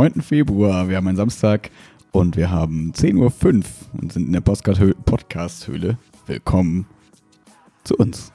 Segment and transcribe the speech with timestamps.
[0.00, 0.22] Wir haben den 9.
[0.22, 1.70] Februar, wir haben einen Samstag
[2.12, 3.62] und wir haben 10.05 Uhr
[4.00, 5.98] und sind in der Podcast-Höhle.
[6.26, 6.86] Willkommen
[7.84, 8.32] zu uns.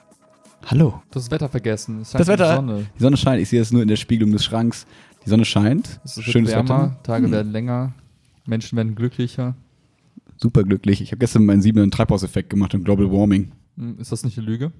[0.67, 1.01] Hallo.
[1.09, 2.01] Das Wetter vergessen.
[2.01, 2.85] Es scheint Das Wetter, Die Sonne.
[2.95, 4.85] die Sonne scheint, ich sehe es nur in der Spiegelung des Schranks.
[5.25, 6.99] Die Sonne scheint, Es wird schönes wärmer, Wetter.
[7.01, 7.31] Tage Hm.
[7.31, 7.95] werden länger,
[8.45, 9.55] Menschen werden glücklicher.
[10.37, 11.01] Super glücklich.
[11.01, 13.53] Ich habe gestern meinen siebenten Treibhauseffekt gemacht und Global Warming.
[13.75, 14.71] Hm, Ist das nicht eine Lüge?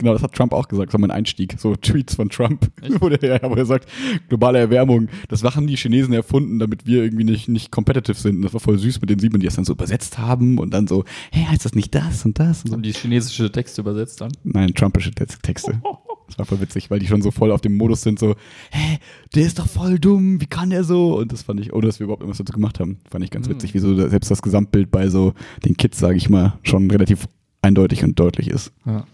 [0.00, 1.54] Genau, das hat Trump auch gesagt, das war mein Einstieg.
[1.58, 3.88] So Tweets von Trump, wo, der, ja, wo er sagt,
[4.28, 8.36] globale Erwärmung, das haben die Chinesen erfunden, damit wir irgendwie nicht, nicht competitive sind.
[8.36, 10.74] Und das war voll süß mit den Sieben, die das dann so übersetzt haben und
[10.74, 12.62] dann so, hey, heißt das nicht das und das?
[12.64, 12.72] Und so.
[12.74, 14.32] Haben die chinesische Texte übersetzt dann?
[14.42, 15.80] Nein, Trumpische Tex- Texte.
[16.30, 18.36] Das war voll witzig, weil die schon so voll auf dem Modus sind, so,
[18.70, 18.98] hä,
[19.34, 21.18] der ist doch voll dumm, wie kann der so?
[21.18, 23.48] Und das fand ich, ohne dass wir überhaupt irgendwas dazu gemacht haben, fand ich ganz
[23.48, 23.54] Mhm.
[23.54, 27.26] witzig, wie so selbst das Gesamtbild bei so den Kids, sage ich mal, schon relativ
[27.62, 28.70] eindeutig und deutlich ist.
[28.86, 29.04] Ja.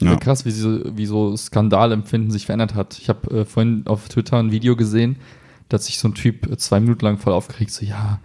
[0.00, 0.16] Ja.
[0.16, 2.98] Krass, wie, so, wie so Skandalempfinden sich verändert hat.
[2.98, 5.16] Ich habe äh, vorhin auf Twitter ein Video gesehen,
[5.68, 8.20] da hat sich so ein Typ äh, zwei Minuten lang voll aufgeregt, so ja,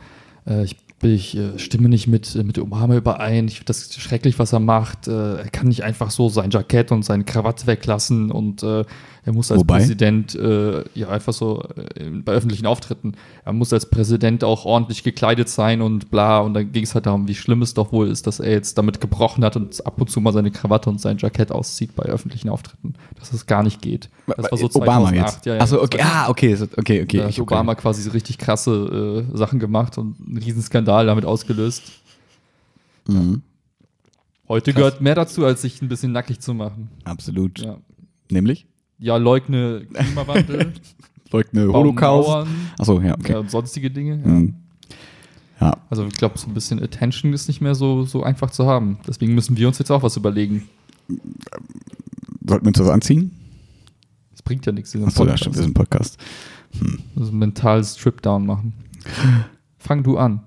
[0.46, 4.54] äh, ich, ich äh, stimme nicht mit, äh, mit Obama überein, ich das schrecklich, was
[4.54, 5.08] er macht.
[5.08, 8.84] Äh, er kann nicht einfach so sein Jackett und seine Krawatte weglassen und äh,
[9.24, 9.78] er muss als Wobei?
[9.78, 11.64] Präsident, äh, ja einfach so
[11.96, 13.14] äh, bei öffentlichen Auftritten,
[13.46, 16.40] er muss als Präsident auch ordentlich gekleidet sein und bla.
[16.40, 18.80] Und dann ging es halt darum, wie schlimm es doch wohl ist, dass er jetzt
[18.80, 22.04] damit gebrochen hat und ab und zu mal seine Krawatte und sein Jackett auszieht bei
[22.04, 22.96] öffentlichen Auftritten.
[23.20, 24.10] Dass es gar nicht geht.
[24.26, 25.46] Das war so Obama 2008, jetzt.
[25.46, 26.16] Ja, ja, Achso, okay, 2008.
[26.16, 27.18] ah, okay, okay, okay.
[27.18, 31.06] Da hat ich- Obama quasi so richtig krasse äh, Sachen gemacht und einen riesen Skandal
[31.06, 31.84] damit ausgelöst.
[33.08, 33.44] Mhm.
[34.48, 34.78] Heute Krass.
[34.80, 36.90] gehört mehr dazu, als sich ein bisschen nackig zu machen.
[37.04, 37.60] Absolut.
[37.60, 37.78] Ja,
[38.30, 38.66] Nämlich?
[39.02, 40.74] Ja leugne Klimawandel,
[41.32, 42.48] Leugne Holocaust.
[42.80, 43.34] Achso, ja, okay.
[43.34, 44.22] ja, und sonstige Dinge.
[44.24, 44.28] Ja.
[44.32, 44.54] Mhm.
[45.60, 48.66] Ja, Also ich glaube, so ein bisschen Attention ist nicht mehr so, so einfach zu
[48.66, 48.98] haben.
[49.08, 50.68] Deswegen müssen wir uns jetzt auch was überlegen.
[52.48, 53.32] sollten wir uns das anziehen?
[54.32, 54.92] Das bringt ja nichts.
[54.92, 55.40] diesen Achso, ja, Podcast.
[55.42, 56.18] stimmt, wir sind ein Podcast.
[57.16, 58.74] Also ein mentales Strip-Down machen.
[59.78, 60.42] Fang du an.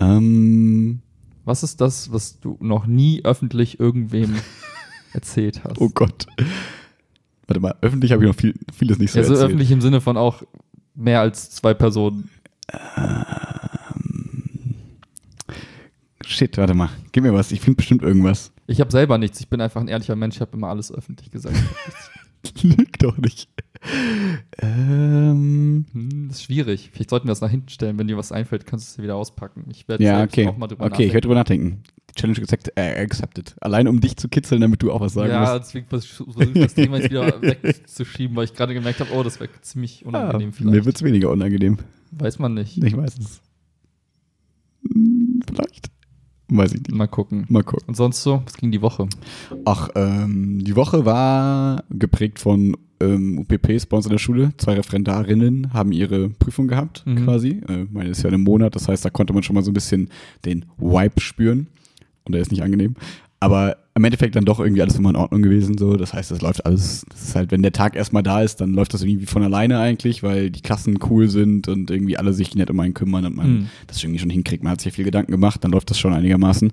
[0.00, 1.00] Ähm,
[1.44, 4.34] Was ist das, was du noch nie öffentlich irgendwem
[5.14, 5.80] erzählt hast?
[5.80, 6.26] oh Gott.
[7.46, 9.48] Warte mal, öffentlich habe ich noch viel, vieles nicht so also erzählt.
[9.48, 10.42] öffentlich im Sinne von auch
[10.94, 12.30] mehr als zwei Personen.
[16.24, 16.90] Shit, warte mal.
[17.12, 17.52] Gib mir was.
[17.52, 18.52] Ich finde bestimmt irgendwas.
[18.66, 19.40] Ich habe selber nichts.
[19.40, 20.36] Ich bin einfach ein ehrlicher Mensch.
[20.36, 21.56] Ich habe immer alles öffentlich gesagt.
[22.62, 23.48] Lüg doch nicht.
[24.58, 26.90] Ähm, Hm, das ist schwierig.
[26.92, 27.98] Vielleicht sollten wir das nach hinten stellen.
[27.98, 29.64] Wenn dir was einfällt, kannst du es wieder auspacken.
[29.70, 30.48] Ich werde ja, okay.
[30.48, 31.82] auch mal drüber Okay, ich werde drüber nachdenken.
[32.14, 33.54] Challenge accept, äh, accepted.
[33.60, 35.66] Allein um dich zu kitzeln, damit du auch was sagen ja, musst.
[35.68, 39.40] deswegen versuche ich das Thema jetzt wieder wegzuschieben, weil ich gerade gemerkt habe, oh, das
[39.40, 40.74] wäre ziemlich unangenehm Ah, vielleicht.
[40.76, 41.78] mir wird es weniger unangenehm.
[42.12, 42.82] Weiß man nicht.
[42.82, 43.40] Ich weiß es.
[44.92, 45.90] Hm, Vielleicht.
[46.48, 46.92] Weiß ich nicht.
[46.92, 47.46] Mal gucken.
[47.48, 47.88] Mal gucken.
[47.88, 48.42] Und sonst so?
[48.44, 49.08] Was ging die Woche?
[49.64, 54.52] Ach, ähm, die Woche war geprägt von ähm, UPPs bei uns in der Schule.
[54.58, 57.24] Zwei Referendarinnen haben ihre Prüfung gehabt, Mhm.
[57.24, 57.62] quasi.
[57.66, 59.70] Äh, meine ist ja in einem Monat, das heißt, da konnte man schon mal so
[59.70, 60.10] ein bisschen
[60.44, 61.68] den Vibe spüren.
[62.24, 62.94] Und der ist nicht angenehm.
[63.40, 65.76] Aber im Endeffekt dann doch irgendwie alles immer in Ordnung gewesen.
[65.76, 65.96] So.
[65.96, 67.04] Das heißt, das läuft alles.
[67.10, 69.78] Das ist halt, wenn der Tag erstmal da ist, dann läuft das irgendwie von alleine
[69.78, 73.36] eigentlich, weil die Klassen cool sind und irgendwie alle sich nett um einen kümmern und
[73.36, 73.66] man Mhm.
[73.86, 74.62] das irgendwie schon hinkriegt.
[74.64, 76.72] Man hat sich viel Gedanken gemacht, dann läuft das schon einigermaßen.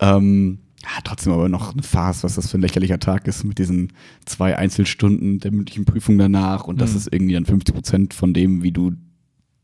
[0.00, 3.58] Ähm, ja, trotzdem aber noch eine Farce, was das für ein lächerlicher Tag ist mit
[3.58, 3.92] diesen
[4.24, 6.96] zwei Einzelstunden der mündlichen Prüfung danach und das Mhm.
[6.96, 8.92] ist irgendwie dann 50 Prozent von dem, wie du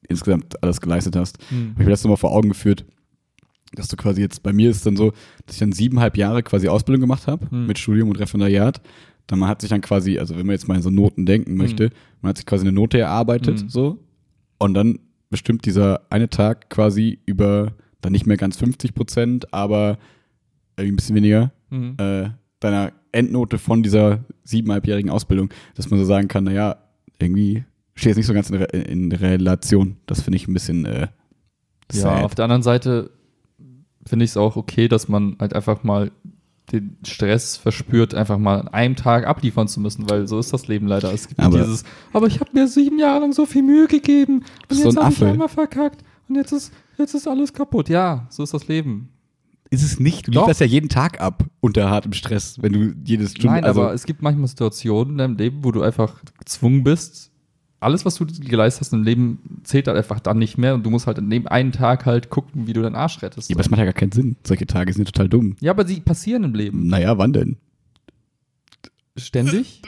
[0.08, 1.38] insgesamt alles geleistet hast.
[1.48, 1.70] Hm.
[1.72, 2.84] Hab ich mir das nochmal vor Augen geführt,
[3.74, 5.12] dass du quasi jetzt, bei mir ist dann so,
[5.46, 7.66] dass ich dann siebeneinhalb Jahre quasi Ausbildung gemacht habe Mhm.
[7.66, 8.80] mit Studium und Referendariat.
[9.26, 11.56] Dann man hat sich dann quasi, also wenn man jetzt mal in so Noten denken
[11.56, 11.90] möchte,
[12.22, 13.68] man hat sich quasi eine Note erarbeitet, Mhm.
[13.68, 13.98] so,
[14.58, 15.00] und dann
[15.30, 19.98] bestimmt dieser eine Tag quasi über dann nicht mehr ganz 50 Prozent, aber
[20.76, 21.96] irgendwie ein bisschen weniger Mhm.
[21.98, 22.30] äh,
[22.60, 26.76] deiner Endnote von dieser siebeneinhalbjährigen Ausbildung, dass man so sagen kann, naja,
[27.18, 27.64] irgendwie
[27.94, 29.96] steht es nicht so ganz in, Re in Relation.
[30.06, 31.08] Das finde ich ein bisschen äh,
[31.92, 32.24] Ja, sad.
[32.24, 33.10] auf der anderen Seite
[34.06, 36.10] finde ich es auch okay, dass man halt einfach mal
[36.72, 40.66] den Stress verspürt, einfach mal an einem Tag abliefern zu müssen, weil so ist das
[40.66, 41.12] Leben leider.
[41.12, 44.42] Es gibt Aber- dieses, aber ich habe mir sieben Jahre lang so viel Mühe gegeben
[44.68, 47.88] und So jetzt ein habe ich einmal verkackt und jetzt ist, jetzt ist alles kaputt.
[47.88, 49.10] Ja, so ist das Leben.
[49.70, 50.26] ist es nicht.
[50.28, 50.42] Du Doch.
[50.42, 53.48] lieferst ja jeden Tag ab unter hartem Stress, wenn du jedes Stunde.
[53.54, 57.30] Nein, also, aber es gibt manchmal Situationen in deinem Leben, wo du einfach gezwungen bist,
[57.80, 60.90] alles, was du geleistet hast im Leben, zählt halt einfach dann nicht mehr und du
[60.90, 63.50] musst halt an dem einen Tag halt gucken, wie du deinen Arsch rettest.
[63.50, 64.36] ja, aber das macht ja gar keinen Sinn.
[64.46, 65.56] Solche Tage sind ja total dumm.
[65.60, 66.86] Ja, aber sie passieren im Leben.
[66.86, 67.56] Naja, wann denn?
[69.18, 69.80] Ständig?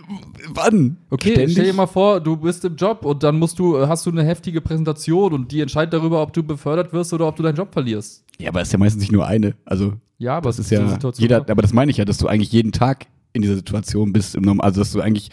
[0.49, 0.97] Wann?
[1.11, 1.53] Okay, Ständig?
[1.53, 4.25] stell dir mal vor, du bist im Job und dann musst du, hast du eine
[4.25, 7.71] heftige Präsentation und die entscheidet darüber, ob du befördert wirst oder ob du deinen Job
[7.73, 8.25] verlierst.
[8.39, 9.55] Ja, aber es ist ja meistens nicht nur eine.
[9.67, 12.27] Also, Ja, aber das ist ja Situationen- jeder, aber das meine ich ja, dass du
[12.27, 14.35] eigentlich jeden Tag in dieser Situation bist.
[14.35, 15.31] Im Norm also, dass du eigentlich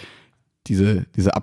[0.67, 1.33] diese, diese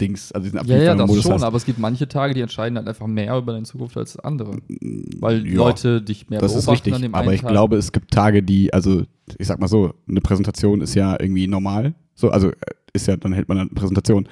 [0.00, 1.42] Abliefer-Dings, also diesen Ja, ja, das Abliefermodus schon, hast.
[1.42, 4.56] aber es gibt manche Tage, die entscheiden halt einfach mehr über deine Zukunft als andere.
[5.20, 7.50] Weil Ja, Leute dich mehr Das ist beobachten richtig, an dem aber ich Tag.
[7.50, 9.02] glaube, es gibt Tage, die, also
[9.38, 11.94] ich sag mal so, eine Präsentation ist ja irgendwie normal.
[12.14, 12.54] So, also äh,
[12.92, 14.28] ist ja, dann hält man eine Präsentation.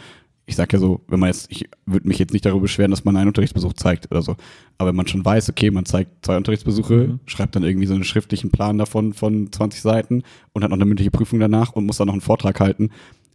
[0.46, 3.04] Ich sag ja so, wenn man jetzt, ich würde mich jetzt nicht darüber beschweren, dass
[3.04, 4.34] man einen Unterrichtsbesuch zeigt oder so.
[4.78, 7.20] Aber wenn man schon weiß, okay, man zeigt zwei Unterrichtsbesuche, Mhm.
[7.26, 10.22] schreibt dann irgendwie so einen schriftlichen Plan davon von 20 Seiten
[10.54, 12.88] und hat noch eine mündliche Prüfung danach und muss dann noch einen Vortrag halten,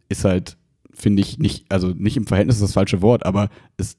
[0.10, 0.58] ist halt,
[0.94, 3.98] finde ich, nicht, also nicht im Verhältnis ist das falsche Wort, aber es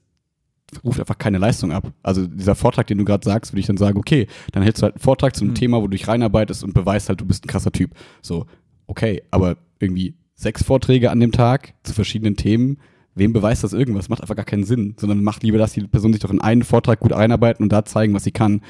[0.83, 1.91] ruft einfach keine Leistung ab.
[2.03, 4.83] Also dieser Vortrag, den du gerade sagst, würde ich dann sagen, okay, dann hältst du
[4.83, 5.55] halt einen Vortrag zu einem Mhm.
[5.55, 7.91] Thema, wo du dich reinarbeitest und beweist halt, du bist ein krasser Typ.
[8.21, 8.45] So,
[8.87, 12.77] okay, aber irgendwie sechs Vorträge an dem Tag zu verschiedenen Themen,
[13.13, 14.09] wem beweist das irgendwas?
[14.09, 16.63] Macht einfach gar keinen Sinn, sondern macht lieber, dass die Person sich doch in einen
[16.63, 18.61] Vortrag gut einarbeiten und da zeigen, was sie kann.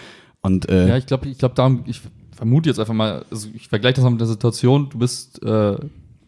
[0.41, 2.01] Und äh, Ja, ich glaube, ich glaube, darum, ich
[2.31, 5.77] vermute jetzt einfach mal, also ich vergleiche das mal mit der Situation, du bist, äh,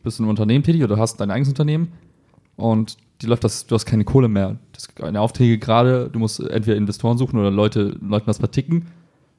[0.03, 1.93] bist in einem Unternehmen tätig oder hast dein eigenes Unternehmen
[2.55, 4.57] und die läuft das, du hast keine Kohle mehr.
[4.73, 8.87] Das keine Aufträge gerade, du musst entweder Investoren suchen oder Leute, Leuten was verticken.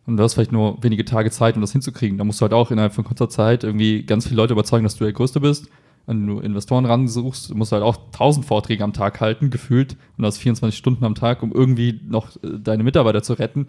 [0.06, 2.16] Und du hast vielleicht nur wenige Tage Zeit, um das hinzukriegen.
[2.16, 4.96] Da musst du halt auch innerhalb von kurzer Zeit irgendwie ganz viele Leute überzeugen, dass
[4.96, 5.68] du der Größte bist.
[6.06, 9.96] Wenn du Investoren ransuchst, musst du halt auch 1000 Vorträge am Tag halten, gefühlt.
[10.16, 13.66] Und das 24 Stunden am Tag, um irgendwie noch äh, deine Mitarbeiter zu retten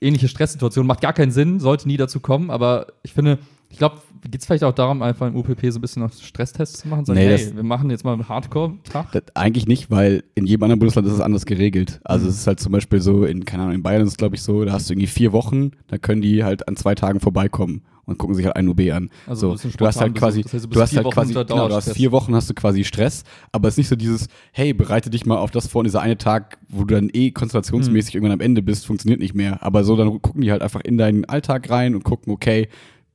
[0.00, 0.86] ähnliche Stresssituation.
[0.86, 3.38] Macht gar keinen Sinn, sollte nie dazu kommen, aber ich finde,
[3.70, 3.96] ich glaube,
[4.30, 7.04] geht es vielleicht auch darum, einfach im UPP so ein bisschen noch Stresstests zu machen
[7.04, 9.22] sagen, Nee, hey, wir machen jetzt mal einen Hardcore-Tag.
[9.34, 12.00] Eigentlich nicht, weil in jedem anderen Bundesland ist es anders geregelt.
[12.04, 12.30] Also Mhm.
[12.30, 14.42] es ist halt zum Beispiel so, in, keine Ahnung, in Bayern ist es glaube ich
[14.42, 17.82] so, da hast du irgendwie vier Wochen, da können die halt an zwei Tagen vorbeikommen
[18.04, 19.10] und gucken sich halt ein UB an.
[19.26, 20.42] Also so, du hast halt quasi.
[20.42, 22.54] Das heißt, du du hast halt Wochen quasi, genau, du hast vier Wochen hast du
[22.54, 25.80] quasi Stress, aber es ist nicht so dieses, hey, bereite dich mal auf das vor,
[25.80, 28.18] und dieser eine Tag, wo du dann eh konzentrationsmäßig Mhm.
[28.18, 29.60] irgendwann am Ende bist, funktioniert nicht mehr.
[29.62, 32.68] Aber so, dann gucken die halt einfach in deinen Alltag rein und gucken, okay,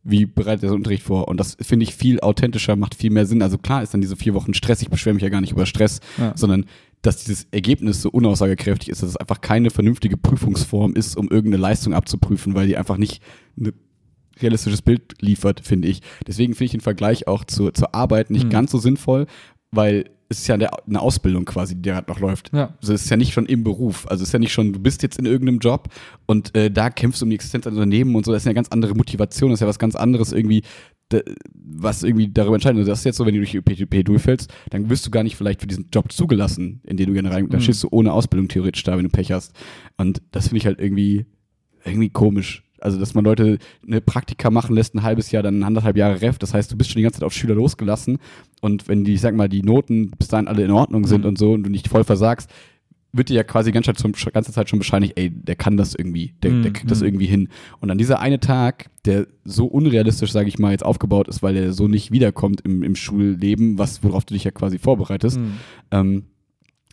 [0.04, 1.28] wie bereitet der so Unterricht vor?
[1.28, 3.42] Und das finde ich viel authentischer, macht viel mehr Sinn.
[3.42, 5.66] Also klar ist dann diese vier Wochen Stress, ich beschwere mich ja gar nicht über
[5.66, 6.34] Stress, Ja.
[6.36, 6.66] sondern
[7.04, 11.62] dass dieses Ergebnis so unaussagekräftig ist, dass es einfach keine vernünftige Prüfungsform ist, um irgendeine
[11.62, 13.22] Leistung abzuprüfen, weil die einfach nicht
[13.60, 13.74] ein
[14.40, 16.02] realistisches Bild liefert, finde ich.
[16.28, 18.50] Deswegen finde ich den Vergleich auch zur, zur Arbeit nicht Mhm.
[18.50, 19.26] ganz so sinnvoll,
[19.72, 22.52] weil es ist ja eine, Ausbildung quasi, die gerade noch läuft.
[22.54, 22.74] Ja.
[22.82, 24.08] Also es ist ja nicht schon im Beruf.
[24.08, 25.90] Also es ist ja nicht schon, du bist jetzt in irgendeinem Job
[26.26, 28.32] und äh, da kämpfst du um die Existenz eines Unternehmens und so.
[28.32, 30.64] Das ist ja eine ganz andere Motivation, das ist ja was ganz anderes irgendwie,
[31.54, 32.80] was irgendwie darüber entscheidet.
[32.80, 35.24] Also das ist jetzt so, wenn du durch die UPTP durchfällst, dann wirst du gar
[35.24, 37.64] nicht vielleicht für diesen Job zugelassen, in den du gerne rein, dann Mhm.
[37.64, 39.54] stehst du ohne Ausbildung theoretisch da, wenn du Pech hast.
[39.98, 41.26] Und das finde ich halt irgendwie,
[41.84, 42.64] irgendwie komisch.
[42.82, 43.58] Also, dass man Leute
[43.88, 46.38] eine Praktika machen lässt, ein halbes Jahr, dann anderthalb Jahre Ref.
[46.40, 48.18] Das heißt, du bist schon die ganze Zeit auf Schüler losgelassen.
[48.60, 51.28] Und wenn die, ich sag mal, die Noten bis dahin alle in Ordnung sind Mhm.
[51.28, 52.50] und so und du nicht voll versagst,
[53.14, 55.76] wird dir ja quasi die ganze Zeit, schon, ganze Zeit schon bescheinigt, ey, der kann
[55.76, 56.74] das irgendwie, der, der Mhm.
[56.74, 57.08] kriegt das Mhm.
[57.08, 57.50] irgendwie hin.
[57.82, 61.54] Und dann dieser eine Tag, der so unrealistisch, sage ich mal, jetzt aufgebaut ist, weil
[61.54, 65.54] der so nicht wiederkommt im, im Schulleben, was, worauf du dich ja quasi vorbereitest, Mhm.
[65.92, 66.24] ähm,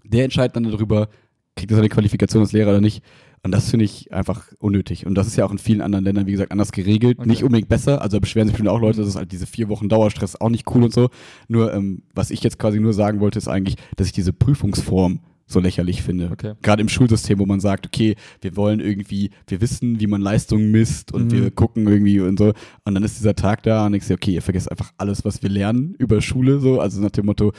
[0.04, 1.08] der entscheidet dann darüber,
[1.54, 3.02] kriegt er seine Qualifikation als Lehrer oder nicht.
[3.42, 5.06] Und das finde ich einfach unnötig.
[5.06, 7.18] Und das ist ja auch in vielen anderen Ländern, wie gesagt, anders geregelt.
[7.18, 7.28] Okay.
[7.28, 8.02] Nicht unbedingt besser.
[8.02, 10.68] Also beschweren sich bestimmt auch Leute, dass es halt diese vier Wochen Dauerstress auch nicht
[10.74, 11.08] cool und so.
[11.48, 15.20] Nur, ähm, was ich jetzt quasi nur sagen wollte, ist eigentlich, dass ich diese Prüfungsform
[15.50, 16.28] so lächerlich finde.
[16.30, 16.54] Okay.
[16.60, 20.70] Gerade im Schulsystem, wo man sagt, okay, wir wollen irgendwie, wir wissen, wie man Leistungen
[20.70, 21.30] misst und Mhm.
[21.32, 22.52] wir gucken irgendwie und so.
[22.84, 25.42] Und dann ist dieser Tag da und ich sehe, okay, ihr vergesst einfach alles, was
[25.42, 26.80] wir lernen über Schule, so.
[26.80, 27.52] Also nach dem Motto,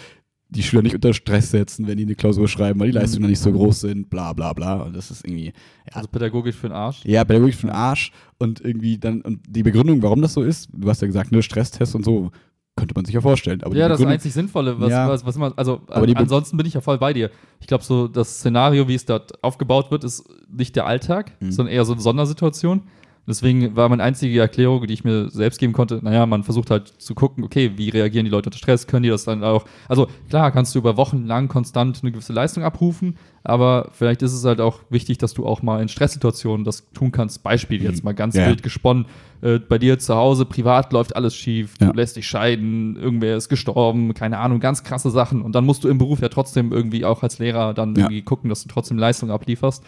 [0.51, 3.23] die Schüler nicht unter Stress setzen, wenn die eine Klausur schreiben, weil die Leistungen Mhm.
[3.23, 4.81] noch nicht so groß sind, bla bla bla.
[4.81, 7.05] Und das ist irgendwie, ja, Also pädagogisch für den Arsch.
[7.05, 10.69] ja, pädagogisch für den Arsch und irgendwie dann, und die Begründung, warum das so ist,
[10.73, 12.31] du hast ja gesagt, ne, Stresstest und so,
[12.75, 13.61] könnte man sich ja vorstellen.
[13.61, 15.07] Aber ja, das einzig Sinnvolle, was, Ja.
[15.09, 17.29] was, was man, also Aber die Be- ansonsten bin ich ja voll bei dir.
[17.59, 21.51] Ich glaube, so das Szenario, wie es dort aufgebaut wird, ist nicht der Alltag, Mhm.
[21.51, 22.83] sondern eher so eine Sondersituation.
[23.29, 26.87] Deswegen war meine einzige Erklärung, die ich mir selbst geben konnte, naja, man versucht halt
[26.87, 30.07] zu gucken, okay, wie reagieren die Leute unter Stress, können die das dann auch, also
[30.29, 34.43] klar, kannst du über Wochen lang konstant eine gewisse Leistung abrufen, aber vielleicht ist es
[34.43, 37.43] halt auch wichtig, dass du auch mal in Stresssituationen das tun kannst.
[37.43, 38.47] Beispiel jetzt mal ganz Ja.
[38.47, 39.05] wild gesponnen,
[39.41, 41.91] äh, bei dir zu Hause, privat läuft alles schief, Ja.
[41.91, 45.83] du lässt dich scheiden, irgendwer ist gestorben, keine Ahnung, ganz krasse Sachen und dann musst
[45.83, 48.05] du im Beruf ja trotzdem irgendwie auch als Lehrer dann Ja.
[48.05, 49.83] irgendwie gucken, dass du trotzdem Leistung ablieferst.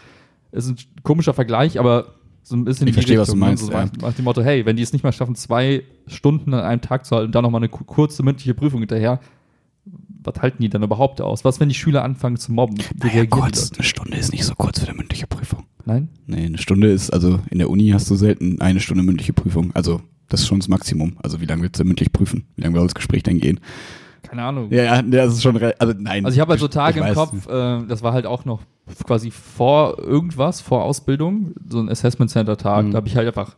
[0.52, 3.88] Ist ein komischer Vergleich, aber so ein bisschen Ich verstehe, was du meinst, So ja.
[4.00, 7.06] nach, dem Motto, hey, wenn die es nicht mal schaffen, zwei Stunden an einem Tag
[7.06, 9.20] zu halten und dann nochmal eine ku- kurze mündliche Prüfung hinterher,
[10.24, 11.44] was halten die dann überhaupt aus?
[11.44, 12.78] Was, wenn die Schüler anfangen zu mobben?
[13.00, 15.64] Wie Naja, kurz, eine Stunde ist nicht so kurz für eine mündliche Prüfung.
[15.84, 16.08] Nein?
[16.26, 19.72] Nee, eine Stunde ist, also in der Uni hast du selten eine Stunde mündliche Prüfung.
[19.74, 21.16] Also das ist schon das Maximum.
[21.22, 22.44] Also wie lange willst du mündlich prüfen?
[22.56, 23.58] Wie lange soll das Gespräch denn gehen?
[24.32, 24.68] Keine Ahnung.
[24.70, 26.24] Ja, ja, das ist schon, also nein.
[26.24, 27.14] Also ich habe halt so Tage im weiß.
[27.14, 28.62] Kopf, äh, das war halt auch noch
[29.06, 32.86] quasi vor irgendwas, vor Ausbildung, so ein Assessment Center Tag.
[32.86, 32.90] Mhm.
[32.92, 33.56] Da habe ich halt einfach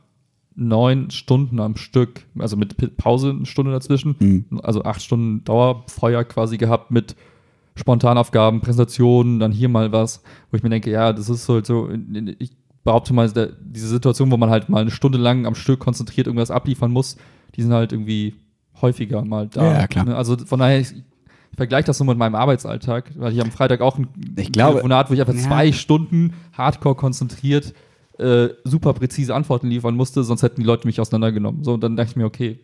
[0.56, 4.60] neun Stunden am Stück, also mit Pause eine Stunde dazwischen, Mhm.
[4.64, 7.14] also acht Stunden Dauerfeuer quasi gehabt mit
[7.76, 11.88] Spontanaufgaben, Präsentationen, dann hier mal was, wo ich mir denke, ja, das ist halt so,
[12.40, 12.50] ich
[12.82, 16.50] behaupte mal, diese Situation, wo man halt mal eine Stunde lang am Stück konzentriert irgendwas
[16.50, 17.16] abliefern muss,
[17.54, 18.34] die sind halt irgendwie
[18.80, 19.80] häufiger mal da.
[19.80, 20.04] Ja, klar.
[20.04, 20.16] Ne?
[20.16, 23.80] Also von daher, ich, ich vergleiche das so mit meinem Arbeitsalltag, weil ich am Freitag
[23.80, 25.40] auch ein Ich glaube- Telefonat, wo ich einfach Ja.
[25.40, 27.72] zwei Stunden hardcore konzentriert
[28.18, 31.64] äh, super präzise Antworten liefern musste, sonst hätten die Leute mich auseinandergenommen.
[31.64, 32.60] So, und dann dachte ich mir, okay,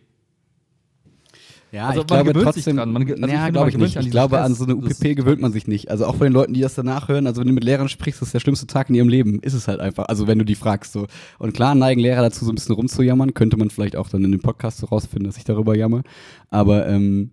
[1.71, 2.91] Ja, Also ich man glaube trotzdem, dran.
[2.91, 3.97] Man also ich ja, finde, glaube ich nicht.
[3.97, 4.57] an Ich glaube, an Stress.
[4.57, 5.89] so eine UPP gewöhnt man sich nicht.
[5.89, 8.21] Also auch von den Leuten, die das danach hören, also wenn du mit Lehrern sprichst,
[8.21, 10.05] das ist der schlimmste Tag in ihrem Leben, ist es halt einfach.
[10.09, 11.07] Also wenn du die fragst so.
[11.39, 14.31] Und klar neigen Lehrer dazu, so ein bisschen rumzujammern, könnte man vielleicht auch dann in
[14.31, 16.01] dem Podcast so rausfinden, dass ich darüber jammer.
[16.49, 17.31] Aber ähm,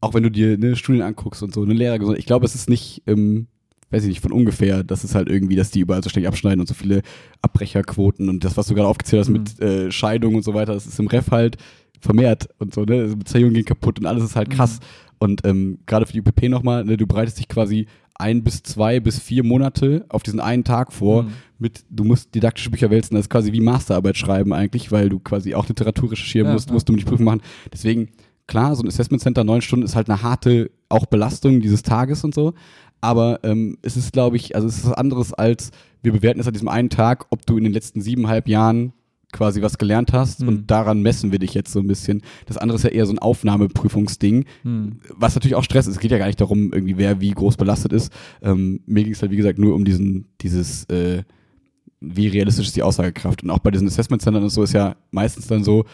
[0.00, 2.70] auch wenn du dir ne, Studien anguckst und so, eine Lehrer, ich glaube, es ist
[2.70, 3.46] nicht, ähm,
[3.90, 6.60] weiß ich nicht, von ungefähr, dass es halt irgendwie, dass die überall so ständig abschneiden
[6.60, 7.02] und so viele
[7.42, 9.34] Abbrecherquoten und das, was du gerade aufgezählt hast Mhm.
[9.34, 11.56] mit äh, Scheidung und so weiter, das ist im Ref halt
[12.06, 13.02] vermehrt und so, ne?
[13.02, 14.80] Also Beziehungen gehen kaputt und alles ist halt krass.
[15.18, 17.86] Und ähm, gerade für die UPP nochmal, ne, du bereitest dich quasi
[18.18, 21.28] ein bis zwei bis vier Monate auf diesen einen Tag vor Mhm.
[21.58, 25.18] mit, du musst didaktische Bücher wälzen, das ist quasi wie Masterarbeit schreiben eigentlich, weil du
[25.18, 26.72] quasi auch Literatur recherchieren Ja, musst, ja.
[26.74, 27.42] musst du mit die Prüfung machen.
[27.72, 28.08] Deswegen,
[28.46, 32.24] klar, so ein Assessment Center, neun Stunden ist halt eine harte auch Belastung dieses Tages
[32.24, 32.54] und so.
[33.02, 35.70] Aber ähm, es ist, glaube ich, also es ist was anderes als,
[36.02, 38.92] wir bewerten es an diesem einen Tag, ob du in den letzten siebeneinhalb Jahren
[39.32, 40.48] quasi was gelernt hast Mhm.
[40.48, 42.22] und daran messen wir dich jetzt so ein bisschen.
[42.46, 45.00] Das andere ist ja eher so ein Aufnahmeprüfungsding, Hm.
[45.14, 45.94] was natürlich auch Stress ist.
[45.96, 48.12] Es geht ja gar nicht darum, irgendwie wer wie groß belastet ist.
[48.42, 51.22] Ähm, mir ging es halt, wie gesagt, nur um diesen, dieses, äh,
[52.00, 53.42] wie realistisch ist die Aussagekraft.
[53.42, 55.84] Und auch bei diesen Assessment Centern und so ist ja meistens dann so,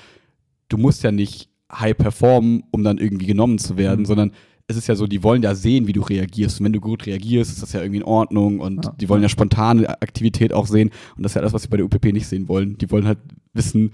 [0.69, 4.07] du musst ja nicht high performen, um dann irgendwie genommen zu werden, Mhm.
[4.07, 4.33] sondern
[4.73, 6.61] es ist ja so, die wollen ja sehen, wie du reagierst.
[6.61, 8.93] Und wenn du gut reagierst, ist das ja irgendwie in Ordnung und Ja.
[9.01, 10.91] die wollen ja spontane Aktivität auch sehen.
[11.17, 12.77] Und das ist ja das, was sie bei der UPP nicht sehen wollen.
[12.79, 13.19] Die wollen halt
[13.53, 13.93] wissen,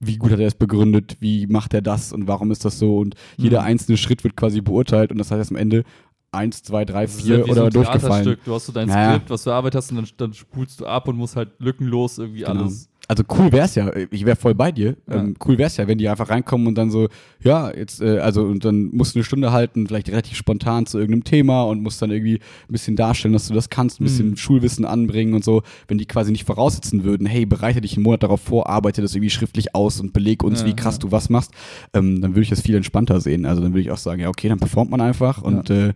[0.00, 2.98] wie gut hat er es begründet, wie macht er das und warum ist das so
[2.98, 3.66] und jeder Mhm.
[3.68, 5.84] einzelne Schritt wird quasi beurteilt und das heißt am Ende
[6.32, 8.36] eins, zwei, drei, Das ist vier ja wie oder so ein durchgefallen.
[8.44, 9.10] Du hast so dein Naja.
[9.14, 12.18] Skript, was du erarbeitet hast, und dann, dann spulst du ab und musst halt lückenlos
[12.18, 12.62] irgendwie Genau.
[12.62, 12.88] alles.
[13.08, 14.96] Also cool wär's ja, ich wäre voll bei dir.
[15.10, 15.16] Ja.
[15.16, 17.08] Ähm, cool wär's ja, wenn die einfach reinkommen und dann so,
[17.42, 20.98] ja, jetzt, äh, also und dann musst du eine Stunde halten, vielleicht relativ spontan zu
[20.98, 24.30] irgendeinem Thema und musst dann irgendwie ein bisschen darstellen, dass du das kannst, ein bisschen
[24.30, 24.36] Mhm.
[24.36, 25.62] Schulwissen anbringen und so.
[25.88, 29.14] Wenn die quasi nicht voraussetzen würden, hey, bereite dich einen Monat darauf vor, arbeite das
[29.14, 31.00] irgendwie schriftlich aus und beleg uns, Ja, wie krass ja.
[31.00, 31.50] du was machst,
[31.92, 33.44] ähm, dann würde ich das viel entspannter sehen.
[33.46, 35.92] Also dann würde ich auch sagen, ja, okay, dann performt man einfach und äh,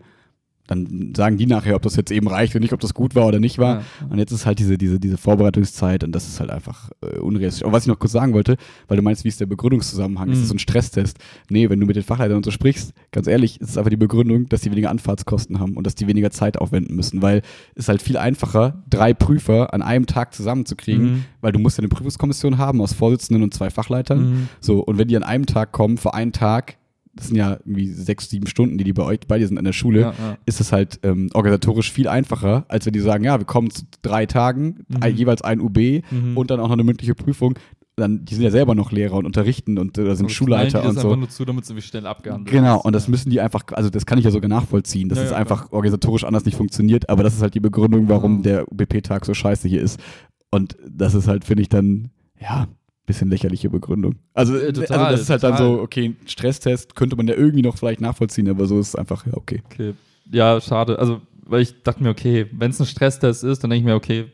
[0.67, 3.27] dann sagen die nachher, ob das jetzt eben reicht und nicht, ob das gut war
[3.27, 3.77] oder nicht war.
[3.77, 3.83] Ja.
[4.11, 7.63] Und jetzt ist halt diese, diese, diese Vorbereitungszeit und das ist halt einfach äh, unrealistisch.
[7.65, 8.57] Aber was ich noch kurz sagen wollte,
[8.89, 10.29] weil du meinst, wie ist der Begründungszusammenhang?
[10.31, 10.41] Ist Mhm.
[10.43, 11.19] das so ein Stresstest?
[11.49, 13.97] Nee, wenn du mit den Fachleitern und so sprichst, ganz ehrlich, ist es einfach die
[13.97, 17.43] Begründung, dass die weniger Anfahrtskosten haben und dass die weniger Zeit aufwenden müssen, weil
[17.75, 21.25] es ist halt viel einfacher, drei Prüfer an einem Tag zusammenzukriegen, Mhm.
[21.41, 24.19] weil du musst ja eine Prüfungskommission haben aus Vorsitzenden und zwei Fachleitern.
[24.31, 24.49] Mhm.
[24.61, 26.77] So, und wenn die an einem Tag kommen, für einen Tag,
[27.17, 29.65] das sind ja irgendwie sechs, sieben Stunden, die die bei euch, bei dir sind an
[29.65, 30.37] der Schule, Ja, ja.
[30.47, 33.83] ist es halt ähm, organisatorisch viel einfacher, als wenn die sagen, ja, wir kommen zu
[34.03, 35.07] drei Tagen, Mhm.
[35.17, 36.37] jeweils ein UB Mhm.
[36.37, 37.59] und dann auch noch eine mündliche Prüfung.
[37.99, 40.95] Dann, die sind ja selber noch Lehrer und unterrichten und äh, sind Aber Schulleiter und
[40.95, 41.09] das so.
[41.09, 42.85] einfach nur zu, damit sie schnell abgehandelt Genau, ist.
[42.85, 45.31] und das müssen die einfach, also das kann ich ja sogar nachvollziehen, dass Ja, es
[45.31, 48.43] ja, einfach organisatorisch anders nicht funktioniert, aber das ist halt die Begründung, warum Ah.
[48.43, 49.99] der UBP-Tag so scheiße hier ist.
[50.51, 52.69] Und das ist halt, finde ich, dann, ja,
[53.07, 54.17] bisschen lächerliche Begründung.
[54.35, 55.77] Also, Äh, also total, das ist halt dann total.
[55.77, 58.95] so, okay, ein Stresstest könnte man ja irgendwie noch vielleicht nachvollziehen, aber so ist es
[58.97, 59.63] einfach, ja, okay.
[59.67, 59.95] Okay.
[60.31, 60.99] Ja, schade.
[60.99, 63.95] Also, weil ich dachte mir, okay, wenn es ein Stresstest ist, dann denke ich mir,
[63.95, 64.27] okay,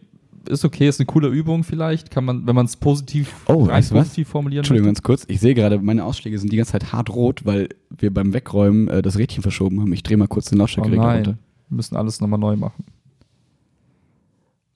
[0.49, 2.11] ist okay, ist eine coole Übung vielleicht.
[2.11, 4.05] Kann man, wenn man es positiv, Oh, rein du was?
[4.09, 5.03] positiv formulieren Entschuldigung, möchte.
[5.03, 5.25] ganz kurz.
[5.29, 8.89] Ich sehe gerade, meine Ausschläge sind die ganze Zeit hart rot, weil wir beim Wegräumen
[8.89, 9.93] äh, das Rädchen verschoben haben.
[9.93, 11.39] Ich drehe mal kurz den Oh Lautstärkeregler nein, runter.
[11.69, 12.85] wir müssen alles nochmal neu machen.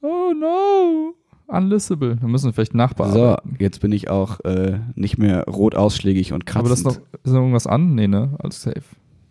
[0.03, 1.15] Oh no,
[1.49, 2.21] unlistable.
[2.21, 3.57] Wir müssen vielleicht So, nachbearbeiten.
[3.59, 6.61] jetzt bin ich auch äh, nicht mehr rot ausschlägig und kratzend.
[6.61, 7.95] Aber das ist noch, ist noch irgendwas an?
[7.95, 8.35] Nee, ne?
[8.39, 8.83] Alles safe.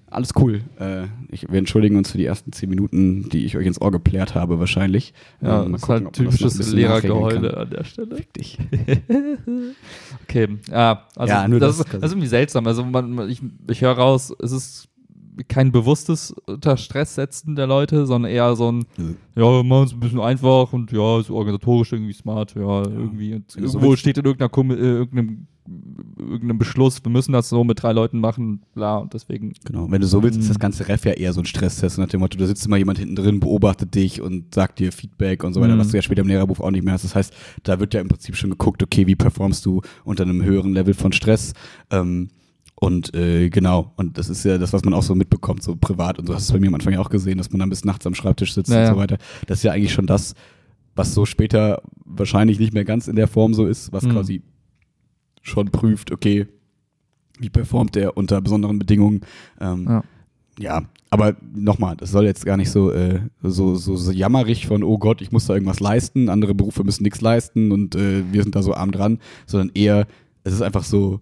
[0.08, 0.62] Alles cool.
[0.80, 3.92] Äh, ich, wir entschuldigen uns für die ersten zehn Minuten, die ich euch ins Ohr
[3.92, 5.14] geplärt habe, wahrscheinlich.
[5.42, 8.16] Ja, Ähm, das ist halt typisches Lehrergeheule an der Stelle.
[8.16, 8.58] Fick dich.
[10.24, 12.68] Okay, ja, also Ja, nur das, das ist, das ist irgendwie seltsam.
[12.68, 14.88] Also man- ich, ich höre raus, es ist
[15.48, 19.14] kein bewusstes unter Stress setzen der Leute, sondern eher so ein, Nö.
[19.36, 23.34] ja, wir machen es ein bisschen einfach und ja, ist organisatorisch irgendwie smart, ja, irgendwie.
[23.36, 25.48] Und Ja, so irgendwo steht in irgendeiner äh, irgendeinem,
[26.18, 29.54] irgendeinem Beschluss, wir müssen das so mit drei Leuten machen, bla, und deswegen.
[29.66, 32.08] Genau, wenn du so willst, ist das ganze Ref ja eher so ein Stresstest nach
[32.08, 35.54] dem Motto, da sitzt immer jemand hinten drin, beobachtet dich und sagt dir Feedback und
[35.54, 35.80] so weiter, Mhm.
[35.80, 37.04] was du ja später im Lehrerberuf auch nicht mehr hast.
[37.04, 40.44] Das heißt, da wird ja im Prinzip schon geguckt, okay, wie performst du unter einem
[40.44, 41.54] höheren Level von Stress.
[41.90, 42.30] Ähm,
[42.76, 46.20] und äh, genau, und das ist ja das, was man auch so mitbekommt, so privat.
[46.20, 47.70] Und so hast du es bei mir am Anfang ja auch gesehen, dass man dann
[47.70, 49.18] bis nachts am Schreibtisch sitzt Ja, und so weiter.
[49.48, 50.36] Das ist ja eigentlich schon das,
[50.96, 54.12] was so später wahrscheinlich nicht mehr ganz in der Form so ist, was Mhm.
[54.12, 54.42] quasi
[55.42, 56.48] schon prüft, okay,
[57.40, 59.22] wie performt er unter besonderen Bedingungen.
[59.60, 60.04] Ähm, Ja.
[60.60, 64.84] ja, aber nochmal, das soll jetzt gar nicht so, äh, so, so, so jammerig von,
[64.84, 68.44] oh Gott, ich muss da irgendwas leisten, andere Berufe müssen nichts leisten und äh, wir
[68.44, 70.08] sind da so arm dran, sondern eher,
[70.44, 71.20] es ist einfach so,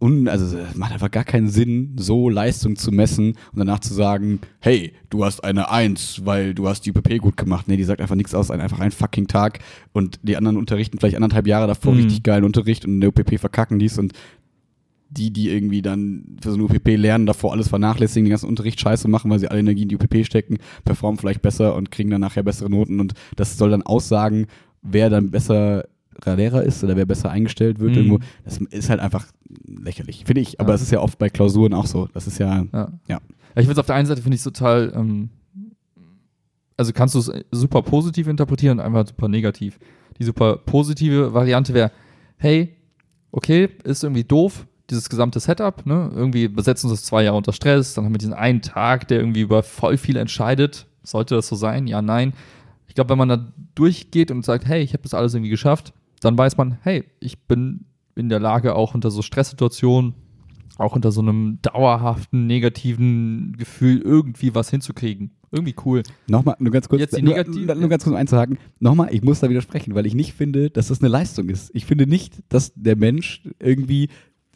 [0.00, 3.92] un, also es macht einfach gar keinen Sinn, so Leistung zu messen und danach zu
[3.94, 7.66] sagen, hey, du hast eine Eins, weil du hast die UPP gut gemacht.
[7.68, 9.58] Nee, die sagt einfach nichts aus, ein- einfach ein fucking Tag
[9.92, 12.00] und die anderen unterrichten vielleicht anderthalb Jahre davor Mhm.
[12.00, 14.12] richtig geilen Unterricht und in der UPP verkacken dies und
[15.10, 18.78] die, die irgendwie dann für so eine UPP lernen, davor alles vernachlässigen, den ganzen Unterricht
[18.78, 22.10] scheiße machen, weil sie alle Energie in die UPP stecken, performen vielleicht besser und kriegen
[22.10, 24.46] dann nachher bessere Noten und das soll dann aussagen,
[24.82, 25.86] wer dann besser
[26.26, 27.96] Lehrer ist oder wer besser eingestellt wird Mhm.
[27.96, 28.18] irgendwo.
[28.44, 29.26] Das ist halt einfach
[29.66, 30.60] lächerlich, finde ich.
[30.60, 30.74] Aber Ja.
[30.74, 32.08] es ist ja oft bei Klausuren auch so.
[32.14, 32.92] Das ist ja, Ja.
[33.08, 33.20] Ja.
[33.54, 35.30] Ich finde es auf der einen Seite finde ich total, ähm,
[36.76, 39.78] also kannst du es super positiv interpretieren und einfach super negativ.
[40.18, 41.90] Die super positive Variante wäre,
[42.36, 42.76] hey,
[43.32, 46.10] okay, ist irgendwie doof, dieses gesamte Setup, ne?
[46.14, 49.18] Irgendwie besetzen uns das zwei Jahre unter Stress, dann haben wir diesen einen Tag, der
[49.20, 50.86] irgendwie über voll viel entscheidet.
[51.02, 51.86] Sollte das so sein?
[51.86, 52.32] Ja, nein.
[52.86, 55.92] Ich glaube, wenn man da durchgeht und sagt, hey, ich habe das alles irgendwie geschafft,
[56.20, 60.14] dann weiß man, hey, ich bin in der Lage, auch unter so Stresssituationen,
[60.76, 65.32] auch unter so einem dauerhaften negativen Gefühl irgendwie was hinzukriegen.
[65.50, 66.02] Irgendwie cool.
[66.26, 69.40] nochmal, nur ganz kurz, Jetzt die nur, nur, ganz kurz um einzuhaken, nochmal, ich muss
[69.40, 71.70] da widersprechen, weil ich nicht finde, dass das eine Leistung ist.
[71.74, 74.08] Ich finde nicht, dass der Mensch irgendwie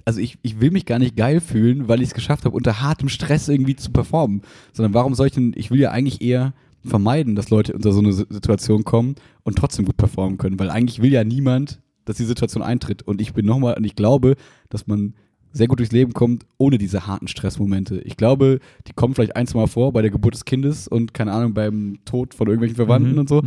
[0.05, 2.81] also ich, ich will mich gar nicht geil fühlen, weil ich es geschafft habe, unter
[2.81, 4.43] hartem Stress irgendwie zu performen.
[4.73, 8.01] Sondern warum soll ich denn, ich will ja eigentlich eher vermeiden, dass Leute unter so
[8.01, 10.59] eine Si- Situation kommen und trotzdem gut performen können.
[10.59, 13.03] Weil eigentlich will ja niemand, dass die Situation eintritt.
[13.03, 14.35] Und ich bin nochmal, und ich glaube,
[14.69, 15.15] dass man
[15.55, 18.01] sehr gut durchs Leben kommt, ohne diese harten Stressmomente.
[18.01, 21.13] Ich glaube, die kommen vielleicht ein, zwei Mal vor bei der Geburt des Kindes und
[21.13, 23.19] keine Ahnung, beim Tod von irgendwelchen Verwandten Mhm.
[23.19, 23.43] und so.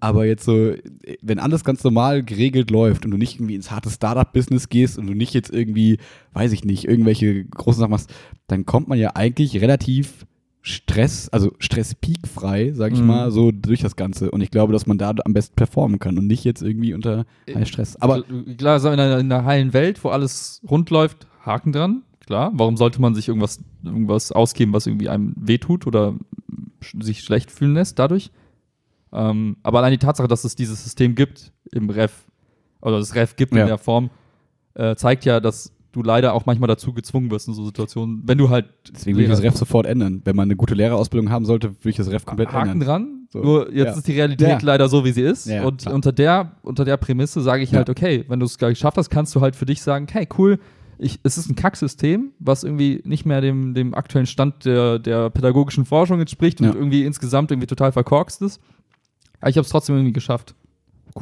[0.00, 0.74] Aber jetzt so,
[1.22, 5.08] wenn alles ganz normal geregelt läuft und du nicht irgendwie ins harte Startup-Business gehst und
[5.08, 5.98] du nicht jetzt irgendwie,
[6.32, 8.14] weiß ich nicht, irgendwelche großen Sachen machst,
[8.46, 10.24] dann kommt man ja eigentlich relativ
[10.62, 13.06] Stress, also stresspeakfrei, sag ich Mhm.
[13.06, 14.30] mal, so durch das Ganze.
[14.30, 17.24] Und ich glaube, dass man da am besten performen kann und nicht jetzt irgendwie unter
[17.52, 17.96] high Stress.
[17.96, 21.72] Aber Kl- klar, so in einer, in einer heilen Welt, wo alles rund läuft, Haken
[21.72, 22.02] dran.
[22.26, 26.14] Klar, warum sollte man sich irgendwas, irgendwas ausgeben, was irgendwie einem wehtut oder
[27.00, 28.30] sich schlecht fühlen lässt dadurch?
[29.12, 32.24] Ähm, aber allein die Tatsache, dass es dieses System gibt im Ref,
[32.82, 33.62] oder das Ref gibt Ja.
[33.62, 34.10] in der Form,
[34.74, 38.38] äh, zeigt ja, dass du leider auch manchmal dazu gezwungen wirst in so Situationen, wenn
[38.38, 40.22] du halt deswegen will ich das Ref sofort ändern.
[40.24, 42.86] Wenn man eine gute Lehrerausbildung haben sollte, würde ich das Ref komplett Haken ändern.
[42.88, 43.14] dran.
[43.30, 43.92] So, Nur jetzt ja.
[43.94, 44.58] ist die Realität Ja.
[44.62, 45.46] leider so, wie sie ist.
[45.46, 45.94] Ja, und klar.
[45.94, 49.34] unter der, unter der Prämisse sage ich halt, okay, wenn du es geschafft hast, kannst
[49.34, 50.58] du halt für dich sagen, hey, cool,
[50.98, 55.30] ich, es ist ein Kacksystem, was irgendwie nicht mehr dem, dem aktuellen Stand der, der
[55.30, 58.60] pädagogischen Forschung entspricht und irgendwie insgesamt irgendwie total verkorkst ist.
[59.40, 60.54] Aber ich habe es trotzdem irgendwie geschafft.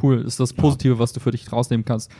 [0.01, 2.11] Cool, ist das Positive, was du für dich rausnehmen kannst.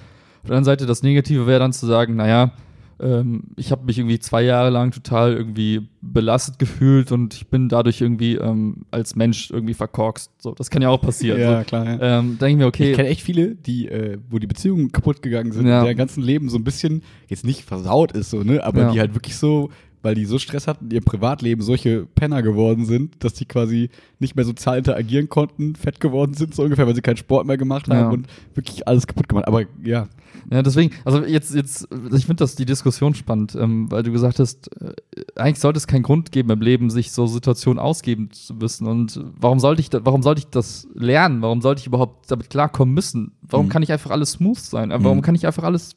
[0.47, 2.53] Auf der anderen Seite, das Negative wäre dann zu sagen, naja,
[3.01, 7.67] ähm, ich habe mich irgendwie zwei Jahre lang total irgendwie belastet gefühlt und ich bin
[7.67, 10.31] dadurch irgendwie ähm, als Mensch irgendwie verkorkst.
[10.39, 11.37] So, das kann ja auch passieren.
[11.39, 11.65] Ja, so.
[11.65, 11.85] klar.
[11.85, 12.19] Ja.
[12.19, 15.21] Ähm, denke ich mir, okay, Ich kenne echt viele, die, äh, wo die Beziehungen kaputt
[15.21, 15.83] gegangen sind, Ja.
[15.83, 18.63] deren ganzen Leben so ein bisschen jetzt nicht versaut ist, so, ne?
[18.63, 18.91] Aber Ja.
[18.93, 19.69] die halt wirklich so,
[20.03, 23.89] weil die so Stress hatten, in ihrem Privatleben solche Penner geworden sind, dass die quasi
[24.19, 27.57] nicht mehr sozial interagieren konnten, fett geworden sind, so ungefähr, weil sie keinen Sport mehr
[27.57, 28.09] gemacht haben Ja.
[28.09, 29.47] und wirklich alles kaputt gemacht.
[29.47, 30.07] Aber ja,
[30.51, 34.39] Ja, deswegen, also jetzt, jetzt, ich finde das die Diskussion spannend, ähm, weil du gesagt
[34.39, 34.93] hast, äh,
[35.35, 38.87] eigentlich sollte es keinen Grund geben im Leben, sich so Situationen ausgeben zu müssen.
[38.87, 41.41] Und warum sollte ich, da, warum sollte ich das lernen?
[41.41, 43.31] Warum sollte ich überhaupt damit klarkommen müssen?
[43.41, 43.69] Warum Mhm.
[43.71, 44.91] kann nicht einfach alles smooth sein?
[44.91, 45.21] Äh, Warum Mhm.
[45.21, 45.95] kann nicht einfach alles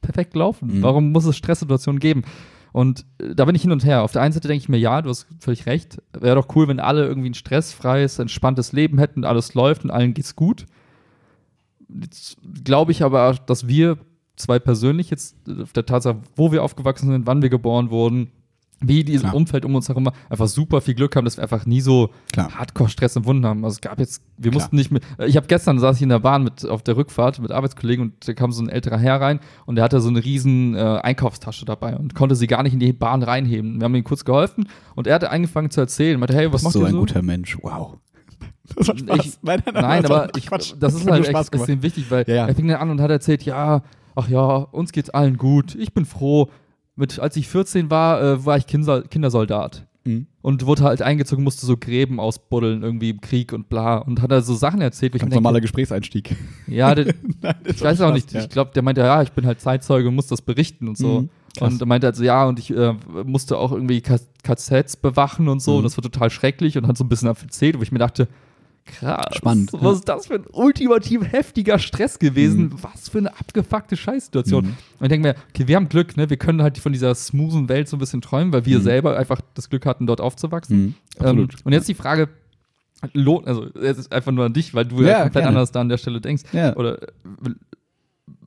[0.00, 0.78] perfekt laufen?
[0.78, 0.82] Mhm.
[0.82, 2.22] Warum muss es Stresssituationen geben?
[2.74, 4.02] Und äh, da bin ich hin und her.
[4.02, 6.02] Auf der einen Seite denke ich mir, ja, du hast völlig recht.
[6.12, 10.12] Wäre doch cool, wenn alle irgendwie ein stressfreies, entspanntes Leben hätten, alles läuft und allen
[10.12, 10.66] geht's gut.
[11.88, 13.96] Jetzt glaube ich aber, dass wir
[14.34, 18.32] zwei persönlich jetzt äh, auf der Tatsache, wo wir aufgewachsen sind, wann wir geboren wurden,
[18.88, 19.34] wie dieses Klar.
[19.34, 22.10] Umfeld um uns herum einfach super viel Glück haben, dass wir einfach nie so.
[22.36, 23.64] Hardcore-Stress empfunden haben.
[23.64, 24.62] Also es gab jetzt, wir Klar.
[24.62, 25.00] mussten nicht mehr.
[25.26, 28.28] Ich habe gestern saß ich in der Bahn mit auf der Rückfahrt mit Arbeitskollegen und
[28.28, 31.64] da kam so ein älterer Herr rein und der hatte so eine riesen äh, Einkaufstasche
[31.64, 33.78] dabei und konnte sie gar nicht in die Bahn reinheben.
[33.80, 36.62] Wir haben ihm kurz geholfen und er hatte angefangen zu erzählen, meinte, hey, du was
[36.62, 37.00] bist macht so ihr ein so?
[37.00, 37.58] guter Mensch.
[37.62, 37.98] Wow.
[38.76, 39.62] Das hat Ich- Nein,
[40.06, 41.68] aber ich, das ist halt Spaß gemacht.
[41.68, 42.46] extrem wichtig, weil Ja, ja.
[42.48, 43.82] er fing dann an und hat erzählt, ja,
[44.14, 46.48] ach ja, uns geht's allen gut, ich bin froh.
[46.96, 49.86] Mit, als ich 14 war, äh, war ich Kinder Kindersoldat.
[50.04, 50.26] Mhm.
[50.42, 53.96] Und wurde halt eingezogen, musste so Gräben ausbuddeln, irgendwie im Krieg und bla.
[53.96, 56.36] Und hat da so Sachen erzählt, Ganz denke, normaler Gesprächseinstieg.
[56.66, 58.42] ja, der, Nein, ich weiß auch nicht, ja.
[58.42, 61.22] ich glaube, der meinte, ja, ich bin halt Zeitzeuge und muss das berichten und so.
[61.22, 61.30] Mhm,
[61.60, 65.60] und er meinte also, ja, und ich äh, musste auch irgendwie K- KZs bewachen und
[65.62, 65.72] so.
[65.72, 65.76] Mhm.
[65.78, 68.28] Und das war total schrecklich und hat so ein bisschen erzählt, wo ich mir dachte,
[68.84, 69.36] krass.
[69.36, 72.64] Spannend, Was ist das für ein ultimativ heftiger Stress gewesen?
[72.64, 72.82] Mhm.
[72.82, 74.64] Was für eine abgefuckte Scheißsituation.
[74.66, 74.70] Mhm.
[75.00, 76.28] Und ich denke mir, okay, wir haben Glück, ne?
[76.30, 78.82] Wir können halt von dieser smoothen Welt so ein bisschen träumen, weil wir Mhm.
[78.84, 80.78] selber einfach das Glück hatten, dort aufzuwachsen.
[80.78, 81.52] Mhm, absolut.
[81.54, 82.28] Ähm, und jetzt die Frage,
[83.12, 85.48] lohnt, also es ist einfach nur an dich, weil du ja, Ja, komplett gerne.
[85.48, 86.44] anders da an der Stelle denkst.
[86.52, 86.74] Ja.
[86.76, 86.98] Oder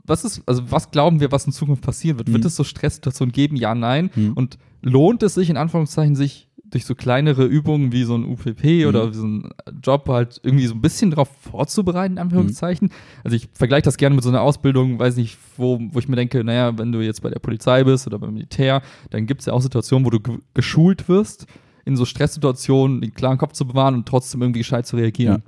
[0.04, 2.30] was ist, also was glauben wir, was in Zukunft passieren wird?
[2.32, 2.48] Wird Mhm.
[2.48, 3.56] es so Stresssituationen geben?
[3.58, 4.10] Ja, nein.
[4.16, 4.34] Mhm.
[4.34, 8.84] Und lohnt es sich in Anführungszeichen, sich durch so kleinere Übungen wie so ein UPP
[8.84, 8.88] Mhm.
[8.90, 9.50] oder so ein
[9.82, 12.90] Job halt irgendwie so ein bisschen darauf vorzubereiten, in Anführungszeichen?
[13.24, 16.16] Also ich vergleiche das gerne mit so einer Ausbildung, weiß nicht, wo, wo ich mir
[16.18, 19.46] denke, naja, wenn du jetzt bei der Polizei bist oder beim Militär, dann gibt es
[19.46, 21.46] ja auch Situationen, wo du ge geschult wirst,
[21.86, 25.44] in so Stresssituationen den klaren Kopf zu bewahren und trotzdem irgendwie gescheit zu reagieren.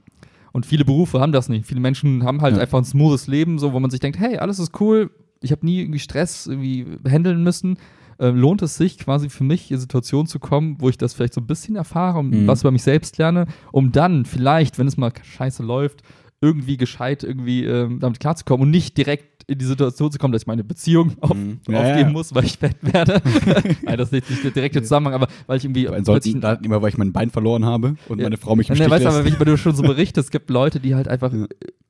[0.54, 1.66] Und viele Berufe haben das nicht.
[1.66, 2.62] Viele Menschen haben halt Ja.
[2.62, 5.66] einfach ein smoothes Leben, so wo man sich denkt, hey, alles ist cool, ich habe
[5.66, 7.78] nie irgendwie Stress irgendwie handeln müssen.
[8.20, 11.34] Äh, lohnt es sich quasi für mich in Situationen zu kommen, wo ich das vielleicht
[11.34, 12.48] so ein bisschen erfahre und Mhm.
[12.48, 16.04] was über mich selbst lerne, um dann vielleicht, wenn es mal scheiße läuft,
[16.42, 20.44] irgendwie gescheit irgendwie ähm, damit klarzukommen und nicht direkt in die Situation zu kommen, dass
[20.44, 21.60] ich meine Beziehung auf, Mhm.
[21.68, 22.10] Ja, aufgeben ja.
[22.12, 23.22] muss, weil ich fett werde.
[23.84, 26.82] Nein, das ist nicht, nicht der direkte Zusammenhang, aber weil ich irgendwie plötzlich- Soldaten immer,
[26.82, 28.26] weil ich mein Bein verloren habe und Ja.
[28.26, 30.50] meine Frau mich im Stich weißt du, aber wenn du schon so berichtest, es gibt
[30.52, 31.48] Leute, die halt einfach in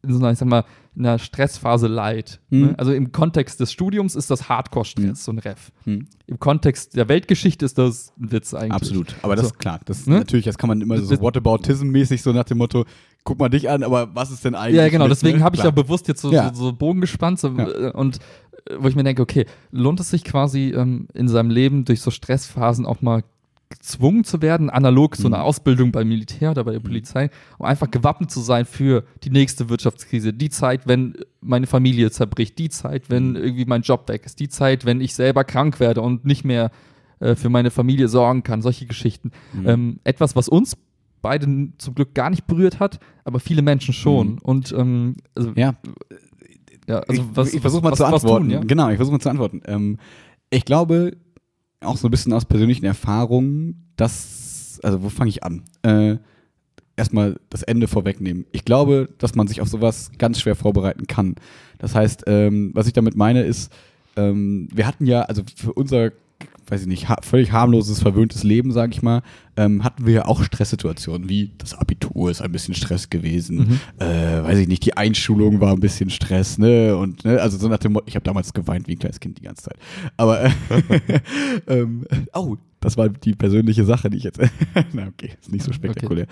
[0.08, 0.64] so einer, ich sag mal,
[0.96, 2.40] in einer Stressphase leid.
[2.50, 2.60] Mhm.
[2.62, 2.76] Ne?
[2.78, 5.72] Also im Kontext des Studiums ist das Hardcore-Stress, so ein Ref.
[5.84, 6.08] Hm.
[6.28, 8.72] Im Kontext der Weltgeschichte ist das ein Witz eigentlich.
[8.72, 9.16] Absolut.
[9.22, 9.52] Aber das So.
[9.52, 9.80] ist klar.
[9.86, 10.20] Das Ne?
[10.20, 12.86] natürlich, das kann man immer so Das- Whataboutism-mäßig so nach dem Motto,
[13.24, 14.78] guck mal dich an, aber was ist denn eigentlich?
[14.82, 15.44] Ja, genau, mit, deswegen ne?
[15.44, 16.54] habe ich ja bewusst jetzt so, Ja.
[16.54, 17.68] so, so Bogen gespannt so, Ja.
[17.70, 18.18] äh, und
[18.70, 22.02] äh, wo ich mir denke, okay, lohnt es sich quasi ähm, in seinem Leben durch
[22.02, 23.24] so Stressphasen auch mal
[23.70, 25.44] gezwungen zu werden, analog so eine Mhm.
[25.44, 27.30] Ausbildung beim Militär oder bei der Polizei,
[27.60, 32.58] um einfach gewappnet zu sein für die nächste Wirtschaftskrise, die Zeit, wenn meine Familie zerbricht,
[32.58, 33.36] die Zeit, wenn Mhm.
[33.36, 36.72] irgendwie mein Job weg ist, die Zeit, wenn ich selber krank werde und nicht mehr
[37.20, 39.30] äh, für meine Familie sorgen kann, solche Geschichten.
[39.54, 39.70] Mhm.
[39.70, 40.76] Ähm, etwas, was uns
[41.22, 41.46] beide
[41.78, 44.34] zum Glück gar nicht berührt hat, aber viele Menschen schon.
[44.34, 44.38] Mhm.
[44.40, 45.76] Und ähm, also, Ja,
[46.88, 48.46] ja, also ich, was, ich versuche mal was, zu antworten.
[48.46, 48.60] Tun, ja?
[48.62, 49.62] Genau, ich versuche mal zu antworten.
[49.66, 49.98] Ähm,
[50.50, 51.18] ich glaube,
[51.82, 55.64] auch so ein bisschen aus persönlichen Erfahrungen, dass, also wo fange ich an?
[55.84, 56.18] Äh,
[56.96, 58.46] erstmal das Ende vorwegnehmen.
[58.52, 61.36] Ich glaube, dass man sich auf sowas ganz schwer vorbereiten kann.
[61.78, 63.72] Das heißt, ähm, was ich damit meine, ist,
[64.18, 66.12] ähm, wir hatten ja, also für unser,
[66.72, 69.22] weiß ich nicht, ha völlig harmloses, verwöhntes Leben, sage ich mal,
[69.58, 73.80] ähm, hatten wir ja auch Stresssituationen, wie das Abitur ist ein bisschen Stress gewesen, Mhm.
[74.06, 77.68] äh, weiß ich nicht, die Einschulung war ein bisschen Stress, ne, und, ne, also so
[77.68, 79.78] nach dem Motto, ich habe damals geweint wie ein kleines Kind die ganze Zeit,
[80.18, 80.50] aber, äh,
[81.68, 84.40] ähm, oh, das war die persönliche Sache, die ich jetzt,
[84.94, 86.28] na okay, ist nicht so spektakulär.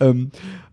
[0.00, 0.30] Ähm,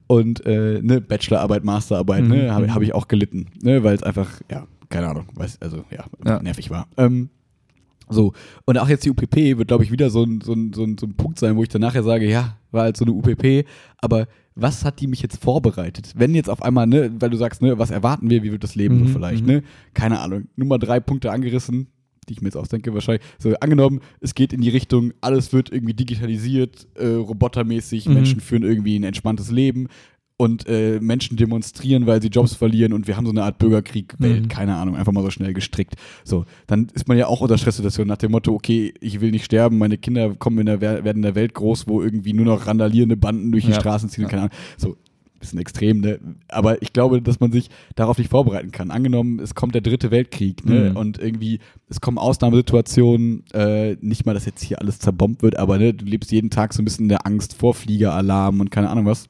[0.07, 2.73] und äh, ne, Bachelorarbeit, Masterarbeit, Mhm, ne, habe mhm.
[2.75, 6.41] hab ich auch gelitten, ne, weil es einfach, ja, keine Ahnung, weiß, also ja, Ja.
[6.41, 6.87] nervig war.
[6.95, 7.29] Ähm,
[8.09, 8.33] so,
[8.65, 10.97] und auch jetzt die UPP wird, glaube ich, wieder so ein, so, ein, so, ein,
[10.97, 13.65] so ein Punkt sein, wo ich dann nachher sage, ja, war halt so eine UPP,
[13.99, 16.13] aber was hat die mich jetzt vorbereitet?
[16.15, 18.75] Wenn jetzt auf einmal, ne, weil du sagst, ne, was erwarten wir, wie wird das
[18.75, 19.51] Leben Mhm, so vielleicht, mhm.
[19.51, 19.63] ne?
[19.93, 21.87] Keine Ahnung, Nummer drei Punkte angerissen,
[22.27, 23.23] die ich mir jetzt ausdenke wahrscheinlich.
[23.37, 28.13] So, angenommen, es geht in die Richtung, alles wird irgendwie digitalisiert, äh, robotermäßig, Mhm.
[28.15, 29.87] Menschen führen irgendwie ein entspanntes Leben
[30.39, 34.43] und äh, Menschen demonstrieren, weil sie Jobs verlieren und wir haben so eine Art Bürgerkrieg-Welt,
[34.43, 34.47] Mhm.
[34.47, 35.95] keine Ahnung, einfach mal so schnell gestrickt.
[36.23, 39.45] So, dann ist man ja auch unter Stresssituationen nach dem Motto, okay, ich will nicht
[39.45, 42.45] sterben, meine Kinder kommen in der, Wer- werden in der Welt groß, wo irgendwie nur
[42.45, 43.79] noch randalierende Banden durch die Ja.
[43.79, 44.29] Straßen ziehen, Ja.
[44.29, 44.53] keine Ahnung.
[44.77, 44.95] So,
[45.39, 46.19] bisschen extrem, ne?
[46.49, 48.89] Aber ich glaube, dass man sich darauf nicht vorbereiten kann.
[48.89, 50.89] Angenommen, es kommt der dritte Weltkrieg, ne?
[50.91, 50.97] Mhm.
[50.97, 55.77] Und irgendwie, es kommen Ausnahmesituationen, äh, nicht mal, dass jetzt hier alles zerbombt wird, aber
[55.77, 58.89] ne, du lebst jeden Tag so ein bisschen in der Angst vor Fliegeralarm und keine
[58.89, 59.27] Ahnung was.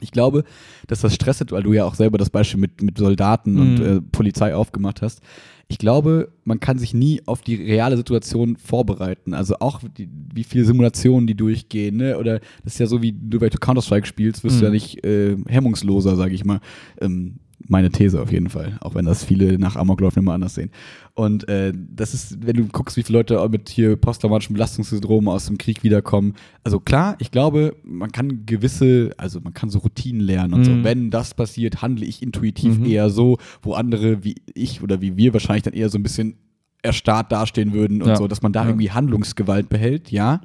[0.00, 0.44] Ich glaube,
[0.86, 3.84] dass das Stress, weil du ja auch selber das Beispiel mit, mit Soldaten und Mhm.
[3.86, 5.20] äh, Polizei aufgemacht hast.
[5.68, 9.34] Ich glaube, man kann sich nie auf die reale Situation vorbereiten.
[9.34, 12.18] Also auch die, wie viele Simulationen die durchgehen, ne?
[12.18, 14.74] Oder das ist ja so, wie du bei Counter-Strike spielst, wirst du ja Mhm.
[14.74, 16.60] nicht äh, hemmungsloser, sage ich mal.
[17.00, 20.70] Ähm, meine These auf jeden Fall, auch wenn das viele nach Amoklauf immer anders sehen.
[21.14, 25.46] Und äh, das ist, wenn du guckst, wie viele Leute mit hier posttraumatischen Belastungssyndrom aus
[25.46, 26.34] dem Krieg wiederkommen.
[26.64, 30.72] Also klar, ich glaube, man kann gewisse, also man kann so Routinen lernen und so.
[30.72, 30.84] Mhm.
[30.84, 32.84] Wenn das passiert, handle ich intuitiv Mhm.
[32.86, 36.34] eher so, wo andere wie ich oder wie wir wahrscheinlich dann eher so ein bisschen
[36.82, 38.16] erstarrt dastehen würden und Ja.
[38.16, 38.68] so, dass man da Ja.
[38.68, 40.40] irgendwie Handlungsgewalt behält, ja.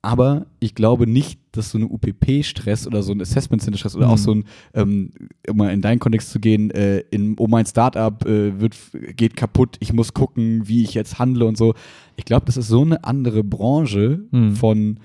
[0.00, 4.06] Aber ich glaube nicht, dass so eine UPP-Stress oder so ein Assessment Center Stress oder
[4.06, 4.12] Mhm.
[4.12, 5.10] auch so ein, ähm,
[5.48, 8.76] um mal in deinen Kontext zu gehen, äh, in, oh mein Startup äh, wird,
[9.16, 11.74] geht kaputt, ich muss gucken, wie ich jetzt handle und so.
[12.16, 14.56] Ich glaube, das ist so eine andere Branche Mhm.
[14.56, 15.00] von,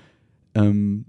[0.54, 1.04] ähm,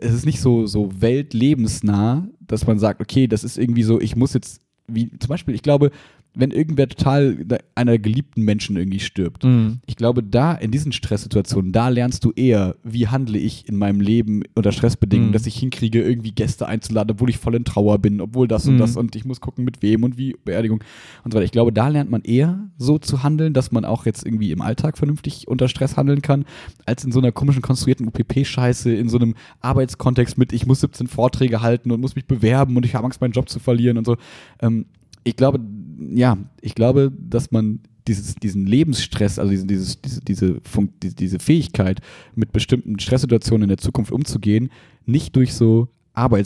[0.00, 4.16] es ist nicht so, so weltlebensnah, dass man sagt, okay, das ist irgendwie so, ich
[4.16, 5.90] muss jetzt, wie zum Beispiel, ich glaube,
[6.36, 7.36] wenn irgendwer total
[7.74, 9.44] einer geliebten Menschen irgendwie stirbt.
[9.44, 9.80] Mhm.
[9.86, 14.00] Ich glaube, da in diesen Stresssituationen, da lernst du eher, wie handle ich in meinem
[14.00, 15.32] Leben unter Stressbedingungen, Mhm.
[15.34, 18.74] dass ich hinkriege, irgendwie Gäste einzuladen, obwohl ich voll in Trauer bin, obwohl das und
[18.74, 18.78] Mhm.
[18.78, 20.82] das und ich muss gucken, mit wem und wie, Beerdigung
[21.24, 21.44] und so weiter.
[21.44, 24.60] Ich glaube, da lernt man eher so zu handeln, dass man auch jetzt irgendwie im
[24.60, 26.44] Alltag vernünftig unter Stress handeln kann,
[26.86, 31.06] als in so einer komischen konstruierten UPP-Scheiße, in so einem Arbeitskontext mit, ich muss 17
[31.06, 34.04] Vorträge halten und muss mich bewerben und ich habe Angst, meinen Job zu verlieren und
[34.06, 34.16] so.
[34.60, 34.86] Ähm,
[35.26, 35.58] ich glaube,
[35.98, 39.66] ja, ich glaube, dass man dieses, diesen Lebensstress, also dieses,
[40.02, 40.60] diese, diese,
[41.02, 42.00] diese, diese Fähigkeit,
[42.34, 44.70] mit bestimmten Stresssituationen in der Zukunft umzugehen,
[45.06, 45.88] nicht durch so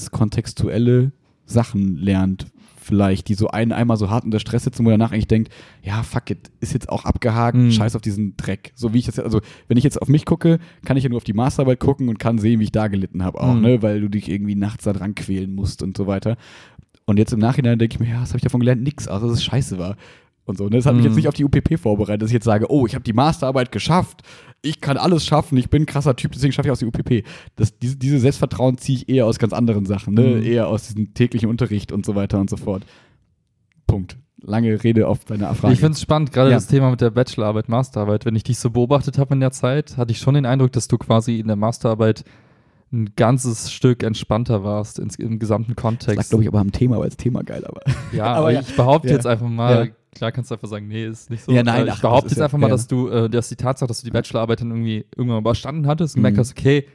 [0.08, 1.12] arbeitskontextuelle
[1.46, 2.46] Sachen lernt,
[2.80, 6.02] vielleicht, die so einen einmal so hart unter Stress sitzen, wo danach eigentlich denkt, ja,
[6.02, 7.70] fuck it, ist jetzt auch abgehakt, Mhm.
[7.70, 8.72] scheiß auf diesen Dreck.
[8.76, 11.10] So wie ich das, jetzt- also wenn ich jetzt auf mich gucke, kann ich ja
[11.10, 13.60] nur auf die Masterarbeit gucken und kann sehen, wie ich da gelitten habe auch, Mhm.
[13.60, 16.36] ne, weil du dich irgendwie nachts da dran quälen musst und so weiter.
[17.08, 18.82] Und jetzt im Nachhinein denke ich mir, ja, was habe ich davon gelernt?
[18.82, 19.96] Nix, außer dass es scheiße war.
[20.44, 20.64] Und so.
[20.64, 20.76] Ne?
[20.76, 21.08] Das hat mich Mhm.
[21.08, 23.72] jetzt nicht auf die UPP vorbereitet, dass ich jetzt sage, oh, ich habe die Masterarbeit
[23.72, 24.20] geschafft,
[24.60, 27.24] ich kann alles schaffen, ich bin ein krasser Typ, deswegen schaffe ich aus die UPP.
[27.56, 30.36] Das, diese, diese Selbstvertrauen ziehe ich eher aus ganz anderen Sachen, ne?
[30.36, 30.42] Mhm.
[30.42, 32.84] eher aus diesem täglichen Unterricht und so weiter und so fort.
[33.86, 34.18] Punkt.
[34.42, 35.72] Lange Rede auf deine Frage.
[35.74, 36.56] Ich finde es spannend, gerade Ja.
[36.56, 38.24] das Thema mit der Bachelorarbeit, Masterarbeit.
[38.26, 40.86] Wenn ich dich so beobachtet habe in der Zeit, hatte ich schon den Eindruck, dass
[40.88, 42.22] du quasi in der Masterarbeit
[42.92, 46.16] ein ganzes Stück entspannter warst ins, im gesamten das Kontext.
[46.16, 47.82] lag, glaube ich, aber am Thema, weil das Thema geil war.
[48.12, 48.60] Ja, Aber ja.
[48.60, 49.14] ich behaupte Ja.
[49.14, 49.92] jetzt einfach mal, Ja.
[50.14, 51.52] klar kannst du einfach sagen, nee, ist nicht so.
[51.52, 53.48] Ja, nein, Äh, ach, ich behaupte das ist jetzt einfach mal, dass du, äh, dass
[53.50, 56.24] die Tatsache, dass du die Bachelorarbeit dann irgendwie irgendwann überstanden hattest und Mhm.
[56.24, 56.86] gemerkt hast, okay,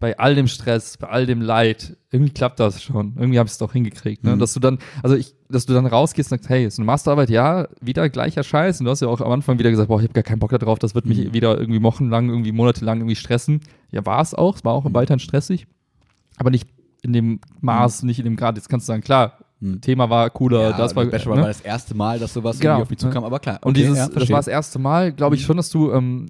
[0.00, 3.14] bei all dem Stress, bei all dem Leid, irgendwie klappt das schon.
[3.16, 4.22] Irgendwie habe ich es doch hingekriegt.
[4.24, 4.34] Ne?
[4.34, 4.38] Mhm.
[4.40, 7.30] Dass du dann, also ich, dass du dann rausgehst und sagst, hey, ist eine Masterarbeit,
[7.30, 8.80] ja, wieder gleicher Scheiß.
[8.80, 10.50] Und du hast ja auch am Anfang wieder gesagt, boah, ich habe gar keinen Bock
[10.50, 11.32] darauf, das wird mich Mhm.
[11.32, 13.60] wieder irgendwie wochenlang, irgendwie monatelang irgendwie stressen.
[13.94, 14.94] Ja, war es auch, es war auch Mhm.
[14.94, 15.66] weiterhin stressig,
[16.36, 16.68] aber nicht
[17.02, 18.56] in dem Maß, nicht in dem Grad.
[18.56, 19.80] Jetzt kannst du sagen, klar, Mhm.
[19.80, 21.40] Thema war cooler, das war, Bachelor ne?
[21.42, 22.72] war das erste Mal, dass sowas Genau.
[22.72, 23.60] irgendwie auf mich zukam, aber klar.
[23.62, 25.46] Und okay, dieses, ja, das war das erste Mal, glaube ich Mhm.
[25.46, 26.26] schon, dass du ähm,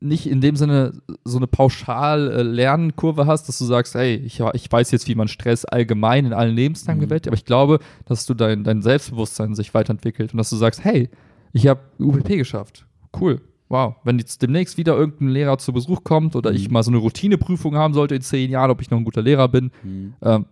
[0.00, 0.92] nicht in dem Sinne
[1.24, 5.14] so eine pauschal äh, Lernkurve hast, dass du sagst, hey, ich, ich weiß jetzt, wie
[5.14, 7.04] man Stress allgemein in allen Lebenslagen Mhm.
[7.04, 10.82] bewältigt, aber ich glaube, dass du dein, dein Selbstbewusstsein sich weiterentwickelt und dass du sagst,
[10.82, 11.08] hey,
[11.52, 12.86] ich habe UPP geschafft.
[13.20, 13.40] Cool.
[13.72, 13.94] Wow.
[14.04, 16.56] Wenn jetzt demnächst wieder irgendein Lehrer zu Besuch kommt oder Mhm.
[16.56, 19.22] ich mal so eine Routineprüfung haben sollte in zehn Jahren, ob ich noch ein guter
[19.22, 20.12] Lehrer bin, Mhm.
[20.20, 20.44] ähm,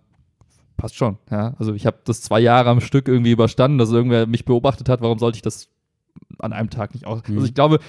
[0.79, 1.19] passt schon.
[1.31, 1.53] Ja?
[1.59, 5.03] Also ich habe das zwei Jahre am Stück irgendwie überstanden, dass irgendwer mich beobachtet hat.
[5.03, 5.69] Warum sollte ich das
[6.39, 7.21] an einem Tag nicht aus?
[7.29, 7.35] Mhm.
[7.37, 7.81] Also ich glaube,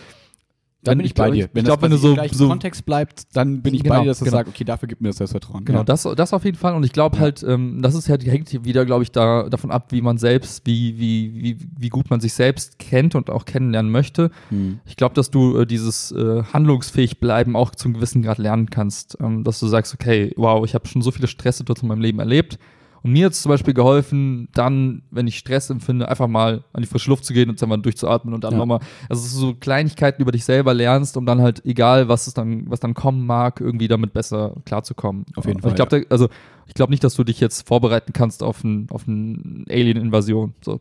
[0.84, 1.46] Da bin ich bei dir.
[1.46, 4.08] Ich, Wenn glaube, wenn du so, so Kontext bleibt, dann bin ich Genau, bei dir,
[4.08, 4.38] dass du genau.
[4.38, 5.64] sagst, okay, dafür gibt mir das Selbstvertrauen.
[5.64, 5.84] Genau, ja.
[5.84, 6.74] das, das auf jeden Fall.
[6.74, 9.92] Und ich glaube halt, ähm, das ist ja, hängt wieder, glaube ich, da, davon ab,
[9.92, 13.92] wie man selbst, wie, wie, wie, wie gut man sich selbst kennt und auch kennenlernen
[13.92, 14.32] möchte.
[14.50, 14.80] Mhm.
[14.86, 19.18] Ich glaube, dass du äh, dieses äh, handlungsfähig bleiben auch zum gewissen Grad lernen kannst.
[19.22, 22.20] Ähm, dass du sagst, okay, wow, ich habe schon so viele Stresssituationen in meinem Leben
[22.20, 22.58] erlebt.
[23.04, 26.82] Und mir hat es zum Beispiel geholfen, dann, wenn ich Stress empfinde, einfach mal an
[26.84, 28.60] die frische Luft zu gehen und dann mal durchzuatmen und dann Ja.
[28.60, 32.70] nochmal, also so Kleinigkeiten über dich selber lernst, um dann halt, egal was es dann,
[32.70, 35.26] was dann kommen mag, irgendwie damit besser klarzukommen.
[35.36, 36.30] Auf jeden Fall, Ich glaube, also
[36.68, 40.54] ich glaube nicht, dass du dich jetzt vorbereiten kannst auf ein, auf eine Alien-Invasion.
[40.64, 40.80] So.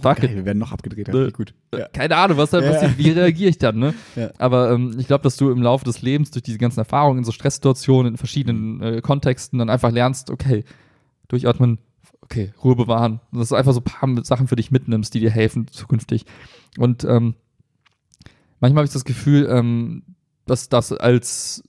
[0.00, 1.08] Fuck Geil, wir werden noch abgedreht.
[1.08, 1.54] Ja, gut.
[1.74, 1.88] Ja.
[1.88, 2.70] Keine Ahnung, was da Ja.
[2.70, 3.94] passiert, wie reagiere ich dann, ne?
[4.16, 4.30] Ja.
[4.38, 7.24] Aber ähm, ich glaube, dass du im Laufe des Lebens durch diese ganzen Erfahrungen in
[7.24, 10.64] so Stresssituationen, in verschiedenen äh, Kontexten dann einfach lernst, okay,
[11.28, 11.78] durchatmen,
[12.22, 13.20] okay, Ruhe bewahren.
[13.32, 16.24] Dass du einfach so ein paar Sachen für dich mitnimmst, die dir helfen zukünftig.
[16.76, 17.34] Und ähm,
[18.60, 20.02] manchmal habe ich das Gefühl, ähm,
[20.46, 21.62] dass das als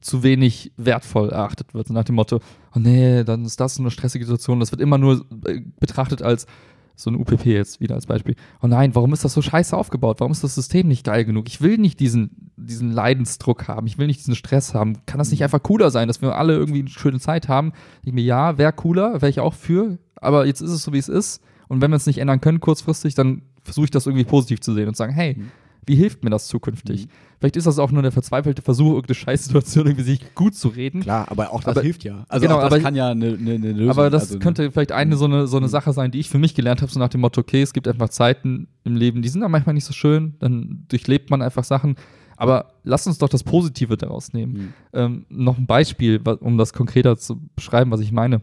[0.00, 1.90] zu wenig wertvoll erachtet wird.
[1.90, 2.40] Nach dem Motto,
[2.74, 4.60] oh nee, dann ist das eine stressige Situation.
[4.60, 6.46] Das wird immer nur äh, betrachtet als
[6.96, 8.34] so ein UPP jetzt wieder als Beispiel.
[8.62, 10.18] Oh nein, warum ist das so scheiße aufgebaut?
[10.18, 11.46] Warum ist das System nicht geil genug?
[11.48, 13.86] Ich will nicht diesen, diesen Leidensdruck haben.
[13.86, 14.98] Ich will nicht diesen Stress haben.
[15.06, 17.72] Kann das nicht einfach cooler sein, dass wir alle irgendwie eine schöne Zeit haben?
[18.02, 19.98] Ich mir, ja, wäre cooler, wäre ich auch für.
[20.16, 21.42] Aber jetzt ist es so, wie es ist.
[21.68, 24.72] Und wenn wir es nicht ändern können kurzfristig, dann versuche ich das irgendwie positiv zu
[24.72, 25.50] sehen und sagen, hey, Mhm.
[25.86, 27.06] Wie hilft mir das zukünftig?
[27.06, 27.10] Mhm.
[27.38, 31.00] Vielleicht ist das auch nur der verzweifelte Versuch, irgendeine Scheißsituation irgendwie sich gut zu reden.
[31.00, 32.24] Klar, aber auch das Aber- hilft ja.
[32.28, 34.92] Also genau, das aber- kann ja eine, eine, eine Lösung Aber das also, könnte vielleicht
[34.92, 35.70] eine so eine, so eine Mhm.
[35.70, 37.86] Sache sein, die ich für mich gelernt habe, so nach dem Motto, okay, es gibt
[37.88, 41.64] einfach Zeiten im Leben, die sind dann manchmal nicht so schön, dann durchlebt man einfach
[41.64, 41.96] Sachen.
[42.38, 44.52] Aber lass uns doch das Positive daraus nehmen.
[44.52, 44.72] Mhm.
[44.92, 48.42] Ähm, noch ein Beispiel, um das konkreter zu beschreiben, was ich meine.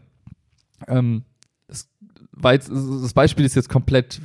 [0.88, 1.22] Ähm,
[1.68, 1.88] das,
[2.40, 4.20] das Beispiel ist jetzt komplett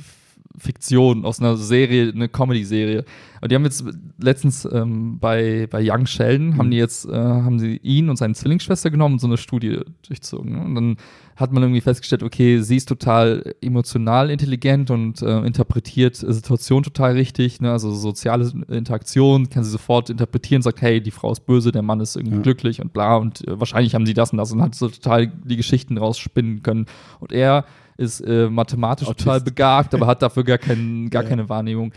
[0.60, 3.04] Fiktion aus einer Serie, eine Comedy-Serie.
[3.40, 3.84] Und die haben jetzt
[4.20, 6.70] letztens ähm, bei, bei Young Sheldon, haben Mhm.
[6.72, 10.52] die jetzt, äh, haben sie ihn und seine Zwillingsschwester genommen und so eine Studie durchzogen.
[10.52, 10.60] Ne?
[10.62, 10.96] Und dann
[11.36, 17.12] hat man irgendwie festgestellt, okay, sie ist total emotional intelligent und äh, interpretiert Situationen total
[17.12, 17.72] richtig, ne?
[17.72, 22.00] also soziale Interaktion kann sie sofort interpretieren, sagt, hey, die Frau ist böse, der Mann
[22.00, 22.42] ist irgendwie Ja.
[22.42, 25.28] glücklich und bla und äh, wahrscheinlich haben sie das und das und hat so total
[25.28, 26.84] die Geschichten rausspinnen können.
[27.20, 27.64] Und er
[28.00, 29.24] ist äh, mathematisch Autist.
[29.26, 31.28] total begabt, aber hat dafür gar, kein, gar Ja.
[31.28, 31.92] keine Wahrnehmung.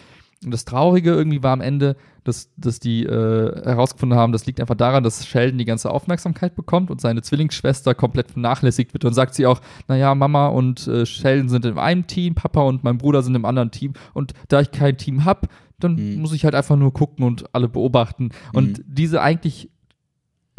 [0.45, 4.59] Und das Traurige irgendwie war am Ende, dass, dass die äh, herausgefunden haben, das liegt
[4.59, 9.05] einfach daran, dass Sheldon die ganze Aufmerksamkeit bekommt und seine Zwillingsschwester komplett vernachlässigt wird.
[9.05, 12.83] Und sagt sie auch, naja, Mama und äh, Sheldon sind in einem Team, Papa und
[12.83, 13.93] mein Bruder sind im anderen Team.
[14.13, 15.47] Und da ich kein Team habe,
[15.79, 16.21] dann Mhm.
[16.21, 18.31] muss ich halt einfach nur gucken und alle beobachten.
[18.53, 18.83] Und Mhm.
[18.87, 19.69] diese eigentlich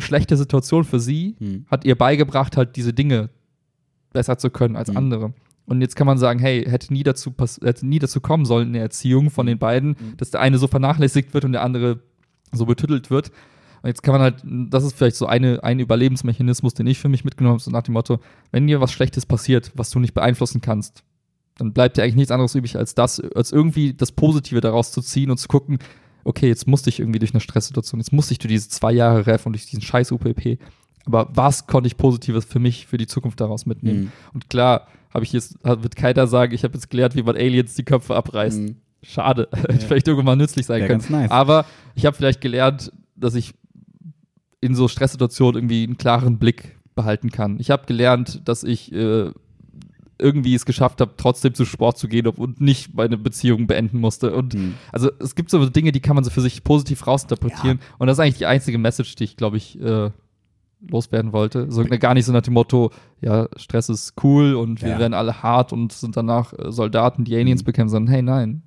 [0.01, 1.67] schlechte Situation für sie Hm.
[1.71, 3.29] hat ihr beigebracht, halt diese Dinge
[4.15, 4.97] besser zu können als Mhm.
[4.97, 5.35] andere.
[5.67, 8.73] Und jetzt kann man sagen, hey, hätte nie dazu, hätte nie dazu kommen sollen in
[8.75, 10.17] der Erziehung von den beiden, Mhm.
[10.17, 12.01] dass der eine so vernachlässigt wird und der andere
[12.53, 13.31] so betüttelt wird.
[13.83, 14.37] Und jetzt kann man halt,
[14.71, 17.83] das ist vielleicht so eine, ein Überlebensmechanismus, den ich für mich mitgenommen habe, so nach
[17.83, 18.19] dem Motto,
[18.51, 21.03] wenn dir was Schlechtes passiert, was du nicht beeinflussen kannst,
[21.59, 25.01] dann bleibt dir eigentlich nichts anderes übrig, als das, als irgendwie das Positive daraus zu
[25.03, 25.79] ziehen und zu gucken,
[26.25, 29.27] okay, jetzt musste ich irgendwie durch eine Stresssituation, jetzt musste ich durch diese zwei Jahre
[29.27, 30.59] Ref und durch diesen scheiß UPP.
[31.07, 34.01] Aber was konnte ich Positives für mich, für die Zukunft daraus mitnehmen?
[34.05, 34.13] Mhm.
[34.33, 37.75] Und klar, habe ich jetzt, wird keiner sagen, ich habe jetzt gelernt, wie man Aliens
[37.75, 38.59] die Köpfe abreißt.
[38.61, 38.77] Mhm.
[39.03, 39.49] Schade.
[39.55, 41.05] Hätte vielleicht irgendwann nützlich sein Wär können.
[41.09, 41.31] nice.
[41.31, 43.53] Aber ich habe vielleicht gelernt, dass ich
[44.61, 47.61] in so Stresssituationen irgendwie einen klaren Blick behalten kann.
[47.61, 49.31] Ich habe gelernt, dass ich äh,
[50.19, 54.35] irgendwie es geschafft habe, trotzdem zu Sport zu gehen und nicht meine Beziehung beenden musste.
[54.35, 54.75] Und Mhm.
[54.91, 57.81] also es gibt so Dinge, die kann man so für sich positiv rausinterpretieren.
[57.99, 60.11] Und das ist eigentlich die einzige Message, die ich, glaube ich, äh,
[60.91, 61.71] loswerden wollte.
[61.71, 64.99] So, gar nicht so nach dem Motto, ja, Stress ist cool und wir Ja.
[64.99, 67.67] werden alle hart und sind danach äh, Soldaten, die Aliens Mhm.
[67.67, 68.63] bekämpfen, sondern hey, nein.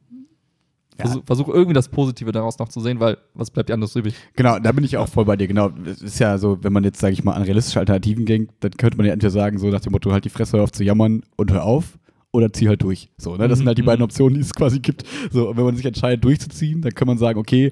[0.98, 1.06] Ja.
[1.06, 4.16] Versuch, versuch irgendwie das Positive daraus noch zu sehen, weil was bleibt dir anderes übrig?
[4.36, 5.48] Genau, da bin ich auch voll bei dir.
[5.48, 8.54] Genau, es ist ja so, wenn man jetzt, sage ich mal, an realistische Alternativen denkt,
[8.62, 10.72] dann könnte man ja entweder sagen, so nach dem Motto, halt die Fresse hör auf
[10.72, 12.00] zu jammern und hör auf
[12.32, 13.10] oder zieh halt durch.
[13.18, 13.48] So, ne?
[13.48, 13.88] Das Mhm, sind halt die mhm.
[13.88, 15.06] beiden Optionen, die es quasi gibt.
[15.32, 17.72] So, und wenn man sich entscheidet, durchzuziehen, dann kann man sagen, okay,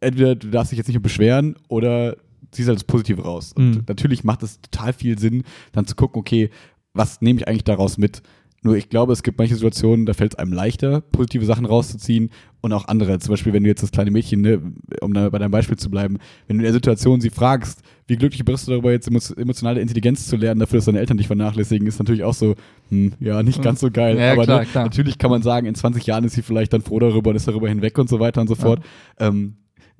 [0.00, 2.16] entweder du darfst dich jetzt nicht mehr beschweren oder
[2.50, 3.52] ziehst halt das Positive raus.
[3.54, 3.82] Und Mhm.
[3.88, 6.50] natürlich macht es total viel Sinn, dann zu gucken, okay,
[6.94, 8.22] was nehme ich eigentlich daraus mit?
[8.62, 12.30] Nur ich glaube, es gibt manche Situationen, da fällt es einem leichter, positive Sachen rauszuziehen
[12.62, 13.18] und auch andere.
[13.20, 14.60] Zum Beispiel, wenn du jetzt das kleine Mädchen, ne,
[15.02, 16.18] um da bei deinem Beispiel zu bleiben,
[16.48, 19.80] wenn du in der Situation sie fragst, wie glücklich bist du darüber, jetzt emo- emotionale
[19.80, 22.54] Intelligenz zu lernen, dafür, dass deine Eltern dich vernachlässigen, ist natürlich auch so,
[22.88, 24.18] hm, ja, nicht ganz so geil.
[24.18, 24.84] Ja, Aber klar, ne, klar.
[24.84, 27.46] natürlich kann man sagen, in 20 Jahren ist sie vielleicht dann froh darüber und ist
[27.46, 28.80] darüber hinweg und so weiter und so fort.
[29.20, 29.56] Ähm,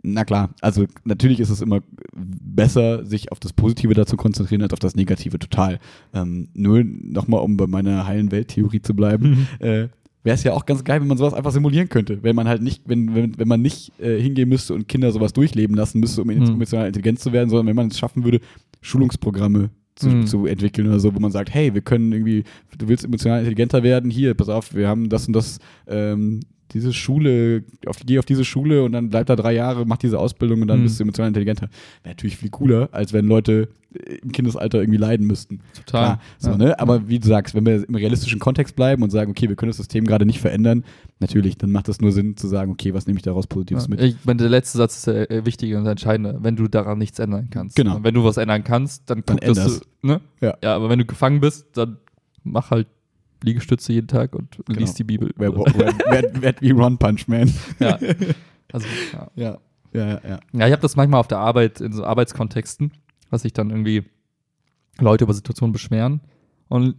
[0.09, 1.81] na klar, also natürlich ist es immer
[2.15, 5.79] besser, sich auf das Positive da zu konzentrieren, als auf das Negative, total.
[6.15, 9.89] Ähm, nur nochmal, um bei meiner heilen Welttheorie zu bleiben, äh,
[10.23, 12.23] wäre es ja auch ganz geil, wenn man sowas einfach simulieren könnte.
[12.23, 15.33] Wenn man halt nicht, wenn, wenn, wenn man nicht äh, hingehen müsste und Kinder sowas
[15.33, 16.43] durchleben lassen müsste, um Mhm.
[16.43, 18.41] emotional intelligent zu werden, sondern wenn man es schaffen würde,
[18.81, 20.27] Schulungsprogramme zu, Mhm.
[20.27, 22.45] zu entwickeln oder so, wo man sagt, hey, wir können irgendwie,
[22.77, 26.41] du willst emotional intelligenter werden, hier, pass auf, wir haben das und das, ähm,
[26.73, 30.19] diese Schule, auf, geh auf diese Schule und dann bleib da drei Jahre, mach diese
[30.19, 30.85] Ausbildung und dann Mhm.
[30.85, 31.69] bist du emotional intelligenter.
[32.03, 35.61] Wäre natürlich viel cooler, als wenn Leute äh, im Kindesalter irgendwie leiden müssten.
[35.75, 36.17] Total.
[36.17, 36.57] Klar, so, Ja.
[36.59, 36.79] ne?
[36.81, 39.71] Aber wie du sagst, wenn wir im realistischen Kontext bleiben und sagen, okay, wir können
[39.71, 40.85] das System gerade nicht verändern,
[41.21, 43.91] natürlich, dann macht es nur Sinn zu sagen, okay, was nehme ich daraus Positives Ja,
[43.91, 44.01] mit?
[44.03, 47.19] ich meine, der letzte Satz ist der äh, wichtige und entscheidende, wenn du daran nichts
[47.21, 47.77] ändern kannst.
[47.77, 47.97] Genau.
[47.97, 50.21] Und wenn du was ändern kannst, dann, Dann guck, dass du, ne?
[50.41, 50.57] Ja.
[50.63, 51.99] ja, aber wenn du gefangen bist, dann
[52.43, 52.89] mach halt
[53.43, 54.81] Liegestütze jeden Tag und Genau.
[54.81, 55.33] liest die Bibel.
[55.37, 57.53] Wer, wer, wer wie Ron Punch Man.
[57.79, 57.99] ja.
[58.73, 59.29] Also, ja.
[59.37, 59.59] Ja,
[59.93, 60.21] ja, ja.
[60.29, 60.41] ja.
[60.53, 62.93] Ja, ich habe das manchmal auf der Arbeit, in so Arbeitskontexten,
[63.31, 64.05] was sich dann irgendwie
[64.99, 66.21] Leute über Situationen beschweren.
[66.69, 66.97] Und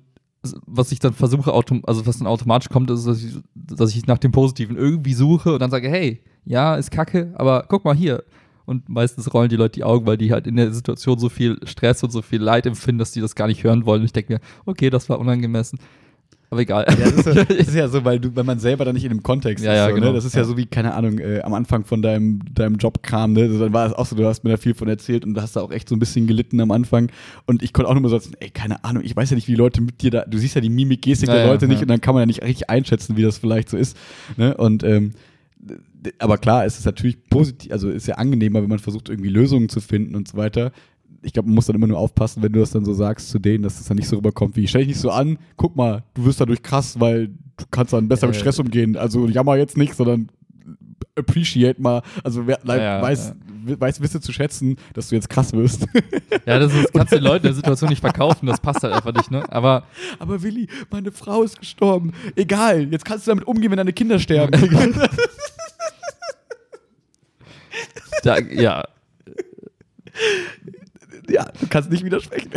[0.65, 4.17] was ich dann versuche, also was dann automatisch kommt, ist, dass ich, dass ich nach
[4.17, 8.23] dem Positiven irgendwie suche und dann sage, hey, ja, ist kacke, aber guck mal hier.
[8.65, 11.57] Und meistens rollen die Leute die Augen, weil die halt in der Situation so viel
[11.65, 14.01] Stress und so viel Leid empfinden, dass die das gar nicht hören wollen.
[14.01, 15.79] Und ich denke mir, okay, das war unangemessen.
[16.49, 16.85] Aber egal.
[16.87, 19.03] Ja, das ist, ja, das ist ja so, weil du, wenn man selber da nicht
[19.03, 19.77] in dem Kontext Ja, ist.
[19.77, 20.07] ja, so, genau.
[20.07, 20.13] ne?
[20.13, 23.41] Das ist ja, so wie, keine Ahnung, äh, am Anfang von deinem, deinem Jobkram, ne?
[23.43, 25.41] Also, Dann war es auch so, du hast mir da viel von erzählt und du
[25.41, 27.11] hast da auch echt so ein bisschen gelitten am Anfang.
[27.45, 29.53] Und ich konnte auch nur mal sagen, ey, keine Ahnung, ich weiß ja nicht, wie
[29.53, 31.89] die Leute mit dir da, du siehst ja die Mimik, Gestik der Leute nicht und
[31.89, 33.97] dann kann man ja nicht richtig einschätzen, wie das vielleicht so ist.
[34.37, 34.55] Ne?
[34.55, 35.11] Und ähm,
[36.19, 39.67] aber klar, es ist natürlich positiv, also ist ja angenehmer, wenn man versucht, irgendwie Lösungen
[39.69, 40.71] zu finden und so weiter.
[41.27, 43.37] Ich glaube, man muss dann immer nur aufpassen, wenn du das dann so sagst zu
[43.37, 46.03] denen, dass das dann nicht so rüberkommt wie, stell dich nicht so an, guck mal,
[46.13, 48.39] du wirst dadurch krass, weil du kannst dann besser mit Äh.
[48.39, 48.95] Stress umgehen.
[48.95, 50.29] Also jammer jetzt nicht, sondern
[51.17, 53.33] appreciate mal, also wer, Ja, weiß,
[53.65, 55.85] weiß, wisse zu schätzen, dass du jetzt krass wirst.
[56.45, 58.93] ja, das ist, kannst du den Leuten in der Situation nicht verkaufen, das passt halt
[58.93, 59.43] einfach nicht, ne?
[59.51, 59.83] Aber
[60.19, 62.13] Aber Willi, meine Frau ist gestorben.
[62.37, 64.53] Egal, jetzt kannst du damit umgehen, wenn deine Kinder sterben.
[68.23, 68.85] da, ja,
[71.29, 72.49] ja, du kannst nicht widersprechen.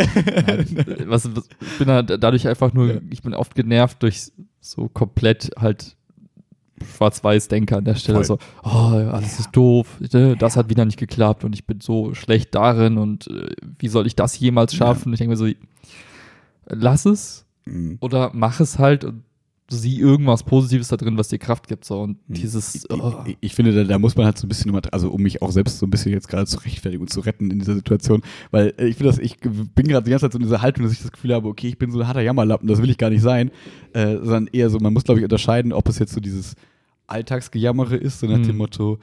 [1.06, 3.00] was, was, ich bin halt dadurch einfach nur, Ja.
[3.10, 5.96] ich bin oft genervt durch so komplett halt
[6.82, 8.16] Schwarz-Weiß-Denker an der Stelle.
[8.24, 8.24] Voll.
[8.24, 8.68] So, oh,
[9.10, 12.96] alles ist doof, äh, das hat wieder nicht geklappt und ich bin so schlecht darin
[12.98, 15.12] und äh, wie soll ich das jemals schaffen?
[15.12, 15.48] Ich denke mir so,
[16.66, 17.98] lass es, Mhm.
[18.00, 19.22] oder mach es halt und
[19.70, 21.84] sieh irgendwas Positives da drin, was dir Kraft gibt.
[21.84, 22.00] So.
[22.00, 22.74] Und dieses.
[22.74, 23.22] Ich, oh.
[23.26, 25.50] ich, ich finde, da, da muss man halt so ein bisschen, also um mich auch
[25.52, 28.74] selbst so ein bisschen jetzt gerade zu rechtfertigen und zu retten in dieser Situation, weil
[28.78, 30.92] äh, ich finde das, ich bin gerade die ganze Zeit so in dieser Haltung, dass
[30.92, 33.10] ich das Gefühl habe, okay, ich bin so ein harter Jammerlappen, das will ich gar
[33.10, 33.50] nicht sein,
[33.92, 36.54] äh, sondern eher so, man muss glaube ich unterscheiden, ob es jetzt so dieses
[37.06, 38.44] Alltagsgejammere ist, so nach Mhm.
[38.44, 38.98] dem Motto,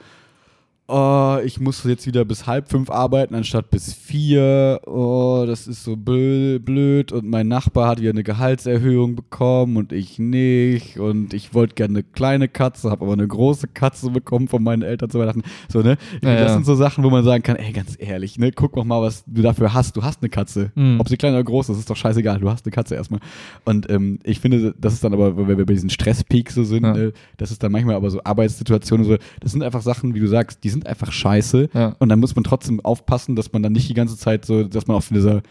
[0.88, 4.80] oh, ich muss jetzt wieder bis halb fünf arbeiten anstatt bis vier.
[4.86, 7.12] Oh, das ist so blö- blöd.
[7.12, 10.98] Und mein Nachbar hat wieder eine Gehaltserhöhung bekommen und ich nicht.
[10.98, 14.82] Und ich wollte gerne eine kleine Katze, habe aber eine große Katze bekommen von meinen
[14.82, 15.42] Eltern zu Weihnachten.
[15.68, 15.98] So, ne?
[16.22, 16.52] Ja, das ja.
[16.54, 19.24] sind so Sachen, wo man sagen kann, ey, ganz ehrlich, ne, guck doch mal, was
[19.26, 19.96] du dafür hast.
[19.96, 20.72] Du hast eine Katze.
[20.74, 21.00] Mhm.
[21.00, 22.40] Ob sie klein oder groß ist, ist doch scheißegal.
[22.40, 23.20] Du hast eine Katze erstmal.
[23.66, 26.84] Und ähm, ich finde, das ist dann aber, wenn wir bei diesen Stresspeaks so sind,
[26.84, 26.94] Ja.
[26.94, 30.26] ne, das ist dann manchmal aber so Arbeitssituationen, so, das sind einfach Sachen, wie du
[30.26, 31.68] sagst, die sind einfach scheiße.
[31.74, 31.96] Ja.
[31.98, 34.86] Und dann muss man trotzdem aufpassen, dass man dann nicht die ganze Zeit so, dass
[34.86, 35.42] man auch von dieser,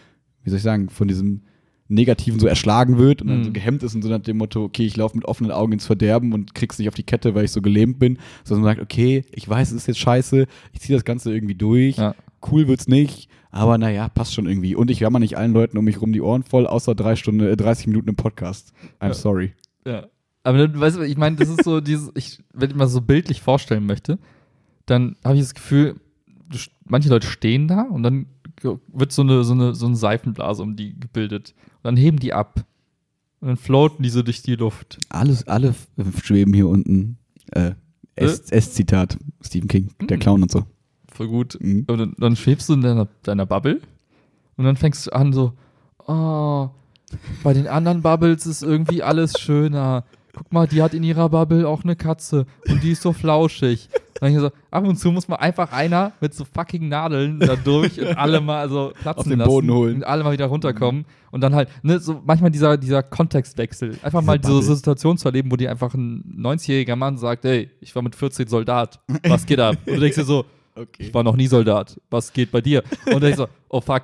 [0.44, 1.42] wie soll ich sagen, von diesem
[1.90, 3.44] Negativen so erschlagen wird und dann Mhm.
[3.46, 5.86] so gehemmt ist und so nach dem Motto, okay, ich laufe mit offenen Augen ins
[5.86, 8.82] Verderben und krieg's nicht auf die Kette, weil ich so gelähmt bin, sondern man sagt,
[8.82, 12.14] okay, ich weiß, es ist jetzt scheiße, ich ziehe das Ganze irgendwie durch, Ja.
[12.52, 14.76] cool wird's nicht, aber naja, passt schon irgendwie.
[14.76, 17.40] Und ich jammer nicht allen Leuten um mich rum die Ohren voll, außer drei Stunden,
[17.48, 18.74] äh, 30 Minuten im Podcast.
[19.00, 19.14] I'm Ja.
[19.14, 19.54] sorry.
[19.86, 20.08] Ja.
[20.44, 23.42] Aber weißt du, ich meine, das ist so dieses, ich, wenn ich mal so bildlich
[23.42, 24.18] vorstellen möchte,
[24.88, 25.96] dann habe ich das Gefühl,
[26.86, 28.26] manche Leute stehen da und dann
[28.92, 31.54] wird so eine, so eine, so eine Seifenblase um die gebildet.
[31.78, 32.66] Und dann heben die ab.
[33.40, 34.98] Und dann floaten die so durch die Luft.
[35.10, 35.76] Alles, alle
[36.24, 37.18] schweben hier unten.
[37.52, 37.74] Äh,
[38.16, 40.22] S- S-Zitat, Stephen King, der Mhm.
[40.22, 40.64] Clown und so.
[41.14, 41.56] Voll gut.
[41.62, 41.86] Mhm.
[41.88, 43.80] Und dann, dann schwebst du in deiner, deiner Bubble
[44.56, 45.54] und dann fängst du an so,
[46.08, 46.70] oh,
[47.44, 50.04] bei den anderen Bubbles ist irgendwie alles schöner.
[50.34, 53.88] Guck mal, die hat in ihrer Bubble auch eine Katze und die ist so flauschig.
[54.20, 57.56] Und ich so, ab und zu muss mal einfach einer mit so fucking Nadeln da
[57.56, 59.96] durch und alle mal so platzen Auf den lassen Boden holen.
[59.98, 63.98] und alle mal wieder runterkommen und dann halt, ne, so manchmal dieser, dieser Kontextwechsel.
[64.02, 64.60] Einfach mal Bubble.
[64.60, 68.16] diese Situation zu erleben, wo dir einfach ein 90-jähriger Mann sagt, hey, ich war mit
[68.16, 69.76] 14 Soldat, was geht ab?
[69.86, 70.46] Und du denkst dir so,
[70.78, 71.04] Okay.
[71.08, 72.00] ich war noch nie Soldat.
[72.12, 72.84] Was geht bei dir?
[73.08, 74.04] Und dann ich so, oh fuck.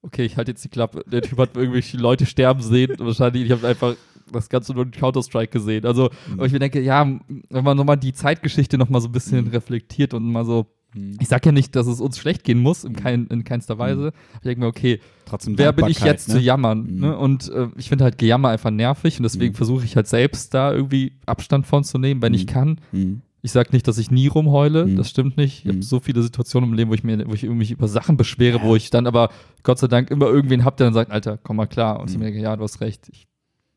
[0.00, 1.02] Okay, ich halte jetzt die Klappe.
[1.06, 2.94] Der Typ hat irgendwelche Leute sterben sehen.
[2.98, 3.96] Wahrscheinlich, ich habe einfach
[4.40, 5.84] das Ganze nur in Counter-Strike gesehen.
[5.86, 7.04] Also, aber ich mir denke, ja,
[7.50, 9.50] wenn man nochmal die Zeitgeschichte nochmal so ein bisschen Mhm.
[9.50, 11.16] reflektiert und mal so, Mhm.
[11.20, 14.12] ich sag ja nicht, dass es uns schlecht gehen muss, in, kein, in keinster Weise.
[14.34, 16.34] Ich denke mir, okay, Trotzdem wer bin ich jetzt ne?
[16.34, 16.86] zu jammern?
[16.88, 17.00] Mhm.
[17.00, 17.18] Ne?
[17.18, 19.56] Und äh, ich finde halt Gejammer einfach nervig und deswegen Mhm.
[19.56, 22.50] versuche ich halt selbst da irgendwie Abstand von zu nehmen, wenn ich Mhm.
[22.50, 22.80] kann.
[22.92, 23.22] Mhm.
[23.42, 24.96] Ich sage nicht, dass ich nie rumheule, Mhm.
[24.96, 25.58] das stimmt nicht.
[25.58, 25.68] Ich Mhm.
[25.70, 28.62] habe so viele Situationen im Leben, wo ich mir, wo ich mich über Sachen beschwere,
[28.62, 29.28] wo ich dann aber
[29.64, 32.00] Gott sei Dank immer irgendwen hab, der dann sagt, Alter, komm mal klar.
[32.00, 32.20] Und ich Mhm.
[32.20, 33.08] mir denke, ja, du hast recht.
[33.12, 33.26] Ich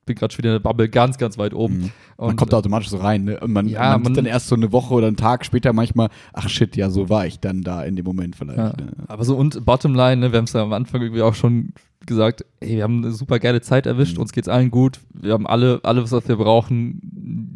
[0.08, 1.78] bin gerade schon wieder in der Bubble ganz, ganz weit oben.
[1.78, 1.92] Mhm.
[2.18, 3.40] Und, Man kommt da automatisch so rein, ne?
[3.40, 6.10] Und man, Ja, man, man- dann erst so eine Woche oder einen Tag später manchmal,
[6.34, 8.58] ach shit, ja, so war ich dann da in dem Moment vielleicht.
[8.58, 8.70] ja.
[8.70, 8.88] Ne?
[9.08, 11.74] Aber so und Bottomline, ne, wir haben es ja am Anfang irgendwie auch schon
[12.08, 14.22] gesagt, ey, wir haben eine super geile Zeit erwischt, Mhm.
[14.22, 17.02] uns geht's allen gut, wir haben alle, alles, was wir brauchen.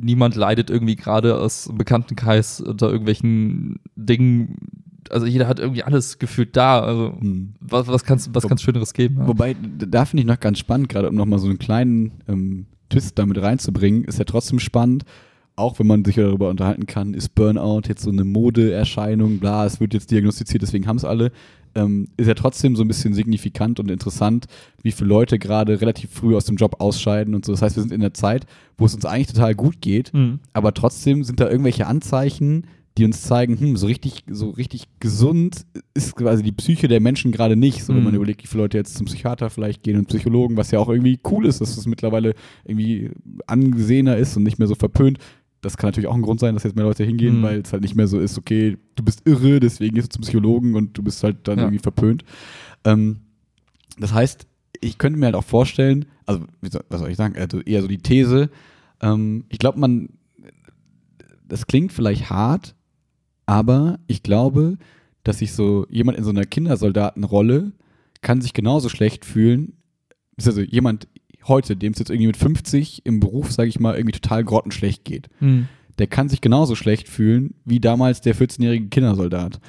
[0.04, 4.58] Niemand leidet irgendwie gerade aus Bekanntenkreis unter irgendwelchen Dingen.
[5.12, 6.80] Also jeder hat irgendwie alles gefühlt da.
[6.80, 7.54] Also Mhm.
[7.60, 9.18] was, was kann's, was Wo- kann's Schöneres geben?
[9.20, 9.28] Ja?
[9.28, 13.18] Wobei, da finde ich noch ganz spannend, gerade um nochmal so einen kleinen ähm, Twist
[13.20, 15.04] damit reinzubringen, ist ja trotzdem spannend,
[15.56, 19.80] auch wenn man sich darüber unterhalten kann, ist Burnout jetzt so eine Modeerscheinung, bla, es
[19.80, 21.32] wird jetzt diagnostiziert, deswegen haben es alle,
[21.76, 24.46] ähm, ist ja trotzdem so ein bisschen signifikant und interessant,
[24.82, 27.54] wie viele Leute gerade relativ früh aus dem Job ausscheiden und so.
[27.54, 28.46] Das heißt, wir sind in der Zeit,
[28.78, 30.40] wo es uns eigentlich total gut geht, Mhm.
[30.54, 32.66] aber trotzdem sind da irgendwelche Anzeichen,
[32.98, 37.32] die uns zeigen, hm, so richtig, so richtig gesund ist quasi die Psyche der Menschen
[37.32, 37.84] gerade nicht.
[37.86, 40.72] So, wenn man überlegt, wie viele Leute jetzt zum Psychiater vielleicht gehen und Psychologen, was
[40.72, 42.34] ja auch irgendwie cool ist, dass es mittlerweile
[42.66, 43.10] irgendwie
[43.48, 45.20] angesehener ist und nicht mehr so verpönt.
[45.62, 47.44] Das kann natürlich auch ein Grund sein, dass jetzt mehr Leute hingehen, Mhm.
[47.44, 50.24] weil es halt nicht mehr so ist, okay, du bist irre, deswegen gehst du zum
[50.24, 51.66] Psychologen und du bist halt dann Ja.
[51.66, 52.26] irgendwie verpönt.
[52.84, 53.22] Ähm,
[54.00, 54.48] das heißt,
[54.82, 56.42] ich könnte mir halt auch vorstellen, also
[56.90, 58.50] was soll ich sagen, also eher so die These,
[59.02, 60.10] ähm, ich glaube, man,
[61.48, 62.76] das klingt vielleicht hart,
[63.52, 64.78] aber ich glaube,
[65.24, 67.74] dass sich so jemand in so einer Kindersoldatenrolle
[68.22, 69.74] kann sich genauso schlecht fühlen,
[70.38, 71.10] also jemand
[71.48, 75.04] heute, dem es jetzt irgendwie mit 50 im Beruf, sage ich mal, irgendwie total grottenschlecht
[75.04, 75.68] geht Mhm.
[76.00, 79.60] der kann sich genauso schlecht fühlen wie damals der 14-jährige Kindersoldat.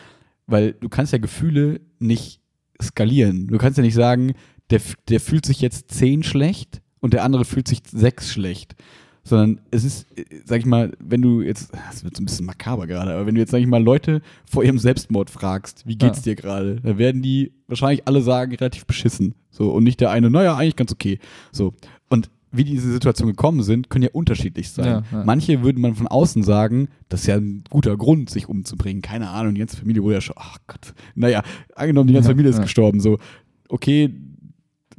[0.47, 2.41] Weil du kannst ja Gefühle nicht
[2.80, 3.49] skalieren.
[3.49, 4.35] Du kannst ja nicht sagen,
[4.70, 8.76] der, der fühlt sich jetzt 10 schlecht und der andere fühlt sich 6 schlecht.
[9.25, 12.47] Sondern es ist, äh, sag ich mal, wenn du jetzt, das wird so ein bisschen
[12.47, 15.97] makaber gerade, aber wenn du jetzt, sag ich mal, Leute vor ihrem Selbstmord fragst, wie
[15.97, 19.35] geht's dir gerade, dann werden die wahrscheinlich alle sagen, relativ beschissen.
[19.51, 21.18] So, und nicht der eine, naja, eigentlich ganz okay.
[21.53, 21.75] So.
[22.09, 24.87] Und wie diese Situation gekommen sind, können ja unterschiedlich sein.
[24.87, 25.25] Ja, ja.
[25.25, 29.03] Manche würde man von außen sagen, das ist ja ein guter Grund, sich umzubringen.
[29.03, 31.43] Keine Ahnung, die ganze Familie wurde ja schon, ach Gott, naja,
[31.75, 32.62] angenommen, die ganze Ja, Familie ist ja.
[32.62, 33.18] gestorben, so,
[33.68, 34.12] okay,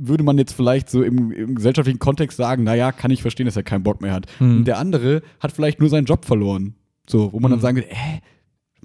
[0.07, 3.55] würde man jetzt vielleicht so im, im gesellschaftlichen Kontext sagen, naja, kann ich verstehen, dass
[3.55, 4.25] er keinen Bock mehr hat.
[4.39, 4.57] Hm.
[4.57, 6.75] Und der andere hat vielleicht nur seinen Job verloren.
[7.09, 7.61] So, wo man dann Hm.
[7.61, 8.19] sagen würde, äh,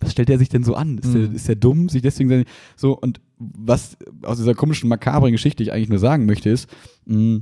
[0.01, 0.99] was stellt er sich denn so an?
[0.99, 1.35] Ist, der, Hm.
[1.35, 2.45] ist der dumm, sich deswegen sein-
[2.77, 6.69] so und was aus dieser komischen makabren Geschichte ich eigentlich nur sagen möchte ist,
[7.07, 7.41] mh,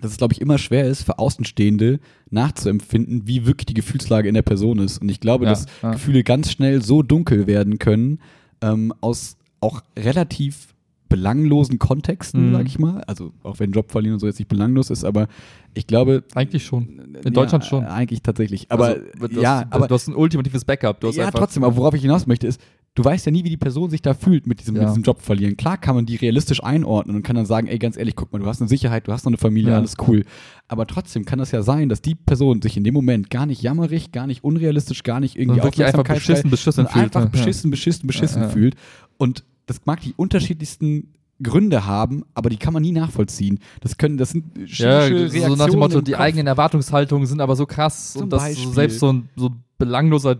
[0.00, 2.00] dass es glaube ich immer schwer ist für Außenstehende
[2.30, 4.98] nachzuempfinden, wie wirklich die Gefühlslage in der Person ist.
[4.98, 5.92] Und ich glaube, Ja, dass ja.
[5.92, 8.18] Gefühle ganz schnell so dunkel werden können
[8.60, 10.71] ähm, aus auch relativ
[11.16, 12.52] belanglosen Kontexten, Mhm.
[12.54, 13.02] sag ich mal.
[13.04, 15.28] Also auch wenn Job verlieren und so jetzt nicht belanglos ist, aber
[15.74, 17.16] ich glaube Eigentlich schon.
[17.24, 17.84] In Deutschland schon.
[17.84, 18.66] Eigentlich tatsächlich.
[18.70, 21.00] Aber Also, du ja, hast, aber du hast ein ultimatives Backup.
[21.00, 22.60] Du hast ja, trotzdem, aber worauf ich hinaus möchte, ist,
[22.94, 24.82] du weißt ja nie, wie die Person sich da fühlt mit diesem, Ja.
[24.82, 25.56] mit diesem Job verlieren.
[25.56, 28.38] Klar kann man die realistisch einordnen und kann dann sagen, ey, ganz ehrlich, guck mal,
[28.38, 29.78] du hast eine Sicherheit, du hast noch eine Familie, Ja.
[29.78, 30.24] alles cool.
[30.68, 33.62] Aber trotzdem kann das ja sein, dass die Person sich in dem Moment gar nicht
[33.62, 37.28] jammerig, gar nicht unrealistisch, gar nicht irgendwie Sondern wirklich einfach beschissen, beschissen fühlt, einfach ja.
[37.28, 38.52] beschissen, beschissen, beschissen Ja, ja.
[38.54, 38.74] fühlt.
[39.18, 41.12] Und das mag die unterschiedlichsten
[41.42, 43.58] Gründe haben, aber die kann man nie nachvollziehen.
[43.80, 46.20] Das können, das sind ja, chemische so nach dem Reaktionen Motto, die Kopf.
[46.20, 48.72] eigenen Erwartungshaltungen sind aber so krass Zum und dass Beispiel.
[48.74, 50.36] selbst so ein so belangloser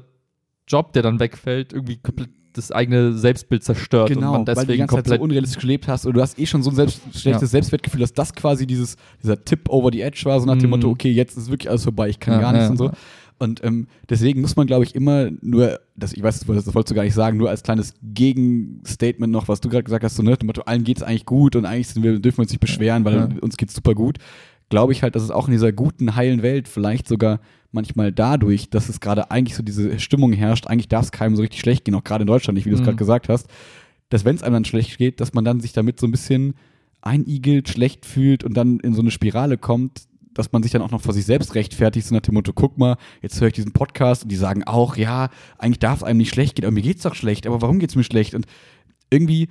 [0.68, 4.60] Job, der dann wegfällt, irgendwie komplett das eigene Selbstbild zerstört und Genau, man weil du
[4.60, 6.68] die deswegen ganze Zeit so komplett unrealistisch gelebt hast und du hast eh schon so
[6.70, 10.44] ein selbst, schlechtes Selbstwertgefühl, dass das quasi dieses, dieser Tipp over the edge war, so
[10.46, 10.70] nach dem Mhm.
[10.70, 12.90] Motto, okay, jetzt ist wirklich alles vorbei, ich kann Ja, gar nichts ja, und so.
[13.42, 16.94] Und ähm, deswegen muss man, glaube ich, immer nur, das, ich weiß, das wolltest du
[16.94, 20.36] gar nicht sagen, nur als kleines Gegenstatement noch, was du gerade gesagt hast, so, ne,
[20.36, 22.60] dem Motto, allen geht es eigentlich gut und eigentlich sind wir, dürfen wir uns nicht
[22.60, 23.28] beschweren, weil Ja.
[23.40, 24.18] uns geht's super gut.
[24.68, 27.40] Glaube ich halt, dass es auch in dieser guten, heilen Welt vielleicht sogar
[27.72, 31.42] manchmal dadurch, dass es gerade eigentlich so diese Stimmung herrscht, eigentlich darf es keinem so
[31.42, 32.84] richtig schlecht gehen, auch gerade in Deutschland nicht, wie du es Mhm.
[32.86, 33.48] gerade gesagt hast,
[34.08, 36.54] dass wenn es einem dann schlecht geht, dass man dann sich damit so ein bisschen
[37.00, 40.02] einigelt, schlecht fühlt und dann in so eine Spirale kommt,
[40.34, 42.78] dass man sich dann auch noch vor sich selbst rechtfertigt, so nach dem Motto, guck
[42.78, 45.28] mal, jetzt höre ich diesen Podcast und die sagen auch, ja,
[45.58, 47.96] eigentlich darf es einem nicht schlecht gehen, aber mir geht's doch schlecht, aber warum geht's
[47.96, 48.34] mir schlecht?
[48.34, 48.46] Und
[49.10, 49.48] irgendwie,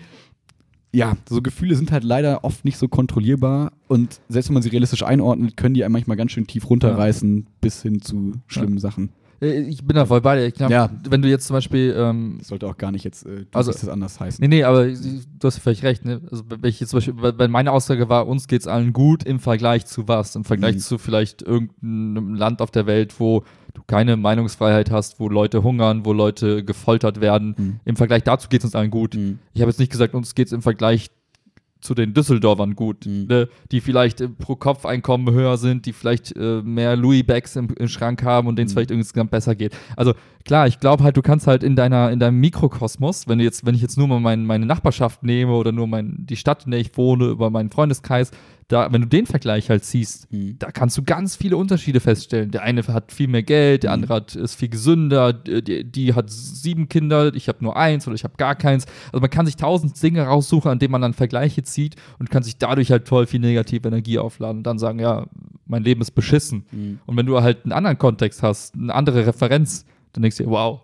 [0.91, 4.69] ja, so Gefühle sind halt leider oft nicht so kontrollierbar und selbst wenn man sie
[4.69, 9.09] realistisch einordnet, können die einem manchmal ganz schön tief runterreißen, bis hin zu schlimmen Sachen.
[9.41, 10.45] Äh, Ich bin da voll bei dir.
[10.45, 10.89] Ich glaub, Ja.
[11.09, 14.19] Wenn du jetzt zum Beispiel ähm, sollte auch gar nicht jetzt, äh, Also- das anders
[14.19, 14.41] heißen.
[14.41, 14.95] Nee, nee, aber du
[15.43, 16.05] hast völlig recht.
[16.05, 16.21] Ne?
[16.31, 19.39] Also, wenn ich jetzt zum Beispiel, weil meine Aussage war, uns geht's allen gut im
[19.39, 20.35] Vergleich zu was?
[20.35, 20.79] Im Vergleich Mhm.
[20.79, 26.05] zu vielleicht irgendeinem Land auf der Welt, wo du keine Meinungsfreiheit hast, wo Leute hungern,
[26.05, 27.55] wo Leute gefoltert werden.
[27.57, 27.79] Mhm.
[27.85, 29.15] Im Vergleich dazu geht's uns allen gut.
[29.15, 29.39] Mhm.
[29.53, 31.09] Ich habe jetzt nicht gesagt, uns geht's im Vergleich
[31.81, 33.25] zu den Düsseldorfern gut, Mhm.
[33.27, 33.49] ne?
[33.71, 37.69] die vielleicht äh, pro Kopf Einkommen höher sind, die vielleicht äh, mehr Louis Bags im,
[37.77, 38.75] im Schrank haben und denen es Mhm.
[38.77, 39.75] vielleicht insgesamt besser geht.
[39.95, 40.13] Also
[40.45, 43.65] klar, ich glaube halt, du kannst halt in deiner in deinem Mikrokosmos, wenn du jetzt
[43.65, 46.71] wenn ich jetzt nur mal mein, meine Nachbarschaft nehme oder nur mein, die Stadt, in
[46.71, 48.31] der ich wohne, über meinen Freundeskreis,
[48.71, 50.55] da wenn du den Vergleich halt siehst, Mhm.
[50.59, 52.51] da kannst du ganz viele Unterschiede feststellen.
[52.51, 53.93] Der eine hat viel mehr Geld, der Mhm.
[53.95, 58.15] andere hat, ist viel gesünder, die, die hat sieben Kinder, ich habe nur eins oder
[58.15, 58.85] ich habe gar keins.
[59.11, 62.43] Also man kann sich tausend Dinge raussuchen, an denen man dann Vergleiche zieht und kann
[62.43, 65.25] sich dadurch halt toll viel negative Energie aufladen und dann sagen, ja,
[65.65, 66.65] mein Leben ist beschissen.
[66.71, 66.99] Mhm.
[67.05, 70.81] Und wenn du halt einen anderen Kontext hast, eine andere Referenz, dann denkst du wow,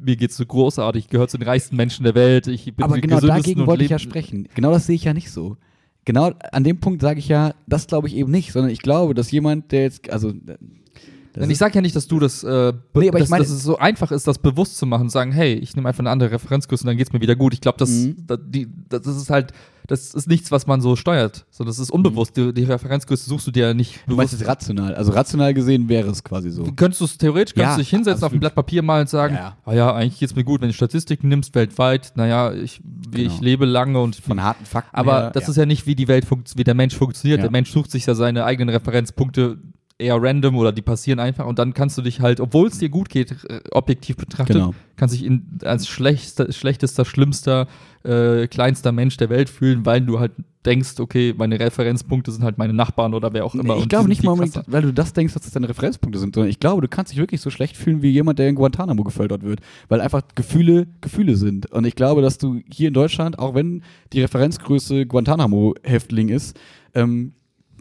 [0.00, 2.98] mir geht's so großartig, ich gehöre zu den reichsten Menschen der Welt, ich bin Aber
[2.98, 4.48] genau dagegen wollte ich ja sprechen.
[4.54, 5.56] Genau das sehe ich ja nicht so.
[6.08, 9.12] Genau an dem Punkt sage ich ja, das glaube ich eben nicht, sondern ich glaube,
[9.12, 10.32] dass jemand, der jetzt, also
[11.40, 13.52] Denn ich sage ja nicht, dass du das, äh, Nee, aber ich dass, meine- dass
[13.52, 16.10] es so einfach ist, das bewusst zu machen und sagen, hey, ich nehme einfach eine
[16.10, 17.54] andere Referenzgröße und dann geht's mir wieder gut.
[17.54, 18.16] Ich glaube, das, Mhm.
[18.26, 19.52] da- die, das ist halt,
[19.86, 22.36] das ist nichts, was man so steuert, sondern das ist unbewusst.
[22.36, 24.94] Die, die Referenzgröße suchst du dir ja nicht du meinst es rational.
[24.94, 26.64] Also rational gesehen wäre es quasi so.
[26.76, 28.40] Könntest du es theoretisch, Ja, könntest du dich hinsetzen auf ein absolut.
[28.40, 29.56] Blatt Papier mal und sagen, Ja.
[29.64, 33.32] ah ja, eigentlich geht's mir gut, wenn du Statistiken nimmst weltweit, naja, ich, Genau.
[33.32, 34.94] ich lebe lange und Von harten Fakten.
[34.94, 35.50] aber her, das ja.
[35.50, 36.26] ist ja nicht, wie die Welt
[36.56, 37.38] wie der Mensch funktioniert.
[37.38, 37.42] Ja.
[37.44, 39.56] Der Mensch sucht sich ja seine eigenen Referenzpunkte
[39.98, 42.88] eher random oder die passieren einfach und dann kannst du dich halt, obwohl es dir
[42.88, 44.74] gut geht, äh, objektiv betrachtet, Genau.
[44.96, 47.66] kannst dich in, als schlechtester, schlechtester, schlimmster,
[48.04, 50.32] äh, kleinster Mensch der Welt fühlen, weil du halt
[50.64, 53.74] denkst, okay, meine Referenzpunkte sind halt meine Nachbarn oder wer auch immer.
[53.76, 56.34] Nee, ich glaube nicht mal unbedingt, weil du das denkst, dass das deine Referenzpunkte sind,
[56.34, 59.02] sondern ich glaube, du kannst dich wirklich so schlecht fühlen wie jemand, der in Guantanamo
[59.02, 61.72] gefoltert wird, weil einfach Gefühle Gefühle sind.
[61.72, 63.82] Und ich glaube, dass du hier in Deutschland, auch wenn
[64.12, 66.58] die Referenzgröße Guantanamo-Häftling ist,
[66.94, 67.32] ähm,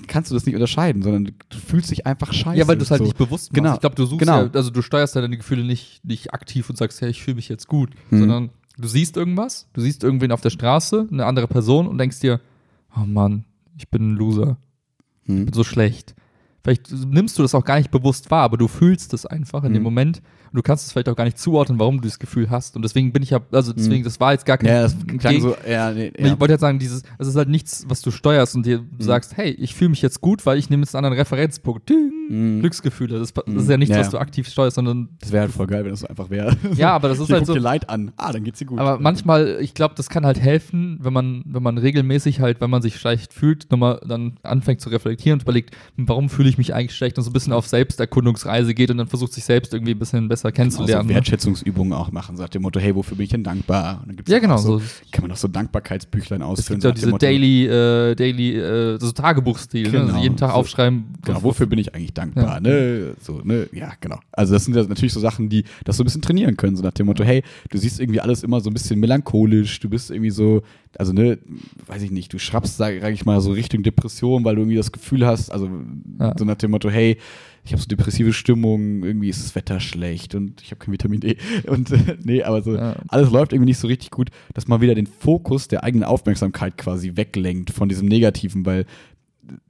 [0.08, 2.58] kannst du das nicht unterscheiden, sondern du fühlst dich einfach scheiße.
[2.58, 3.06] Ja, weil du es halt so.
[3.06, 3.54] nicht bewusst machst.
[3.54, 3.74] Genau.
[3.74, 4.44] Ich glaube, du suchst Genau.
[4.44, 7.36] ja, also du steuerst ja deine Gefühle nicht, nicht aktiv und sagst, hey, ich fühle
[7.36, 8.20] mich jetzt gut, Mhm.
[8.20, 12.20] sondern du siehst irgendwas, du siehst irgendwen auf der Straße, eine andere Person und denkst
[12.20, 12.40] dir,
[12.96, 13.46] oh Mann,
[13.78, 14.58] ich bin ein Loser,
[15.26, 15.46] Hm.
[15.46, 16.16] bin so schlecht.
[16.68, 19.72] Vielleicht nimmst du das auch gar nicht bewusst wahr, aber du fühlst es einfach in
[19.72, 19.84] dem Mhm.
[19.86, 20.18] Moment
[20.52, 22.76] und du kannst es vielleicht auch gar nicht zuordnen, warum du das Gefühl hast.
[22.76, 25.40] Und deswegen bin ich ja, also deswegen, das war jetzt gar kein Ja, das klang
[25.40, 26.38] so, ja, nee, ich ja.
[26.40, 29.52] wollte jetzt sagen, dieses, es ist halt nichts, was du steuerst und dir sagst, hey,
[29.52, 31.88] ich fühle mich jetzt gut, weil ich nehme jetzt einen anderen Referenzpunkt.
[31.88, 32.12] Ding.
[32.30, 32.60] Mhm.
[32.60, 33.20] Glücksgefühle.
[33.20, 33.58] Das, das Mhm.
[33.60, 34.02] ist ja nichts, Ja.
[34.02, 36.58] was du aktiv steuerst, sondern Das wäre halt voll geil, wenn das so einfach wäre.
[36.76, 38.12] Ja, aber das ist halt so- dir Leid an.
[38.18, 38.80] Ah, dann geht's dir gut.
[38.80, 42.70] Aber manchmal, ich glaube, das kann halt helfen, wenn man, wenn man regelmäßig halt, wenn
[42.70, 46.74] man sich schlecht fühlt, nochmal dann anfängt zu reflektieren und überlegt, warum fühle ich mich
[46.74, 49.92] eigentlich schlecht und so ein bisschen auf Selbsterkundungsreise geht und dann versucht sich selbst irgendwie
[49.94, 51.08] ein bisschen besser kennenzulernen.
[51.08, 51.16] ne?
[51.16, 54.00] Wertschätzungsübungen auch machen, sagt dem Motto, hey, wofür bin ich denn dankbar?
[54.02, 54.58] Und dann gibt's ja, genau.
[54.58, 54.86] So, So.
[55.12, 56.80] kann man auch so Dankbarkeitsbüchlein Es ausfüllen.
[56.82, 59.90] gibt ja nach dem diese Motto, Daily, äh, Daily, äh, so Tagebuchstil, ne?
[59.92, 60.06] Genau.
[60.08, 61.06] also jeden Tag So- aufschreiben.
[61.24, 62.56] Genau, wofür bin ich eigentlich dankbar?
[62.56, 62.60] Ja.
[62.60, 63.16] Ne?
[63.22, 63.68] So, ne?
[63.74, 64.20] Ja, genau.
[64.32, 66.84] Also das sind ja natürlich so Sachen, die das so ein bisschen trainieren können, so
[66.84, 70.12] nach dem Motto, hey, du siehst irgendwie alles immer so ein bisschen melancholisch, du bist
[70.12, 70.62] irgendwie so,
[70.98, 71.38] also ne,
[71.88, 74.78] weiß ich nicht, du schrappst, sag sag ich mal, so Richtung Depression, weil du irgendwie
[74.78, 75.70] das Gefühl hast, also
[76.20, 76.34] Ja.
[76.38, 77.18] so nach dem Motto, hey,
[77.64, 81.20] ich habe so depressive Stimmung, irgendwie ist das Wetter schlecht und ich habe kein Vitamin
[81.20, 81.38] D
[81.68, 82.96] und äh, nee, aber so Ja.
[83.10, 86.78] alles läuft irgendwie nicht so richtig gut, dass man wieder den Fokus der eigenen Aufmerksamkeit
[86.78, 88.86] quasi weglenkt von diesem Negativen, weil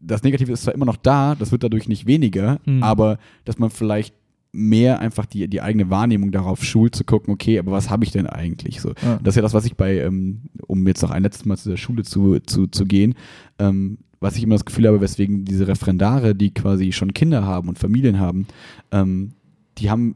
[0.01, 2.83] das Negative ist zwar immer noch da, das wird dadurch nicht weniger, Mhm.
[2.83, 4.13] aber dass man vielleicht
[4.53, 8.11] mehr einfach die, die eigene Wahrnehmung darauf schult, zu gucken, okay, aber was habe ich
[8.11, 8.89] denn eigentlich so?
[9.03, 9.19] Ja.
[9.21, 11.69] Das ist ja das, was ich bei, ähm, um jetzt noch ein letztes Mal zu
[11.69, 13.13] der Schule zu, zu, zu gehen,
[13.59, 17.69] ähm, was ich immer das Gefühl habe, weswegen diese Referendare, die quasi schon Kinder haben
[17.69, 18.47] und Familien haben,
[18.91, 19.31] ähm,
[19.77, 20.15] die haben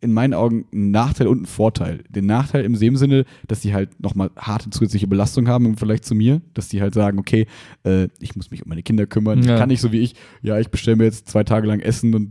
[0.00, 2.02] in meinen Augen einen Nachteil und einen Vorteil.
[2.08, 6.02] Den Nachteil im dem Sinne, dass sie halt nochmal harte zusätzliche Belastung haben im Vergleich
[6.02, 7.46] zu mir, dass die halt sagen, okay,
[7.84, 9.54] äh, ich muss mich um meine Kinder kümmern, Ja.
[9.54, 12.14] ich kann nicht so wie ich, ja, ich bestelle mir jetzt zwei Tage lang Essen
[12.14, 12.30] und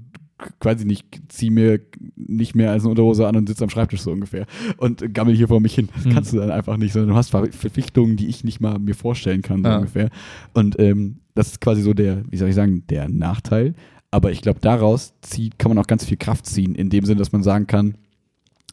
[0.59, 1.79] quasi nicht, ziehe mir
[2.15, 4.45] nicht mehr als eine Unterhose an und sitze am Schreibtisch so ungefähr
[4.77, 5.89] und gammel hier vor mich hin.
[5.95, 6.13] Das Hm.
[6.13, 8.93] kannst du dann einfach nicht, sondern du hast Ver- Verpflichtungen, die ich nicht mal mir
[8.95, 9.77] vorstellen kann, so Ja.
[9.77, 10.09] ungefähr.
[10.53, 13.73] Und ähm, das ist quasi so der, wie soll ich sagen, der Nachteil.
[14.11, 17.19] Aber ich glaube, daraus zieht, kann man auch ganz viel Kraft ziehen, in dem Sinne,
[17.19, 17.95] dass man sagen kann,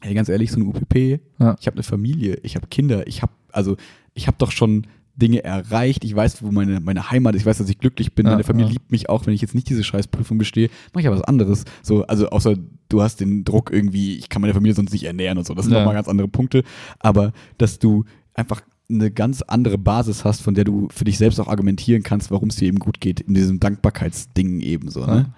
[0.01, 1.55] hey, ganz ehrlich, so eine UPP, Ja.
[1.59, 3.75] ich habe eine Familie, ich habe Kinder, ich habe, also
[4.13, 4.85] ich habe doch schon
[5.15, 8.25] Dinge erreicht, ich weiß, wo meine, meine Heimat ist, ich weiß, dass ich glücklich bin,
[8.25, 8.73] Ja, meine Familie ja.
[8.73, 11.63] liebt mich auch, wenn ich jetzt nicht diese Scheißprüfung bestehe, mache ich aber was anderes.
[11.83, 12.55] So, also außer
[12.89, 15.65] du hast den Druck irgendwie, ich kann meine Familie sonst nicht ernähren und so, das
[15.65, 15.79] sind Ja.
[15.79, 16.63] nochmal ganz andere Punkte,
[16.99, 18.03] aber dass du
[18.33, 22.29] einfach eine ganz andere Basis hast, von der du für dich selbst auch argumentieren kannst,
[22.29, 25.33] warum es dir eben gut geht, in diesem Dankbarkeitsding eben so, ne?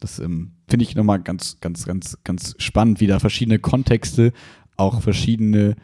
[0.00, 4.32] Das ähm, finde ich nochmal ganz, ganz, ganz, ganz spannend, wie da verschiedene Kontexte,
[4.76, 5.74] auch verschiedene,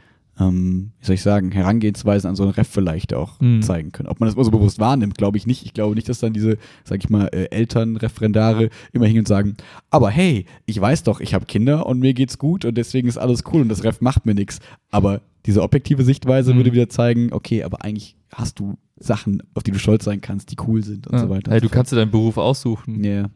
[0.40, 3.62] ähm, wie soll ich sagen, Herangehensweisen an so ein Ref vielleicht auch Mhm.
[3.62, 4.08] zeigen können.
[4.08, 5.64] Ob man das immer so bewusst wahrnimmt, glaube ich nicht.
[5.64, 9.56] Ich glaube nicht, dass dann diese, sag ich mal, äh, Elternreferendare immer hingehen und sagen,
[9.90, 13.18] aber hey, ich weiß doch, ich habe Kinder und mir geht's gut und deswegen ist
[13.18, 14.58] alles cool und das Ref macht mir nichts.
[14.90, 16.58] Aber diese objektive Sichtweise Mhm.
[16.58, 20.50] würde wieder zeigen, okay, aber eigentlich hast du Sachen, auf die du stolz sein kannst,
[20.50, 21.18] die cool sind und Ja.
[21.20, 21.50] so weiter.
[21.52, 23.02] Hey, du kannst dir deinen Beruf aussuchen.
[23.04, 23.26] Ja.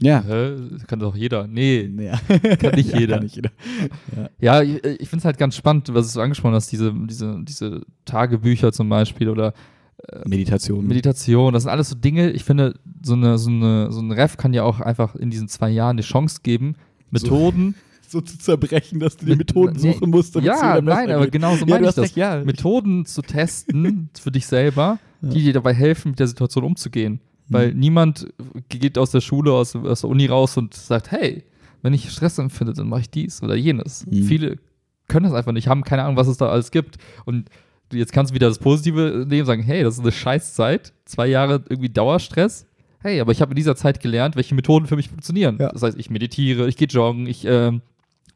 [0.00, 0.22] Ja.
[0.26, 0.56] Hä?
[0.86, 1.46] Kann doch jeder.
[1.46, 1.90] Nee.
[1.98, 2.18] Ja.
[2.56, 3.14] Kann nicht Ja, jeder.
[3.16, 3.50] Kann nicht jeder.
[4.40, 7.82] Ja, ich, ich finde es halt ganz spannend, was du angesprochen hast, diese, diese, diese
[8.04, 9.54] Tagebücher zum Beispiel oder
[10.26, 10.86] Meditation.
[10.86, 14.36] Meditation, das sind alles so Dinge, ich finde, so, eine, so, eine, so ein Ref
[14.36, 16.76] kann ja auch einfach in diesen zwei Jahren eine Chance geben,
[17.10, 17.74] Methoden,
[18.08, 20.36] so zu zerbrechen, dass du die Methoden nee, suchen musst.
[20.36, 22.04] damit's dir ja, nein, aber genau so ja, meine du ich das.
[22.04, 22.42] recht, ja.
[22.44, 25.30] Methoden zu testen für dich selber, Ja.
[25.30, 27.20] die dir dabei helfen, mit der Situation umzugehen.
[27.48, 27.78] Weil Mhm.
[27.80, 28.26] niemand
[28.68, 31.44] geht aus der Schule, aus, aus der Uni raus und sagt, hey,
[31.82, 34.06] wenn ich Stress empfinde, dann mache ich dies oder jenes.
[34.06, 34.22] Mhm.
[34.24, 34.58] Viele
[35.06, 36.96] können das einfach nicht, haben keine Ahnung, was es da alles gibt.
[37.24, 37.48] Und
[37.92, 41.26] jetzt kannst du wieder das Positive nehmen und sagen, hey, das ist eine Scheißzeit, zwei
[41.28, 42.66] Jahre irgendwie Dauerstress.
[43.00, 45.56] Hey, aber ich habe in dieser Zeit gelernt, welche Methoden für mich funktionieren.
[45.60, 45.70] Ja.
[45.70, 47.80] Das heißt, ich meditiere, ich gehe joggen, ich ähm,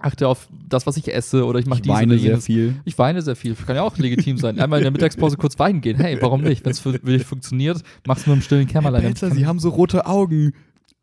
[0.05, 2.46] achte auf das, was ich esse oder ich mache Ich dies weine sehr jenes.
[2.46, 2.74] viel.
[2.84, 3.55] Ich weine sehr viel.
[3.55, 4.59] Kann ja auch legitim sein.
[4.59, 5.96] Einmal in der Mittagspause kurz weinen gehen.
[5.96, 6.64] Hey, warum nicht?
[6.64, 9.03] Wenn es für dich funktioniert, mach's nur im stillen Kämmerlein.
[9.03, 10.53] Pelzer, Sie haben so rote Augen.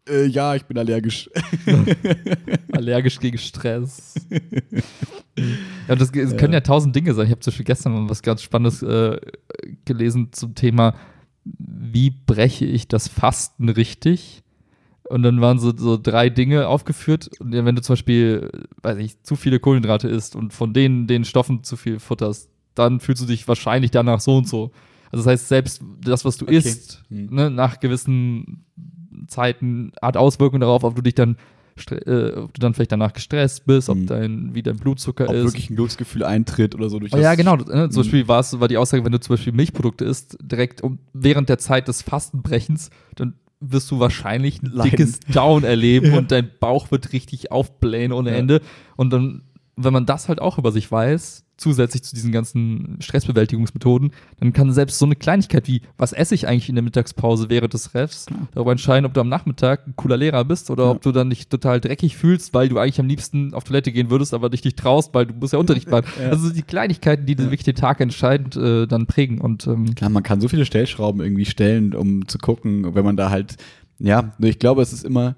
[0.07, 1.29] Äh, ja, ich bin allergisch.
[2.71, 4.15] allergisch gegen Stress.
[5.87, 7.25] ja, das, es können ja tausend Dinge sein.
[7.25, 9.19] Ich habe zum Beispiel gestern mal was ganz Spannendes äh,
[9.85, 10.95] gelesen zum Thema,
[11.43, 14.43] wie breche ich das Fasten richtig?
[15.09, 17.29] Und dann waren so, so drei Dinge aufgeführt.
[17.39, 18.49] Und wenn du zum Beispiel,
[18.83, 22.99] weiß ich, zu viele Kohlenhydrate isst und von denen den Stoffen zu viel futterst, dann
[22.99, 24.71] fühlst du dich wahrscheinlich danach so und so.
[25.11, 26.57] Also das heißt, selbst das, was du Okay.
[26.57, 27.25] isst, Hm.
[27.31, 28.65] ne, nach gewissen
[29.27, 31.37] Zeiten hat Auswirkungen darauf, ob du dich dann,
[31.91, 34.05] äh, ob du dann vielleicht danach gestresst bist, ob Mhm.
[34.05, 35.43] dein, wie dein Blutzucker Ob ist.
[35.45, 37.23] wirklich ein Glücksgefühl eintritt oder so durch Oh, das.
[37.23, 37.55] ja, genau.
[37.55, 37.65] Ne?
[37.65, 37.95] Zum Mhm.
[37.95, 41.49] Beispiel war es war die Aussage, wenn du zum Beispiel Milchprodukte isst, direkt um, während
[41.49, 44.91] der Zeit des Fastenbrechens, dann wirst du wahrscheinlich ein Leiden.
[44.91, 46.17] dickes Down erleben Ja.
[46.17, 48.37] und dein Bauch wird richtig aufblähen ohne Ja.
[48.37, 48.61] Ende.
[48.95, 49.43] Und dann,
[49.75, 54.71] wenn man das halt auch über sich weiß, zusätzlich zu diesen ganzen Stressbewältigungsmethoden, dann kann
[54.71, 58.25] selbst so eine Kleinigkeit wie, was esse ich eigentlich in der Mittagspause während des Refs,
[58.27, 58.47] Klar.
[58.53, 60.91] darüber entscheiden, ob du am Nachmittag ein cooler Lehrer bist oder Ja.
[60.91, 64.09] ob du dann dich total dreckig fühlst, weil du eigentlich am liebsten auf Toilette gehen
[64.09, 66.05] würdest, aber dich nicht traust, weil du musst ja Unterricht machen.
[66.21, 66.29] Ja.
[66.29, 67.39] Also die Kleinigkeiten, die Ja.
[67.39, 69.39] wirklich den Tag entscheidend äh, dann prägen.
[69.41, 73.17] Und ähm, Klar, man kann so viele Stellschrauben irgendwie stellen, um zu gucken, wenn man
[73.17, 73.57] da halt
[73.99, 75.35] Ja, nur ich glaube, es ist immer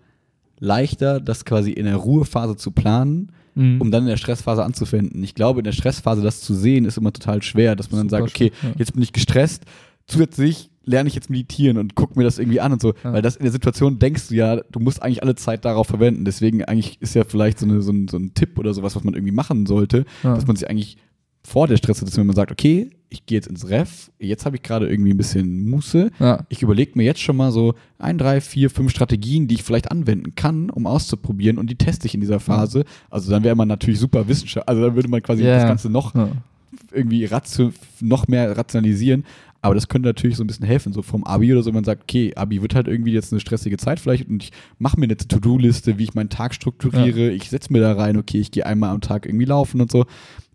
[0.59, 3.82] leichter, das quasi in der Ruhephase zu planen, Mhm.
[3.82, 5.24] um dann in der Stressphase anzufinden.
[5.24, 8.10] Ich glaube, in der Stressphase das zu sehen, ist immer total schwer, dass man dann
[8.10, 8.70] Super sagt, okay, ja.
[8.78, 9.64] jetzt bin ich gestresst,
[10.08, 13.14] zusätzlich lerne ich jetzt meditieren und gucke mir das irgendwie an und so, Ja.
[13.14, 16.26] weil das in der Situation denkst du ja, du musst eigentlich alle Zeit darauf verwenden.
[16.26, 19.04] Deswegen eigentlich ist ja vielleicht so, eine, so, ein, so ein Tipp oder sowas, was
[19.04, 20.34] man irgendwie machen sollte, Ja.
[20.34, 20.97] dass man sich eigentlich
[21.43, 24.63] vor der Stresssituation, wenn man sagt, okay, ich gehe jetzt ins Ref, jetzt habe ich
[24.63, 26.45] gerade irgendwie ein bisschen Muße, Ja.
[26.49, 29.91] ich überlege mir jetzt schon mal so ein, drei, vier, fünf Strategien, die ich vielleicht
[29.91, 32.85] anwenden kann, um auszuprobieren und die teste ich in dieser Phase.
[33.09, 35.55] Also dann wäre man natürlich super Wissenschaft, also dann würde man quasi Ja.
[35.57, 36.13] das Ganze noch
[36.93, 39.25] irgendwie ratio noch mehr rationalisieren.
[39.62, 41.84] Aber das könnte natürlich so ein bisschen helfen, so vom Abi oder so, wenn man
[41.84, 45.05] sagt, okay, Abi wird halt irgendwie jetzt eine stressige Zeit vielleicht und ich mache mir
[45.05, 48.66] eine To-Do-Liste, wie ich meinen Tag strukturiere, ich setze mir da rein, okay, ich gehe
[48.66, 50.05] einmal am Tag irgendwie laufen und so.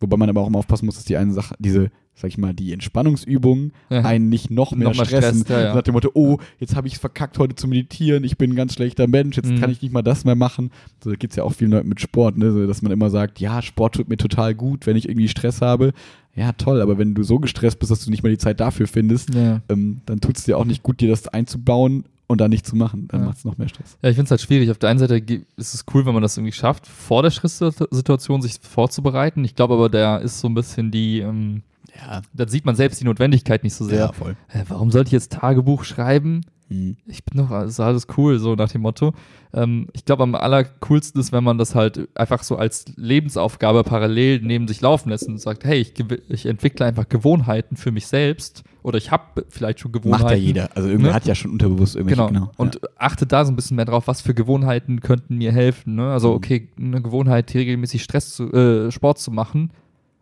[0.01, 2.55] Wobei man aber auch immer aufpassen muss, dass die eine Sache, diese, sag ich mal,
[2.55, 4.01] die Entspannungsübungen Ja.
[4.01, 5.41] einen nicht noch mehr Noch stressen.
[5.45, 5.75] stresst, ja, ja.
[5.75, 8.57] Nach dem Motto, oh, jetzt habe ich es verkackt, heute zu meditieren, ich bin ein
[8.57, 9.61] ganz schlechter Mensch, jetzt Mhm.
[9.61, 10.71] kann ich nicht mal das mehr machen.
[11.05, 12.51] So, da geht es ja auch vielen Leuten mit Sport, ne?
[12.53, 15.61] so, dass man immer sagt, ja, Sport tut mir total gut, wenn ich irgendwie Stress
[15.61, 15.93] habe.
[16.35, 18.87] Ja, toll, aber wenn du so gestresst bist, dass du nicht mal die Zeit dafür
[18.87, 22.67] findest, ähm, dann tut es dir auch nicht gut, dir das einzubauen und dann nicht
[22.67, 23.09] zu machen.
[23.09, 23.97] Dann macht es noch mehr Stress.
[24.03, 24.71] Ja, ich finde es halt schwierig.
[24.71, 25.17] Auf der einen Seite
[25.57, 29.45] ist es cool, wenn man das irgendwie schafft, vor der Stresssituation sich vorzubereiten.
[29.45, 31.63] Ich glaube aber, da ist so ein bisschen die, ähm,
[31.97, 34.13] Ja, da sieht man selbst die Notwendigkeit nicht so sehr.
[34.13, 34.37] voll.
[34.49, 36.43] Hä, warum sollte ich jetzt Tagebuch schreiben?
[36.69, 36.97] Mhm.
[37.07, 39.15] Ich bin doch, ist alles cool, so nach dem Motto.
[39.55, 44.41] Ähm, ich glaube, am allercoolsten ist, wenn man das halt einfach so als Lebensaufgabe parallel
[44.43, 45.95] neben sich laufen lässt und sagt, hey, ich,
[46.29, 50.23] ich entwickle einfach Gewohnheiten für mich selbst oder ich habe vielleicht schon Gewohnheiten.
[50.25, 50.69] Macht ja jeder.
[50.77, 51.15] Also irgendwer Ne?
[51.15, 52.27] hat ja schon unterbewusst irgendwelche.
[52.33, 52.51] Genau.
[52.57, 55.95] Und achte da so ein bisschen mehr drauf, was für Gewohnheiten könnten mir helfen.
[55.95, 56.11] Ne?
[56.13, 56.35] Also, Mhm.
[56.37, 59.71] okay, eine Gewohnheit, regelmäßig Stress zu, äh, Sport zu machen,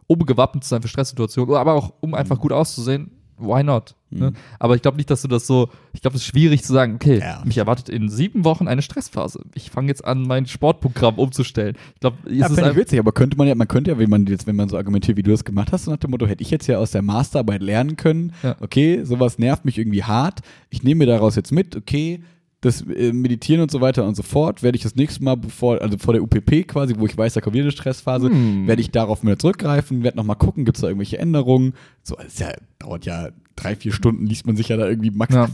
[0.06, 3.10] um gewappnet zu sein für Stresssituationen, aber auch um einfach gut auszusehen.
[3.36, 3.96] Why not?
[4.10, 4.30] Ne?
[4.30, 4.36] Mhm.
[4.60, 6.94] Aber ich glaube nicht, dass du das so, ich glaube, es ist schwierig zu sagen,
[6.94, 7.42] okay, Ja.
[7.44, 9.40] mich erwartet in sieben Wochen eine Stressphase.
[9.54, 11.74] Ich fange jetzt an, mein Sportprogramm umzustellen.
[11.94, 14.08] Ich glaube, es Ja, ist einfach, witzig, aber könnte man ja, man könnte ja, wenn
[14.08, 16.28] man jetzt, wenn man so argumentiert, wie du das gemacht hast, so nach dem Motto,
[16.28, 18.54] hätte ich jetzt ja aus der Masterarbeit lernen können, Ja.
[18.60, 22.22] okay, sowas nervt mich irgendwie hart, ich nehme mir daraus jetzt mit, okay,
[22.64, 25.80] das äh, Meditieren und so weiter und so fort, werde ich das nächste Mal, bevor,
[25.82, 28.66] also vor der UPP quasi, wo ich weiß, da kommt wieder eine Stressphase, Hm.
[28.66, 32.40] werde ich darauf wieder zurückgreifen, werde nochmal gucken, gibt es da irgendwelche Änderungen, so, ist
[32.40, 35.48] ja, dauert ja drei, vier Stunden, liest man sich ja da irgendwie max Ja.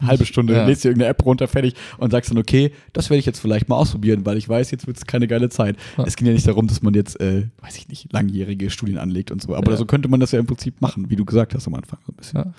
[0.00, 0.66] halbe Stunde, Ja.
[0.66, 3.68] lädst dir irgendeine App runter, fertig und sagst dann, okay, das werde ich jetzt vielleicht
[3.68, 5.76] mal ausprobieren, weil ich weiß, jetzt wird es keine geile Zeit.
[5.98, 6.04] Ja.
[6.04, 9.30] Es ging ja nicht darum, dass man jetzt, äh, weiß ich nicht, langjährige Studien anlegt
[9.30, 9.54] und so.
[9.54, 9.76] Aber Ja.
[9.76, 11.98] so könnte man das ja im Prinzip machen, wie du gesagt hast am Anfang.
[12.06, 12.38] So ein bisschen.
[12.38, 12.52] Ja.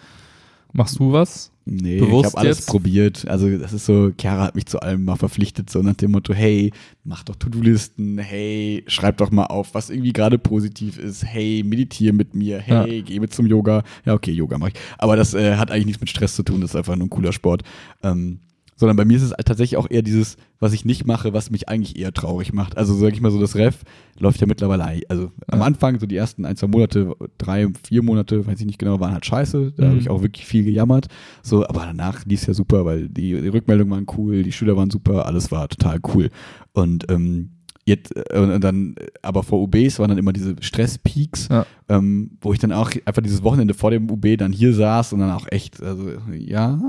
[0.74, 1.52] Machst du was?
[1.66, 2.68] Nee, Bewusst ich habe alles jetzt?
[2.68, 3.28] probiert.
[3.28, 6.34] Also das ist so, Chiara hat mich zu allem mal verpflichtet, so nach dem Motto,
[6.34, 6.74] hey,
[7.06, 12.12] mach doch To-Do-Listen, hey, schreib doch mal auf, was irgendwie gerade positiv ist, hey, meditiere
[12.12, 13.84] mit mir, hey, geh mit zum Yoga.
[14.04, 14.80] Ja, okay, Yoga mache ich.
[14.98, 17.12] Aber das äh, hat eigentlich nichts mit Stress zu tun, das ist einfach nur ein
[17.12, 17.64] cooler Sport.
[18.02, 18.40] Ähm,
[18.84, 21.70] sondern bei mir ist es tatsächlich auch eher dieses, was ich nicht mache, was mich
[21.70, 22.76] eigentlich eher traurig macht.
[22.78, 23.84] Also sag ich mal so, das Ref
[24.20, 25.62] läuft ja mittlerweile, also am.
[25.62, 29.14] Anfang, so die ersten ein, zwei Monate, drei, vier Monate, weiß ich nicht genau, waren
[29.14, 29.72] halt scheiße.
[29.78, 29.90] Da Mhm.
[29.92, 31.08] habe ich auch wirklich viel gejammert.
[31.44, 34.76] So, aber danach lief es ja super, weil die, die Rückmeldungen waren cool, die Schüler
[34.76, 36.30] waren super, alles war total cool.
[36.74, 37.52] Und ähm,
[37.86, 41.66] jetzt, äh, und dann, aber vor UBs waren dann immer diese Stresspeaks, Ja.
[41.88, 45.20] ähm, wo ich dann auch einfach dieses Wochenende vor dem UB dann hier saß und
[45.20, 46.80] dann auch echt, also ja,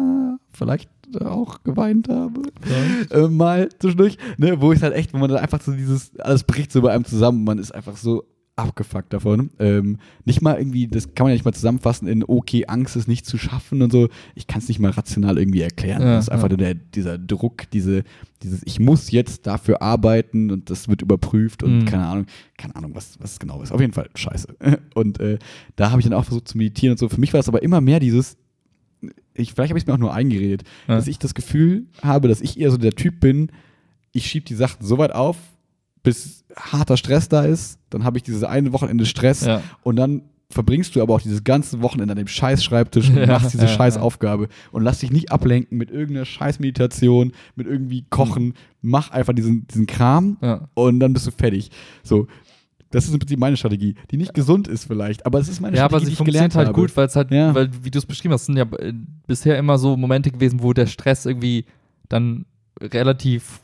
[0.53, 0.89] vielleicht
[1.21, 2.43] auch geweint habe.
[3.11, 6.45] Äh, mal zwischendurch, ne, wo ich halt echt, wo man dann einfach so dieses, alles
[6.45, 8.25] bricht so bei einem zusammen, man ist einfach so
[8.57, 9.51] abgefuckt davon.
[9.59, 13.09] Ähm, nicht mal irgendwie, das kann man ja nicht mal zusammenfassen in, okay, Angst ist
[13.09, 14.09] nicht zu schaffen und so.
[14.37, 16.03] Ich kann es nicht mal rational irgendwie erklären.
[16.03, 16.57] Ja, das ist einfach ja.
[16.57, 18.05] nur der, dieser Druck, diese,
[18.45, 21.85] dieses, ich muss jetzt dafür arbeiten und das wird überprüft und Mhm.
[21.87, 22.27] keine Ahnung,
[22.57, 23.73] keine Ahnung, was, was es genau ist.
[23.73, 24.55] Auf jeden Fall scheiße.
[24.95, 25.39] Und äh,
[25.75, 27.09] da habe ich dann auch versucht zu meditieren und so.
[27.09, 28.37] Für mich war es aber immer mehr dieses,
[29.35, 30.97] ich, vielleicht habe ich es mir auch nur eingeredet, Ja.
[30.97, 33.51] dass ich das Gefühl habe, dass ich eher so der Typ bin,
[34.13, 35.37] ich schiebe die Sachen so weit auf,
[36.03, 39.63] bis harter Stress da ist, dann habe ich dieses eine Wochenende Stress Ja.
[39.83, 43.27] und dann verbringst du aber auch dieses ganze Wochenende an dem scheiß Schreibtisch und Ja,
[43.27, 43.97] machst diese ja, scheiß.
[43.97, 49.33] Aufgabe und lass dich nicht ablenken mit irgendeiner scheiß Meditation, mit irgendwie Kochen, mach einfach
[49.33, 50.37] diesen, diesen Kram
[50.75, 51.71] und dann bist du fertig.
[52.05, 52.29] So.
[52.95, 55.77] Das ist im Prinzip meine Strategie, die nicht gesund ist vielleicht, aber es ist meine
[55.77, 56.81] Ja, aber Strategie, sie die ich funktioniert halt habe.
[56.81, 57.55] gut, weil es halt, Ja.
[57.55, 58.93] weil, wie du es beschrieben hast, sind ja äh,
[59.27, 61.65] bisher immer so Momente gewesen, wo der Stress irgendwie
[62.09, 62.47] dann
[62.81, 63.61] relativ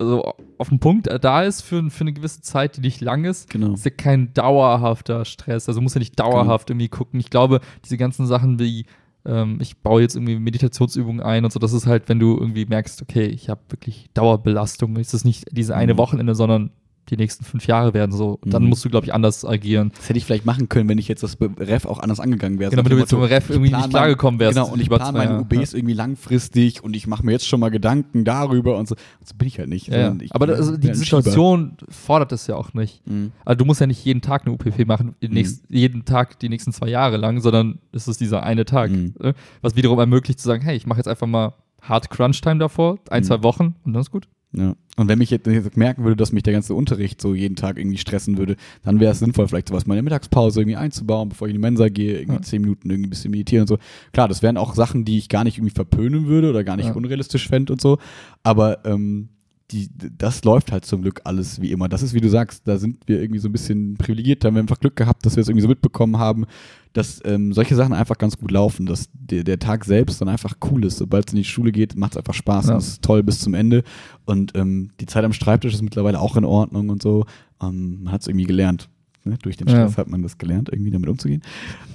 [0.00, 3.24] also auf den Punkt äh, da ist für, für eine gewisse Zeit, die nicht lang
[3.24, 3.50] ist.
[3.50, 3.74] Genau.
[3.74, 5.68] ist ja kein dauerhafter Stress.
[5.68, 7.20] Also muss ja nicht dauerhaft irgendwie gucken.
[7.20, 8.86] Ich glaube, diese ganzen Sachen wie,
[9.26, 12.64] ähm, ich baue jetzt irgendwie Meditationsübungen ein und so, das ist halt, wenn du irgendwie
[12.64, 14.96] merkst, okay, ich habe wirklich Dauerbelastung.
[14.96, 15.98] Es ist nicht diese eine Mhm.
[15.98, 16.70] Wochenende, sondern
[17.10, 18.38] die nächsten fünf Jahre werden so.
[18.42, 18.68] Und dann Mhm.
[18.70, 19.90] musst du, glaube ich, anders agieren.
[19.96, 22.70] Das hätte ich vielleicht machen können, wenn ich jetzt das Ref auch anders angegangen wäre.
[22.70, 24.80] Genau, wenn du nach mit dem so einem Ref irgendwie nicht klargekommen wärst Genau, und
[24.80, 25.40] ich plane meine.
[25.40, 28.94] UBs irgendwie langfristig und ich mache mir jetzt schon mal Gedanken darüber und so.
[29.24, 29.88] So bin ich halt nicht.
[29.88, 30.16] Ja, ja.
[30.20, 31.22] ich Aber das, also die ein Schieber.
[31.22, 33.06] Situation fordert es ja auch nicht.
[33.06, 33.32] Mhm.
[33.44, 35.28] Also du musst ja nicht jeden Tag eine UPP machen, Mhm.
[35.30, 38.90] nächst, jeden Tag die nächsten zwei Jahre lang, sondern es ist dieser eine Tag.
[38.90, 39.14] Mhm.
[39.20, 42.58] äh, Was wiederum ermöglicht zu sagen, hey, ich mache jetzt einfach mal Hard Crunch Time
[42.58, 43.26] davor, ein, Mhm.
[43.26, 44.28] zwei Wochen und dann ist gut.
[44.54, 44.74] Ja.
[44.96, 47.34] Und wenn mich jetzt wenn ich jetzt merken würde, dass mich der ganze Unterricht so
[47.34, 50.60] jeden Tag irgendwie stressen würde, dann wäre es sinnvoll, vielleicht sowas mal in der Mittagspause
[50.60, 52.42] irgendwie einzubauen, bevor ich in die Mensa gehe, irgendwie Ja.
[52.42, 53.78] zehn Minuten irgendwie ein bisschen meditieren und so.
[54.12, 56.86] Klar, das wären auch Sachen, die ich gar nicht irgendwie verpönen würde oder gar nicht
[56.88, 56.92] Ja.
[56.94, 57.96] unrealistisch fände und so.
[58.42, 59.30] Aber ähm,
[59.70, 59.88] die,
[60.18, 61.88] das läuft halt zum Glück alles wie immer.
[61.88, 64.42] Das ist, wie du sagst, da sind wir irgendwie so ein bisschen privilegiert.
[64.44, 66.44] Da haben wir einfach Glück gehabt, dass wir es irgendwie so mitbekommen haben,
[66.92, 70.56] dass ähm, solche Sachen einfach ganz gut laufen, dass der, der Tag selbst dann einfach
[70.70, 70.98] cool ist.
[70.98, 72.74] Sobald es in die Schule geht, macht es einfach Spaß Ja.
[72.74, 73.82] und ist toll bis zum Ende.
[74.26, 77.24] Und ähm, die Zeit am Schreibtisch ist mittlerweile auch in Ordnung und so.
[77.62, 78.90] Ähm, man hat es irgendwie gelernt.
[79.24, 79.38] Ne?
[79.40, 79.74] Durch den Ja.
[79.86, 81.42] Stress hat man das gelernt, irgendwie damit umzugehen.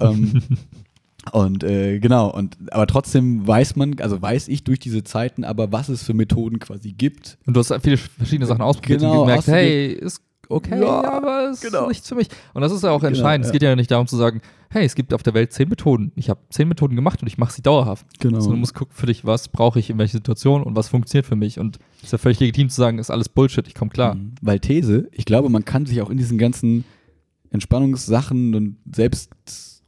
[1.32, 5.72] und äh, genau, und aber trotzdem weiß man, also weiß ich durch diese Zeiten aber,
[5.72, 7.38] was es für Methoden quasi gibt.
[7.46, 11.50] Und du hast viele verschiedene Sachen ausprobiert Genau, und gemerkt, hey, ist okay, Ja, aber
[11.50, 11.88] ist genau.
[11.88, 12.28] nichts für mich.
[12.54, 13.44] Und das ist ja auch Genau, entscheidend.
[13.44, 13.48] ja.
[13.48, 16.12] Es geht ja nicht darum zu sagen, hey, es gibt auf der Welt zehn Methoden.
[16.16, 18.06] Ich habe zehn Methoden gemacht und ich mache sie dauerhaft.
[18.18, 18.40] Genau.
[18.40, 21.26] Sondern du musst gucken für dich, was brauche ich in welcher Situation und was funktioniert
[21.26, 21.58] für mich.
[21.58, 24.14] Und es ist ja völlig legitim zu sagen, ist alles Bullshit, ich komme klar.
[24.14, 24.34] Mhm.
[24.40, 26.84] Weil These, ich glaube, man kann sich auch in diesen ganzen
[27.50, 29.30] Entspannungssachen und selbst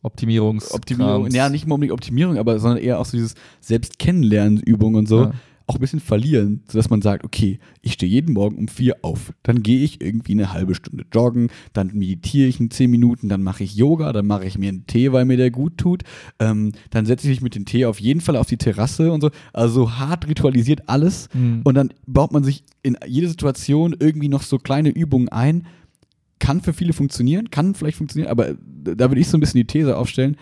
[0.03, 1.35] Optimierungs Optimierung, Krams.
[1.35, 5.33] ja, nicht mal unbedingt Optimierung, aber sondern eher auch so dieses Selbstkennenlernübung und so, Ja.
[5.67, 9.33] auch ein bisschen verlieren, sodass man sagt, okay, ich stehe jeden Morgen um vier auf,
[9.45, 13.43] dann gehe ich irgendwie eine halbe Stunde joggen, dann meditiere ich in zehn Minuten, dann
[13.43, 16.03] mache ich Yoga, dann mache ich mir einen Tee, weil mir der gut tut,
[16.41, 19.21] ähm, dann setze ich mich mit dem Tee auf jeden Fall auf die Terrasse und
[19.21, 21.61] so, also so hart ritualisiert alles Mhm.
[21.65, 25.67] und dann baut man sich in jede Situation irgendwie noch so kleine Übungen ein,
[26.41, 29.67] kann für viele funktionieren, kann vielleicht funktionieren, aber da würde ich so ein bisschen die
[29.67, 30.37] These aufstellen,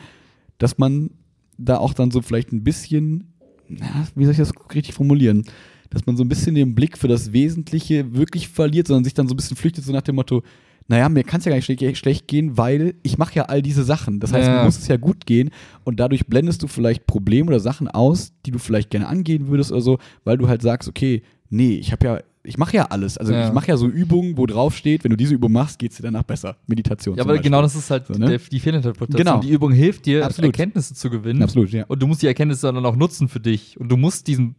[0.56, 1.10] dass man
[1.58, 3.32] da auch dann so vielleicht ein bisschen,
[3.68, 5.44] na, wie soll ich das richtig formulieren,
[5.90, 9.28] dass man so ein bisschen den Blick für das Wesentliche wirklich verliert, sondern sich dann
[9.28, 10.42] so ein bisschen flüchtet, so nach dem Motto,
[10.90, 13.60] naja, mir kann es ja gar nicht schlecht, schlecht gehen, weil ich mache ja all
[13.60, 14.20] diese Sachen.
[14.20, 14.56] Das heißt, Ja.
[14.58, 15.50] mir muss es ja gut gehen
[15.84, 19.70] und dadurch blendest du vielleicht Probleme oder Sachen aus, die du vielleicht gerne angehen würdest
[19.70, 23.18] oder so, weil du halt sagst, okay, nee, ich habe ja, ich mache ja alles.
[23.18, 23.46] Also Ja.
[23.48, 25.96] ich mache ja so Übungen, wo drauf steht, wenn du diese Übung machst, geht es
[25.98, 26.56] dir danach besser.
[26.66, 27.16] Meditation.
[27.16, 28.38] Ja, aber genau das ist halt So, ne?
[28.38, 29.18] die Fehlinterpretation.
[29.18, 29.40] Genau.
[29.40, 30.48] Die Übung hilft dir, Absolut.
[30.54, 31.42] Erkenntnisse zu gewinnen.
[31.42, 31.84] Absolut, ja.
[31.88, 33.78] Und du musst die Erkenntnisse dann auch nutzen für dich.
[33.78, 34.54] Und du musst diesen,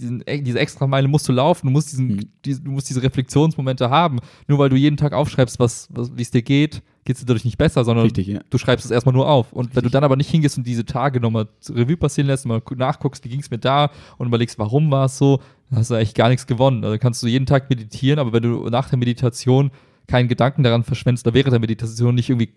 [0.00, 1.66] diesen diese extra Meile musst du laufen.
[1.68, 2.20] Du musst diesen, Mhm.
[2.44, 4.18] diese, du musst diese Reflexionsmomente haben.
[4.48, 7.26] Nur weil du jeden Tag aufschreibst, was, was wie es dir geht, geht es dir
[7.26, 8.40] dadurch nicht besser, sondern Richtig, ja.
[8.48, 9.52] du schreibst es erstmal nur auf.
[9.52, 12.62] Und wenn du dann aber nicht hingehst und diese Tage nochmal Revue passieren lässt, mal
[12.76, 15.40] nachguckst, wie ging es mir da und überlegst, warum war es so,
[15.70, 16.84] dann hast du eigentlich gar nichts gewonnen.
[16.84, 19.70] Also kannst du jeden Tag meditieren, aber wenn du nach der Meditation
[20.06, 22.50] keinen Gedanken daran verschwendest, oder während der Meditation nicht irgendwie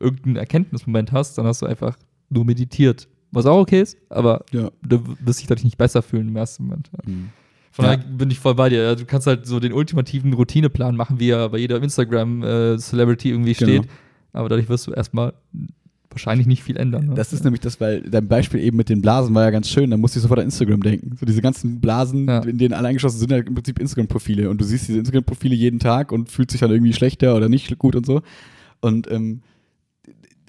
[0.00, 1.96] irgendeinen Erkenntnismoment hast, dann hast du einfach
[2.28, 3.08] nur meditiert.
[3.32, 4.70] Was auch okay ist, aber Ja.
[4.82, 6.90] du wirst dich dadurch nicht besser fühlen im ersten Moment.
[7.04, 7.30] Mhm.
[7.76, 7.96] Von Ja.
[7.96, 8.82] daher bin ich voll bei dir.
[8.82, 13.52] Ja, Du kannst halt so den ultimativen Routineplan machen, wie er bei jeder Instagram-Celebrity irgendwie
[13.52, 13.70] Genau.
[13.82, 13.90] steht.
[14.32, 15.34] Aber dadurch wirst du erstmal
[16.10, 17.08] wahrscheinlich nicht viel ändern.
[17.08, 17.14] Ne?
[17.14, 19.90] Das ist nämlich das, weil dein Beispiel eben mit den Blasen war ja ganz schön,
[19.90, 21.14] da musste ich sofort an Instagram denken.
[21.20, 22.38] So diese ganzen Blasen, Ja.
[22.38, 24.48] in denen alle eingeschlossen sind, ja im Prinzip Instagram-Profile.
[24.48, 27.76] Und du siehst diese Instagram-Profile jeden Tag und fühlst dich dann irgendwie schlechter oder nicht
[27.78, 28.22] gut und so.
[28.80, 29.42] Und ähm,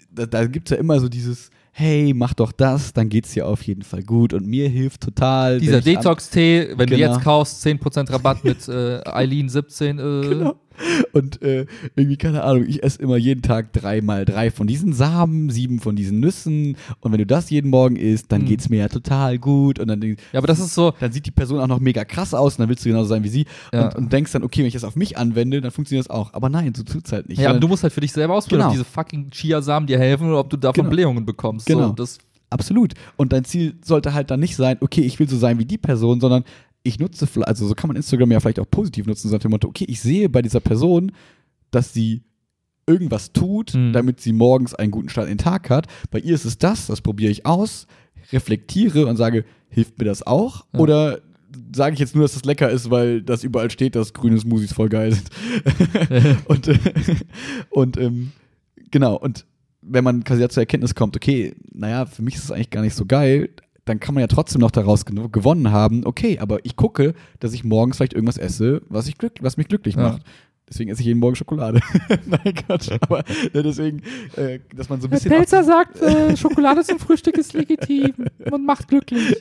[0.10, 1.50] da, da gibt es ja immer so dieses,
[1.80, 4.34] hey, mach doch das, dann geht's dir auf jeden Fall gut.
[4.34, 5.60] Und mir hilft total.
[5.60, 7.14] Dieser Detox-Tee, wenn du Genau.
[7.14, 10.00] jetzt kaufst, 10% Rabatt mit äh, Eileen 17.
[10.00, 10.56] Äh, Genau.
[11.14, 11.66] Und äh,
[11.96, 15.96] irgendwie, keine Ahnung, ich esse immer jeden Tag dreimal drei von diesen Samen, sieben von
[15.96, 16.78] diesen Nüssen.
[17.00, 18.48] Und wenn du das jeden Morgen isst, dann Hm.
[18.48, 19.80] geht's mir ja total gut.
[19.80, 22.34] Und dann, Ja, aber das ist so, dann sieht die Person auch noch mega krass
[22.34, 23.46] aus und dann willst du genauso sein wie sie.
[23.74, 23.86] Ja.
[23.88, 26.34] Und, und denkst dann, okay, wenn ich das auf mich anwende, dann funktioniert das auch.
[26.34, 27.40] Aber nein, so tut's halt nicht.
[27.40, 28.70] ja, aber Sondern- du musst halt für dich selber ausprobieren, Genau.
[28.70, 30.90] ob diese fucking Chiasamen dir helfen oder ob du davon Genau.
[30.90, 31.66] Blähungen bekommst.
[31.66, 31.88] Genau.
[31.88, 32.18] So, das,
[32.50, 32.94] Absolut.
[33.18, 35.78] Und dein Ziel sollte halt dann nicht sein, okay, ich will so sein wie die
[35.78, 36.46] Person, sondern
[36.88, 39.68] ich nutze, also so kann man Instagram ja vielleicht auch positiv nutzen, nach dem Motto,
[39.68, 41.12] okay, ich sehe bei dieser Person,
[41.72, 42.24] dass sie
[42.88, 43.94] irgendwas tut, Mhm.
[43.94, 45.88] damit sie morgens einen guten Start in den Tag hat.
[46.10, 47.86] Bei ihr ist es das, das probiere ich aus,
[48.32, 50.66] reflektiere und sage, hilft mir das auch?
[50.74, 50.80] Ja.
[50.80, 51.20] Oder
[51.76, 54.74] sage ich jetzt nur, dass das lecker ist, weil das überall steht, dass grüne Smoothies
[54.74, 55.30] voll geil sind.
[56.46, 56.78] und äh,
[57.70, 58.32] und ähm,
[58.92, 59.46] genau, und
[59.82, 62.96] wenn man quasi zur Erkenntnis kommt, okay, naja, für mich ist es eigentlich gar nicht
[62.96, 63.50] so geil,
[63.88, 67.64] dann kann man ja trotzdem noch daraus gewonnen haben, okay, aber ich gucke, dass ich
[67.64, 70.02] morgens vielleicht irgendwas esse, was, ich glück, was mich glücklich Ja.
[70.04, 70.22] macht.
[70.70, 71.80] Deswegen esse ich jeden Morgen Schokolade.
[72.26, 72.92] Nein, Gott.
[73.02, 74.02] Aber äh, deswegen,
[74.36, 75.32] äh, dass man so ein Herr bisschen.
[75.32, 78.14] Pelzer sagt, äh, Schokolade zum Frühstück ist legitim
[78.52, 79.38] und macht glücklich.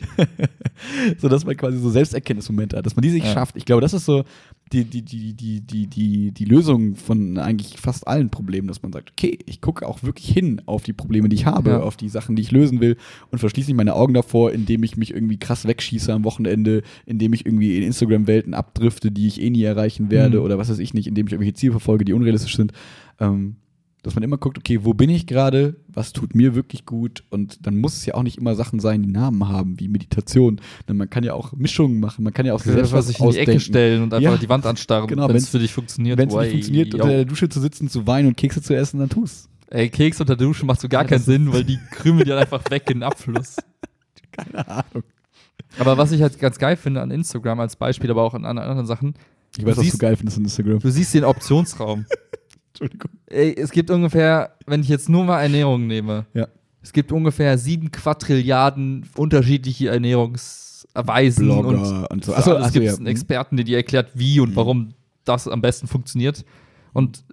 [1.18, 3.32] so dass man quasi so Selbsterkenntnismomente hat, dass man die sich Ja.
[3.32, 3.57] schafft.
[3.57, 4.22] Ich glaube, das ist so
[4.73, 8.93] die, die, die, die, die, die, die Lösung von eigentlich fast allen Problemen, dass man
[8.93, 11.81] sagt, okay, ich gucke auch wirklich hin auf die Probleme, die ich habe, Ja.
[11.81, 12.97] auf die Sachen, die ich lösen will
[13.31, 17.33] und verschließe nicht meine Augen davor, indem ich mich irgendwie krass wegschieße am Wochenende, indem
[17.33, 20.45] ich irgendwie in Instagram-Welten abdrifte, die ich eh nie erreichen werde Mhm.
[20.45, 22.73] oder was weiß ich nicht, indem ich irgendwelche Ziele verfolge, die unrealistisch sind.
[23.21, 23.57] Ähm,
[24.07, 27.66] dass man immer guckt, okay, wo bin ich gerade, was tut mir wirklich gut und
[27.66, 30.61] dann muss es ja auch nicht immer Sachen sein, die Namen haben, wie Meditation.
[30.88, 33.20] Denn man kann ja auch Mischungen machen, man kann ja auch Du kannst selbst sich
[33.20, 34.38] was in die Ecke stellen und einfach Ja.
[34.38, 36.18] die Wand anstarren, Genau, wenn es für dich funktioniert.
[36.18, 37.02] Wenn es nicht funktioniert, yo.
[37.02, 39.48] unter der Dusche zu sitzen, zu weinen und Kekse zu essen, dann tu's.
[39.68, 42.62] Ey, Keks unter der Dusche macht so gar keinen Sinn, weil die krümeln dir einfach
[42.70, 43.57] weg in den Abfluss.
[44.30, 45.02] Keine Ahnung.
[45.78, 48.59] Aber was ich halt ganz geil finde an Instagram als Beispiel, aber auch an an
[48.59, 49.14] anderen Sachen,
[49.59, 50.78] Ich weiß, Du was du siehst- geil findest in Instagram.
[50.78, 52.07] du siehst den Optionsraum.
[52.81, 53.11] Entschuldigung.
[53.27, 56.49] Es gibt ungefähr, wenn ich jetzt nur mal Ernährung nehme, Ja.
[56.83, 62.33] es gibt ungefähr sieben Quadrilliarden unterschiedliche Ernährungsweisen und Blogger und so.
[62.35, 62.95] Also, Achso, es achso, gibt ja.
[62.97, 64.57] einen Experten, der dir erklärt, wie und Mhm.
[64.57, 64.89] warum
[65.24, 66.45] das am besten funktioniert.
[66.93, 67.24] Und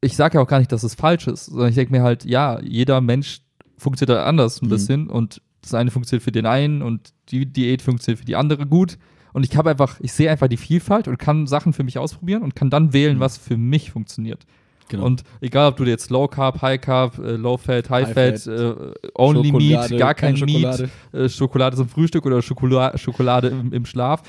[0.00, 2.24] ich sage ja auch gar nicht, dass es falsch ist, sondern ich denke mir halt,
[2.24, 3.40] ja, jeder Mensch
[3.78, 4.70] funktioniert halt anders ein Mhm.
[4.70, 8.66] bisschen und das eine funktioniert für den einen und die Diät funktioniert für die andere
[8.66, 8.98] gut.
[9.32, 12.42] Und ich habe einfach, ich sehe einfach die Vielfalt und kann Sachen für mich ausprobieren
[12.42, 13.20] und kann dann wählen, Mhm.
[13.20, 14.44] was für mich funktioniert.
[14.88, 15.04] Genau.
[15.04, 18.38] Und egal, ob du jetzt Low Carb, High Carb, äh, Low Fat, High, High Fat,
[18.40, 20.90] Fat, äh, Only Meat, Schokolade, gar kein keine Meat, Schokolade.
[21.12, 24.22] äh, Schokolade zum Frühstück oder Schokolade, Schokolade im, im Schlaf.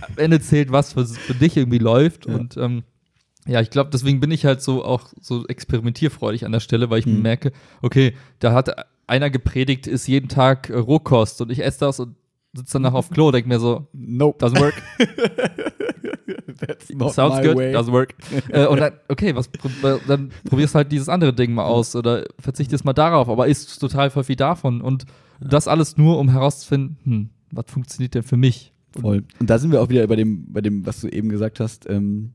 [0.00, 2.26] Am Ende zählt, was für, für dich irgendwie läuft.
[2.26, 2.34] Ja.
[2.36, 2.82] Und ähm,
[3.46, 7.00] ja, ich glaube, deswegen bin ich halt so auch so experimentierfreudig an der Stelle, weil
[7.00, 7.22] ich Mhm.
[7.22, 11.98] merke, okay, da hat einer gepredigt, ist jeden Tag äh, Rohkost und ich esse das
[12.00, 12.14] und
[12.54, 14.44] sitze danach auf Klo, denke mir so, Nope.
[14.44, 14.74] doesn't work,
[17.10, 17.74] sounds my good, way.
[17.74, 18.14] doesn't work.
[18.50, 19.50] äh, und dann, okay, was,
[20.06, 24.10] dann probierst halt dieses andere Ding mal aus oder verzichtest mal darauf, aber isst total
[24.10, 25.04] voll viel davon und
[25.40, 28.72] das alles nur, um herauszufinden, hm, was funktioniert denn für mich?
[29.00, 29.24] Voll.
[29.40, 31.88] Und da sind wir auch wieder bei dem, bei dem, was du eben gesagt hast,
[31.88, 32.34] ähm,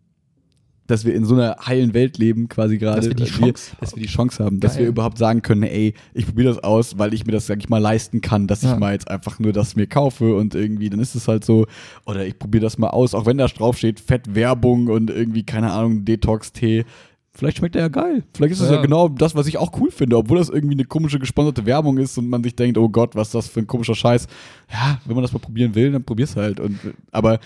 [0.87, 2.97] dass wir in so einer heilen Welt leben, quasi gerade.
[3.01, 4.83] Dass wir die Chance dass wir die Chance haben, dass Geil.
[4.83, 7.69] wir überhaupt sagen können, ey, ich probiere das aus, weil ich mir das, sag ich
[7.69, 8.73] mal, leisten kann, dass Ja.
[8.73, 11.67] ich mal jetzt einfach nur das mir kaufe und irgendwie, dann ist es halt so,
[12.05, 15.71] oder ich probiere das mal aus, auch wenn da drauf steht, Fettwerbung und irgendwie, keine
[15.71, 16.85] Ahnung, Detox-Tee.
[17.33, 18.23] Vielleicht schmeckt der ja geil.
[18.33, 18.77] Vielleicht ist es ja.
[18.77, 18.81] Ja.
[18.81, 22.17] genau das, was ich auch cool finde, obwohl das irgendwie eine komische gesponserte Werbung ist
[22.17, 24.25] und man sich denkt, oh Gott, was ist das für ein komischer Scheiß.
[24.71, 26.59] Ja, wenn man das mal probieren will, dann probier's halt.
[26.59, 26.79] Und,
[27.11, 27.39] aber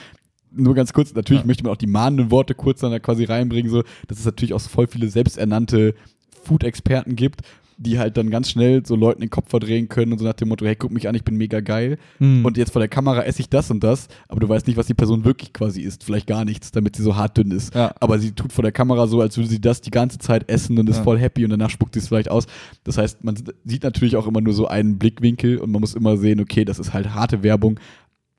[0.54, 1.48] nur ganz kurz, natürlich Ja.
[1.48, 4.54] möchte man auch die mahnenden Worte kurz dann da quasi reinbringen, so, dass es natürlich
[4.54, 5.96] auch so voll viele selbsternannte
[6.44, 7.42] Food-Experten gibt,
[7.78, 10.50] die halt dann ganz schnell so Leuten den Kopf verdrehen können und so nach dem
[10.50, 11.98] Motto, hey, guck mich an, ich bin mega geil.
[12.20, 12.46] Hm.
[12.46, 14.86] Und jetzt vor der Kamera esse ich das und das, aber du weißt nicht, was
[14.86, 16.04] die Person wirklich quasi isst.
[16.04, 17.74] Vielleicht gar nichts, damit sie so hart dünn ist.
[17.74, 17.96] Ja.
[18.00, 20.78] Aber sie tut vor der Kamera so, als würde sie das die ganze Zeit essen
[20.78, 21.04] und ist Ja.
[21.04, 22.46] voll happy und danach spuckt sie es vielleicht aus.
[22.84, 23.36] Das heißt, man
[23.66, 26.78] sieht natürlich auch immer nur so einen Blickwinkel und man muss immer sehen, okay, das
[26.78, 27.80] ist halt harte Werbung,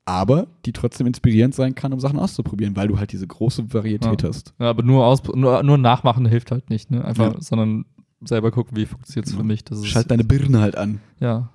[0.05, 4.21] aber die trotzdem inspirierend sein kann, um Sachen auszuprobieren, weil du halt diese große Varietät
[4.21, 4.29] Ja.
[4.29, 4.53] hast.
[4.59, 7.03] Ja, aber nur, aus, nur, nur nachmachen hilft halt nicht, ne?
[7.05, 7.41] Einfach, Ja.
[7.41, 7.85] sondern
[8.25, 9.47] selber gucken, wie funktioniert es für Genau.
[9.47, 9.63] mich.
[9.63, 10.99] Das ist, Schalt deine Birne halt an.
[11.19, 11.49] ja.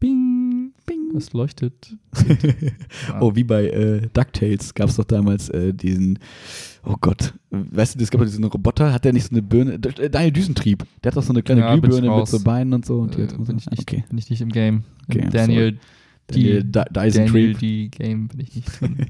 [0.00, 1.14] Bing, bing.
[1.16, 1.94] Es leuchtet.
[2.26, 2.32] Ja.
[3.20, 6.18] Oh, wie bei äh, DuckTales gab es doch damals äh, diesen,
[6.84, 9.74] oh Gott, weißt du, es gab doch diesen Roboter, hat der nicht so eine Birne,
[9.74, 12.84] äh, Daniel Düsentrieb, der hat doch so eine kleine Ja, Glühbirne mit so Beinen und
[12.86, 12.98] so.
[13.00, 14.04] Und die Äh, bin, ich nicht, okay.
[14.08, 14.82] bin ich nicht im Game.
[15.08, 15.78] Okay, Daniel, Daniel
[16.30, 16.62] die, Dy-
[16.92, 17.58] Dyson Daniel Trieb.
[17.58, 18.96] die Game bin ich nicht drin.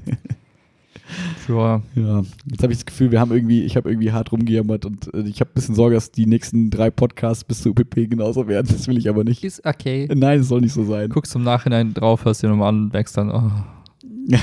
[1.45, 1.83] Sure.
[1.95, 5.13] Ja, jetzt habe ich das Gefühl, wir haben irgendwie, ich habe irgendwie hart rumgejammert und
[5.13, 8.47] äh, ich habe ein bisschen Sorge, dass die nächsten drei Podcasts bis zur UPP genauso
[8.47, 8.67] werden.
[8.71, 9.43] Das will ich aber nicht.
[9.43, 10.07] Ist okay.
[10.15, 11.09] Nein, es soll nicht so sein.
[11.09, 13.51] Guckst im Nachhinein drauf, hörst dir nochmal an und merkst dann, oh,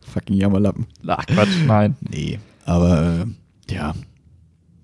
[0.00, 0.86] Fucking Jammerlappen.
[1.06, 1.96] ach Quatsch, nein.
[2.00, 3.26] Nee, aber
[3.68, 3.94] äh, ja,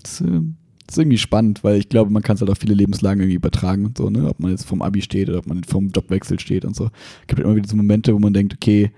[0.02, 0.40] das, äh,
[0.88, 3.36] das ist irgendwie spannend, weil ich glaube, man kann es halt auf viele Lebenslagen irgendwie
[3.36, 4.26] übertragen und so, ne?
[4.26, 6.86] Ob man jetzt vom Abi steht oder ob man vom Jobwechsel steht und so.
[6.86, 8.90] Es gibt halt immer wieder so Momente, wo man denkt, okay,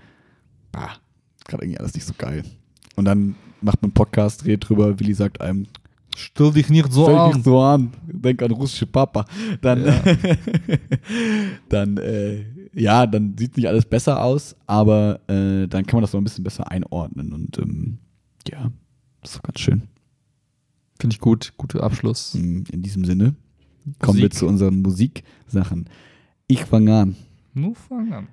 [0.70, 0.92] bah,
[1.48, 2.44] gerade irgendwie alles nicht so geil.
[2.94, 5.66] Und dann macht man einen Podcast, redet drüber, Willi sagt einem,
[6.16, 7.42] Stell dich nicht so Stell dich an.
[7.42, 9.24] so an, denk an russische Papa.
[9.60, 10.00] Dann, Ja.
[11.68, 16.12] dann, äh, ja, dann sieht nicht alles besser aus, aber äh, dann kann man das
[16.12, 17.98] noch ein bisschen besser einordnen und ähm,
[18.48, 18.70] ja,
[19.22, 19.82] das ist doch ganz schön.
[21.00, 22.34] Finde ich gut, guter Abschluss.
[22.34, 23.34] Mm, In diesem Sinne
[24.00, 25.88] kommen wir zu unseren Musiksachen.
[26.46, 27.16] Ich fange an.
[27.54, 28.28] Nur fang an.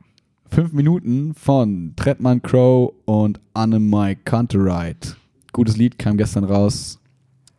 [0.49, 5.15] Fünf Minuten von Trettmann Crow und Anne Mike Canterite.
[5.53, 6.99] Gutes Lied, kam gestern raus.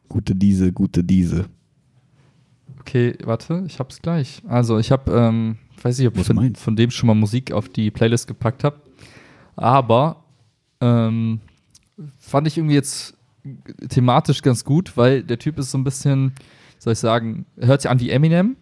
[0.08, 1.46] Gute diese, gute diese.
[2.80, 4.42] Okay, warte, ich hab's gleich.
[4.46, 7.52] Also, ich hab, ähm, ich weiß nicht, ob ich von, von dem schon mal Musik
[7.52, 8.80] auf die Playlist gepackt habe.
[9.56, 10.24] Aber
[10.80, 11.40] ähm,
[12.18, 13.17] fand ich irgendwie jetzt
[13.88, 16.32] thematisch ganz gut, weil der Typ ist so ein bisschen,
[16.78, 18.56] soll ich sagen, hört sich an wie Eminem,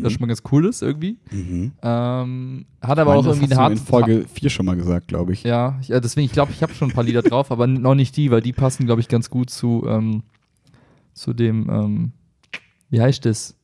[0.00, 1.18] das schon mal ganz cool ist irgendwie.
[1.32, 1.72] Mhm.
[1.82, 5.08] Ähm, hat aber auch das irgendwie hast eine du in Folge 4 schon mal gesagt,
[5.08, 5.42] glaube ich.
[5.42, 8.16] Ja, äh, deswegen, ich glaube, ich habe schon ein paar Lieder drauf, aber noch nicht
[8.16, 10.22] die, weil die passen, glaube ich, ganz gut zu, ähm,
[11.14, 12.12] zu dem, ähm,
[12.90, 13.56] wie heißt das?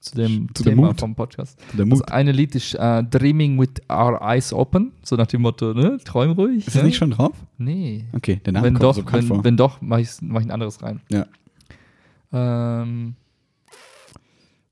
[0.00, 1.00] Zu dem Zu dem Thema Mut.
[1.00, 1.58] vom Podcast.
[1.76, 2.10] Der Das Mut.
[2.10, 5.98] eine Lied ist äh, Dreaming with Our Eyes Open, so nach dem Motto, ne?
[6.04, 6.58] Träum ruhig.
[6.66, 6.84] Ist das ne?
[6.84, 7.32] nicht schon drauf?
[7.58, 8.04] Nee.
[8.12, 9.44] Okay, der Name Wenn kommt doch, so wenn, vor.
[9.44, 11.00] wenn doch, mache ich, mach ich ein anderes rein.
[11.10, 11.26] Ja.
[12.32, 13.14] Ähm,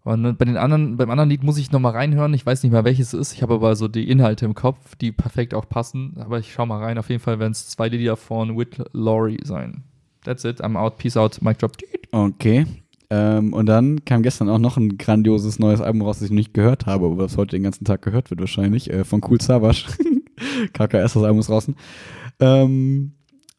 [0.04, 2.34] und bei den anderen, beim anderen Lied muss ich nochmal reinhören.
[2.34, 3.32] Ich weiß nicht mehr, welches es ist.
[3.34, 6.14] Ich habe aber so die Inhalte im Kopf, die perfekt auch passen.
[6.18, 6.98] Aber ich schau mal rein.
[6.98, 9.82] Auf jeden Fall werden es zwei Lieder von Whit Laurie sein.
[10.24, 10.62] That's it.
[10.62, 10.98] I'm out.
[10.98, 11.40] Peace out.
[11.40, 11.72] Mic drop.
[12.12, 12.66] Okay.
[13.14, 16.38] Ähm, und dann kam gestern auch noch ein grandioses neues Album raus, das ich noch
[16.38, 19.40] nicht gehört habe, aber das heute den ganzen Tag gehört wird wahrscheinlich, äh, von Cool
[19.40, 19.84] Savage.
[20.72, 21.76] KKS, das Album ist draußen.
[22.40, 23.12] Ähm,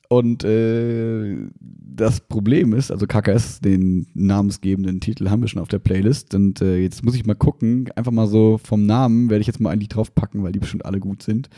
[0.09, 5.79] und äh, das Problem ist, also KKS, den namensgebenden Titel haben wir schon auf der
[5.79, 9.47] Playlist und äh, jetzt muss ich mal gucken, einfach mal so vom Namen werde ich
[9.47, 11.49] jetzt mal ein Lied draufpacken, weil die bestimmt alle gut sind.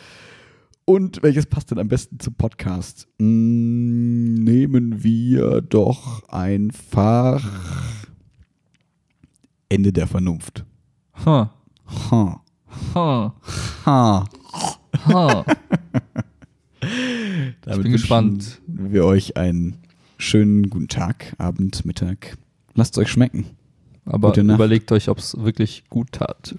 [0.90, 3.10] Und welches passt denn am besten zum Podcast?
[3.18, 7.46] Mm, nehmen wir doch einfach
[9.68, 10.64] Ende der Vernunft.
[11.26, 11.48] Huh.
[12.10, 12.42] Ha.
[12.96, 13.32] Huh.
[13.86, 14.26] Ha.
[15.08, 15.44] Huh.
[17.64, 18.62] Damit bin gespannt.
[18.66, 19.80] Wir euch einen
[20.18, 22.38] schönen guten Tag, Abend, Mittag.
[22.76, 23.46] Lasst es euch schmecken.
[24.06, 26.56] Aber überlegt euch, ob es wirklich gut tat.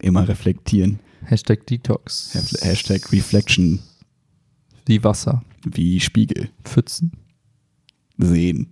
[0.00, 0.98] Immer reflektieren.
[1.24, 2.34] Hashtag Detox.
[2.62, 3.80] Hashtag Reflection
[4.86, 5.42] Wie Wasser.
[5.64, 6.50] wie Spiegel.
[6.64, 7.12] Pfützen.
[8.18, 8.68] Sehen.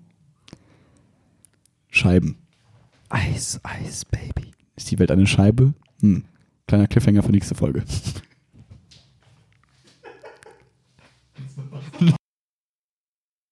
[1.91, 2.37] Scheiben.
[3.09, 4.53] Eis, Eis, Baby.
[4.77, 5.75] Ist die Welt eine Scheibe?
[6.01, 6.25] Hm.
[6.67, 7.85] Kleiner Cliffhanger für nächste Folge.